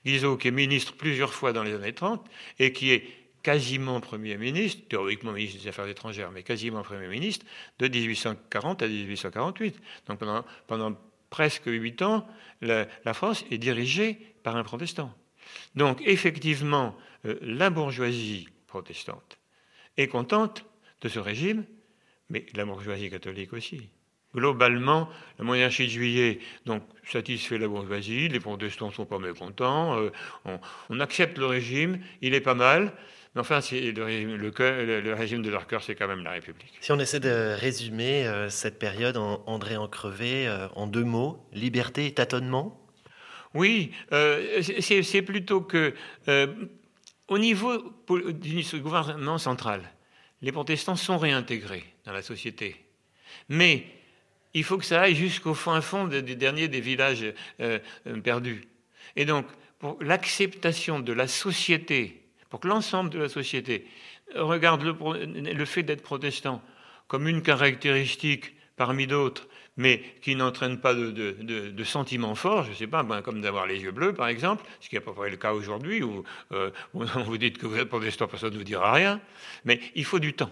Guizot, 0.07 0.37
qui 0.37 0.49
est 0.49 0.53
ministre 0.53 0.95
plusieurs 0.95 1.33
fois 1.33 1.53
dans 1.53 1.63
les 1.63 1.75
années 1.75 1.93
30 1.93 2.25
et 2.59 2.73
qui 2.73 2.93
est 2.93 3.05
quasiment 3.43 4.01
Premier 4.01 4.37
ministre, 4.37 4.83
théoriquement 4.89 5.33
ministre 5.33 5.63
des 5.63 5.69
Affaires 5.69 5.89
étrangères, 5.89 6.31
mais 6.31 6.43
quasiment 6.43 6.83
Premier 6.83 7.09
ministre, 7.09 7.45
de 7.79 7.89
1840 7.89 8.83
à 8.83 8.87
1848. 8.87 9.81
Donc 10.07 10.21
pendant 10.67 10.97
presque 11.31 11.67
huit 11.67 12.03
ans, 12.03 12.27
la, 12.61 12.87
France 13.15 13.45
est 13.51 13.59
dirigée 13.59 14.19
par 14.43 14.57
un 14.57 14.63
protestant. 14.63 15.13
Donc 15.75 16.03
effectivement, 16.05 16.97
euh, 17.25 17.39
la 17.43 17.71
bourgeoisie 17.71 18.49
protestante 18.67 19.39
est 19.97 20.09
contente 20.09 20.65
de 21.01 21.09
ce 21.09 21.19
régime, 21.19 21.65
mais 22.31 22.47
la 22.55 22.65
bourgeoisie 22.65 23.11
catholique 23.11 23.53
aussi. 23.53 23.91
Globalement, 24.35 25.11
la 25.39 25.45
monarchie 25.45 25.85
de 25.85 25.91
juillet 25.91 26.39
donc, 26.65 26.83
satisfait 27.05 27.59
la 27.59 27.69
bourgeoisie, 27.69 28.29
les 28.29 28.41
protestants 28.41 28.89
ne 28.89 28.93
sont 28.93 29.05
pas 29.05 29.19
mécontents, 29.19 29.99
euh, 29.99 30.11
on, 30.89 31.01
accepte 31.01 31.37
le 31.37 31.45
régime, 31.45 31.99
il 32.23 32.33
est 32.33 32.41
pas 32.41 32.55
mal, 32.55 32.95
mais 33.35 33.43
enfin, 33.43 33.61
le, 33.71 34.03
régime, 34.03 34.37
le, 34.37 35.15
régime 35.15 35.43
de 35.43 35.51
leur 35.51 35.67
cœur, 35.67 35.83
c'est 35.83 35.95
quand 35.95 36.09
même 36.09 36.25
la 36.25 36.31
République. 36.31 36.73
Si 36.81 36.93
on 36.93 36.99
essaie 36.99 37.21
de 37.21 37.55
résumer 37.59 38.27
euh, 38.27 38.49
cette 38.49 38.79
période, 38.79 39.19
André 39.19 39.77
Encrevé, 39.77 40.49
euh, 40.49 40.69
en 40.77 40.87
deux 40.87 41.05
mots, 41.05 41.47
liberté 41.53 42.07
et 42.07 42.13
tâtonnement? 42.13 42.82
Oui, 43.55 43.93
c'est 44.11 45.23
plutôt 45.23 45.61
que, 45.61 45.95
au 47.29 47.39
niveau 47.39 47.79
du 48.09 48.81
gouvernement 48.81 49.39
central, 49.39 49.83
les 50.43 50.53
protestants 50.53 50.97
sont 50.97 51.19
réintégrés 51.19 51.85
dans 52.05 52.13
la 52.13 52.23
société. 52.23 52.77
Mais 53.49 53.87
il 54.55 54.65
faut 54.65 54.77
que 54.77 54.85
ça 54.85 55.03
aille 55.03 55.15
jusqu'au 55.15 55.55
fin 55.55 55.81
fond 55.81 56.07
des, 56.07 56.23
derniers 56.23 56.69
des 56.69 56.81
villages 56.81 57.25
euh, 57.61 57.79
euh, 58.07 58.21
perdus. 58.21 58.63
Et 59.17 59.25
donc, 59.25 59.47
pour 59.79 59.97
l'acceptation 60.03 61.01
de 61.01 61.13
la 61.13 61.27
société, 61.27 62.23
pour 62.51 62.61
que 62.61 62.69
l'ensemble 62.69 63.11
de 63.11 63.19
la 63.19 63.29
société 63.29 63.87
regarde 64.35 64.83
le, 64.83 65.65
fait 65.65 65.83
d'être 65.83 66.03
protestant 66.03 66.63
comme 67.09 67.29
une 67.29 67.43
caractéristique 67.43 68.55
parmi 68.77 69.07
d'autres, 69.07 69.49
mais 69.77 70.03
qui 70.21 70.37
n'entraîne 70.37 70.79
pas 70.79 70.95
de, 70.95 71.85
sentiments 71.85 72.35
forts, 72.35 72.65
je 72.65 72.71
ne 72.71 72.75
sais 72.75 72.87
pas, 72.87 73.03
ben, 73.03 73.23
comme 73.23 73.41
d'avoir 73.41 73.67
les 73.67 73.81
yeux 73.81 73.91
bleus, 73.91 74.13
par 74.13 74.29
exemple, 74.29 74.65
ce 74.81 74.89
qui 74.89 74.97
n'est 74.97 75.01
pas 75.01 75.13
le 75.29 75.37
cas 75.37 75.53
aujourd'hui, 75.53 76.03
où 76.03 76.25
euh, 76.53 76.71
on 76.95 77.05
vous 77.23 77.39
dit 77.39 77.53
que 77.53 77.67
vous 77.67 77.79
êtes 77.79 77.89
protestant, 77.89 78.27
personne 78.27 78.53
ne 78.53 78.59
vous 78.59 78.65
dira 78.65 78.93
rien, 78.93 79.21
mais 79.65 79.81
il 79.95 80.05
faut 80.05 80.19
du 80.19 80.35
temps. 80.35 80.51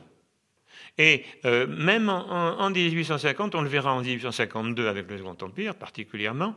Et 0.98 1.24
euh, 1.44 1.66
même 1.66 2.08
en, 2.08 2.70
1850, 2.70 3.54
on 3.54 3.62
le 3.62 3.68
verra 3.68 3.94
en 3.94 4.02
1852 4.02 4.88
avec 4.88 5.08
le 5.08 5.18
Second 5.18 5.36
Empire 5.40 5.74
particulièrement, 5.74 6.56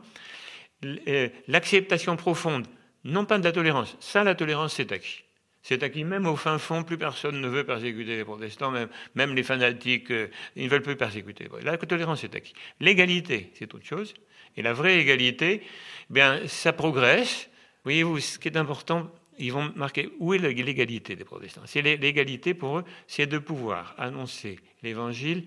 euh, 0.84 1.28
l'acceptation 1.48 2.16
profonde, 2.16 2.66
non 3.04 3.24
pas 3.24 3.38
de 3.38 3.44
la 3.44 3.52
tolérance, 3.52 3.96
ça 4.00 4.24
la 4.24 4.34
tolérance 4.34 4.74
c'est 4.74 4.92
acquis. 4.92 5.23
C'est 5.64 5.82
acquis 5.82 6.04
même 6.04 6.26
au 6.26 6.36
fin 6.36 6.58
fond, 6.58 6.82
plus 6.84 6.98
personne 6.98 7.40
ne 7.40 7.48
veut 7.48 7.64
persécuter 7.64 8.18
les 8.18 8.24
protestants, 8.24 8.70
même, 8.70 8.90
même 9.14 9.34
les 9.34 9.42
fanatiques, 9.42 10.10
euh, 10.10 10.28
ils 10.56 10.64
ne 10.64 10.68
veulent 10.68 10.82
plus 10.82 10.94
persécuter. 10.94 11.48
La 11.62 11.78
tolérance 11.78 12.22
est 12.22 12.34
acquis. 12.34 12.52
L'égalité, 12.80 13.50
c'est 13.54 13.72
autre 13.72 13.86
chose. 13.86 14.12
Et 14.58 14.62
la 14.62 14.74
vraie 14.74 15.00
égalité, 15.00 15.62
eh 15.62 16.12
bien, 16.12 16.46
ça 16.48 16.74
progresse. 16.74 17.48
Voyez-vous, 17.84 18.20
ce 18.20 18.38
qui 18.38 18.48
est 18.48 18.58
important, 18.58 19.10
ils 19.38 19.54
vont 19.54 19.72
marquer 19.74 20.10
où 20.18 20.34
est 20.34 20.38
l'égalité 20.38 21.16
des 21.16 21.24
protestants. 21.24 21.62
C'est 21.64 21.80
l'égalité 21.80 22.52
pour 22.52 22.80
eux, 22.80 22.84
c'est 23.06 23.26
de 23.26 23.38
pouvoir 23.38 23.94
annoncer 23.96 24.60
l'évangile 24.82 25.44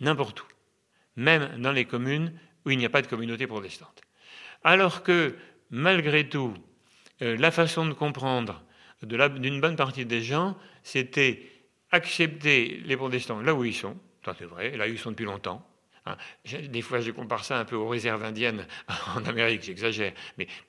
n'importe 0.00 0.42
où, 0.42 0.46
même 1.16 1.58
dans 1.58 1.72
les 1.72 1.86
communes 1.86 2.38
où 2.66 2.70
il 2.70 2.76
n'y 2.76 2.84
a 2.84 2.90
pas 2.90 3.00
de 3.00 3.06
communauté 3.06 3.46
protestante. 3.46 4.02
Alors 4.62 5.02
que, 5.02 5.34
malgré 5.70 6.28
tout, 6.28 6.52
euh, 7.22 7.34
la 7.38 7.50
façon 7.50 7.86
de 7.86 7.94
comprendre 7.94 8.62
d'une 9.02 9.60
bonne 9.60 9.76
partie 9.76 10.04
des 10.06 10.22
gens, 10.22 10.56
c'était 10.82 11.42
accepter 11.90 12.80
les 12.84 12.96
protestants 12.96 13.40
là 13.40 13.54
où 13.54 13.64
ils 13.64 13.74
sont, 13.74 13.96
c'est 14.24 14.44
vrai, 14.44 14.76
là 14.76 14.86
où 14.86 14.90
ils 14.90 14.98
sont 14.98 15.10
depuis 15.10 15.26
longtemps, 15.26 15.66
Hein, 16.04 16.16
des 16.68 16.82
fois, 16.82 17.00
je 17.00 17.12
compare 17.12 17.44
ça 17.44 17.58
un 17.58 17.64
peu 17.64 17.76
aux 17.76 17.88
réserves 17.88 18.24
indiennes 18.24 18.66
en 19.16 19.24
Amérique, 19.24 19.62
j'exagère, 19.62 20.12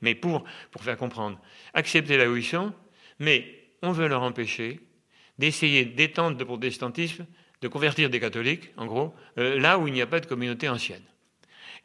mais, 0.01 0.15
pour 0.15 0.43
faire 0.81 0.97
comprendre. 0.97 1.39
Accepter 1.73 2.17
là 2.17 2.29
où 2.29 2.35
ils 2.35 2.45
sont, 2.45 2.73
mais 3.19 3.71
on 3.81 3.91
veut 3.91 4.07
leur 4.07 4.21
empêcher 4.21 4.79
d'essayer 5.39 5.85
d'étendre 5.85 6.37
le 6.37 6.45
protestantisme, 6.45 7.25
de 7.61 7.67
convertir 7.67 8.09
des 8.09 8.19
catholiques, 8.19 8.71
en 8.77 8.85
gros, 8.85 9.15
euh, 9.39 9.59
là 9.59 9.79
où 9.79 9.87
il 9.87 9.93
n'y 9.93 10.01
a 10.01 10.07
pas 10.07 10.19
de 10.19 10.27
communauté 10.27 10.69
ancienne. 10.69 11.03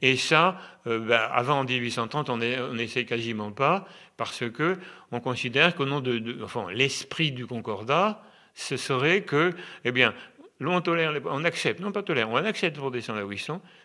Et 0.02 0.16
ça, 0.16 0.58
euh, 0.86 1.00
ben, 1.00 1.28
avant 1.32 1.64
1830, 1.64 2.30
on 2.30 2.38
n'essaie 2.74 3.04
quasiment 3.04 3.50
pas, 3.50 3.86
parce 4.16 4.48
que 4.50 4.78
on 5.12 5.20
considère 5.20 5.74
qu'au 5.74 5.86
nom 5.86 6.00
de, 6.00 6.42
enfin, 6.44 6.66
l'esprit 6.72 7.32
du 7.32 7.46
concordat, 7.46 8.22
ce 8.54 8.76
serait 8.76 9.22
que, 9.22 9.52
eh 9.84 9.92
bien, 9.92 10.14
on 10.60 10.80
tolère, 10.80 11.12
on 11.26 11.44
accepte, 11.44 11.80
non 11.80 11.92
pas 11.92 12.02
tolère, 12.02 12.30
on 12.30 12.36
accepte 12.36 12.76
pour 12.76 12.90
descendre 12.90 13.20
là 13.20 13.26
où 13.26 13.32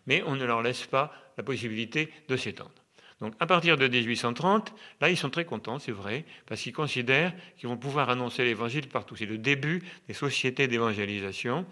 mais 0.08 0.24
on 0.26 0.36
ne 0.36 0.46
leur 0.46 0.62
laisse 0.62 0.86
pas 0.86 1.14
la 1.38 1.44
possibilité 1.44 2.12
de 2.28 2.36
s'étendre. 2.36 2.72
Donc 3.22 3.36
à 3.40 3.46
partir 3.46 3.78
de 3.78 3.88
1830, 3.88 4.74
là 5.00 5.10
ils 5.10 5.16
sont 5.16 5.30
très 5.30 5.46
contents, 5.46 5.80
c'est 5.80 5.92
vrai, 5.92 6.26
parce 6.46 6.62
qu'ils 6.62 6.74
considèrent 6.74 7.34
qu'ils 7.58 7.70
vont 7.70 7.78
pouvoir 7.78 8.10
annoncer 8.10 8.44
l'évangile 8.44 8.90
partout. 8.90 9.16
C'est 9.16 9.26
le 9.26 9.38
début 9.38 9.84
des 10.08 10.14
sociétés 10.14 10.68
d'évangélisation. 10.68 11.66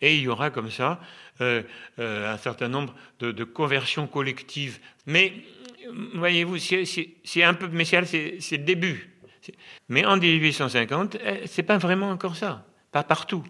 Et 0.00 0.16
il 0.16 0.22
y 0.22 0.28
aura 0.28 0.50
comme 0.50 0.70
ça 0.70 1.00
euh, 1.40 1.62
euh, 1.98 2.32
un 2.32 2.38
certain 2.38 2.68
nombre 2.68 2.94
de, 3.20 3.44
conversions 3.44 4.06
collectives. 4.06 4.78
Mais 5.06 5.32
voyez-vous, 6.14 6.58
c'est 6.58 7.42
un 7.42 7.54
peu, 7.54 7.68
mais 7.68 7.84
c'est 7.84 8.00
le 8.00 8.58
début. 8.58 9.10
Mais 9.88 10.04
en 10.04 10.16
1850, 10.16 11.16
eh, 11.16 11.46
c'est 11.46 11.62
pas 11.64 11.78
vraiment 11.78 12.10
encore 12.10 12.36
ça, 12.36 12.64
pas 12.92 13.02
partout 13.02 13.44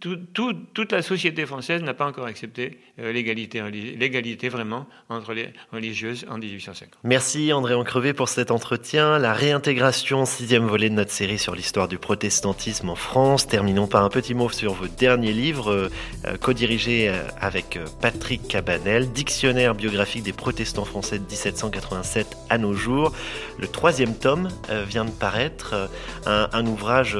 toute 0.00 0.92
la 0.92 1.00
société 1.00 1.46
française 1.46 1.82
n'a 1.82 1.94
pas 1.94 2.06
encore 2.06 2.26
accepté 2.26 2.80
euh, 2.98 3.12
l'égalité, 3.12 4.48
vraiment 4.48 4.86
entre 5.08 5.32
les 5.32 5.52
religieuses 5.72 6.26
en 6.28 6.38
1850. 6.38 6.98
Merci 7.04 7.52
André 7.52 7.74
Ancrevé 7.74 8.12
pour 8.12 8.28
cet 8.28 8.50
entretien. 8.50 9.18
La 9.18 9.32
réintégration, 9.32 10.24
sixième 10.24 10.66
volet 10.66 10.90
de 10.90 10.94
notre 10.94 11.12
série 11.12 11.38
sur 11.38 11.54
l'histoire 11.54 11.86
du 11.86 11.98
protestantisme 11.98 12.90
en 12.90 12.96
France. 12.96 13.46
Terminons 13.46 13.86
par 13.86 14.02
un 14.02 14.08
petit 14.08 14.34
mot 14.34 14.48
sur 14.48 14.74
vos 14.74 14.88
derniers 14.88 15.32
livres, 15.32 15.70
euh, 15.70 15.88
euh, 16.26 16.36
co-dirigés 16.36 17.12
avec 17.40 17.78
Patrick 18.00 18.48
Cabanel, 18.48 19.12
Dictionnaire 19.12 19.74
biographique 19.74 20.24
des 20.24 20.32
protestants 20.32 20.84
français 20.84 21.18
de 21.18 21.24
1787 21.24 22.36
à 22.50 22.58
nos 22.58 22.74
jours. 22.74 23.12
Le 23.58 23.68
troisième 23.68 24.16
tome 24.16 24.48
vient 24.88 25.04
de 25.04 25.10
paraître, 25.10 25.88
un 26.26 26.66
ouvrage 26.66 27.16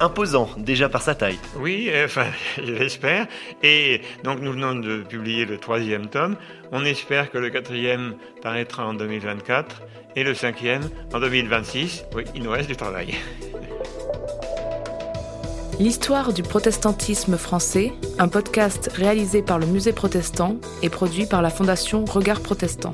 imposant 0.00 0.48
déjà 0.56 0.88
par 0.88 1.02
sa 1.02 1.14
taille. 1.14 1.38
Oui, 1.58 1.88
euh, 1.90 2.06
enfin, 2.06 2.26
je 2.56 2.72
l'espère. 2.72 3.26
Et 3.62 4.00
donc 4.24 4.40
nous 4.40 4.52
venons 4.52 4.74
de 4.74 5.02
publier 5.02 5.44
le 5.44 5.58
troisième 5.58 6.06
tome. 6.08 6.36
On 6.72 6.84
espère 6.84 7.30
que 7.30 7.38
le 7.38 7.50
quatrième 7.50 8.14
paraîtra 8.42 8.86
en 8.86 8.94
2024 8.94 9.82
et 10.16 10.24
le 10.24 10.34
cinquième 10.34 10.88
en 11.12 11.20
2026. 11.20 12.04
Oui, 12.14 12.24
il 12.34 12.42
nous 12.42 12.50
reste 12.50 12.68
du 12.68 12.76
travail. 12.76 13.14
L'histoire 15.78 16.32
du 16.32 16.42
protestantisme 16.42 17.36
français, 17.36 17.92
un 18.18 18.28
podcast 18.28 18.90
réalisé 18.94 19.42
par 19.42 19.58
le 19.58 19.66
Musée 19.66 19.92
protestant 19.92 20.56
et 20.82 20.88
produit 20.88 21.26
par 21.26 21.42
la 21.42 21.50
Fondation 21.50 22.06
Regard 22.06 22.40
Protestant. 22.40 22.92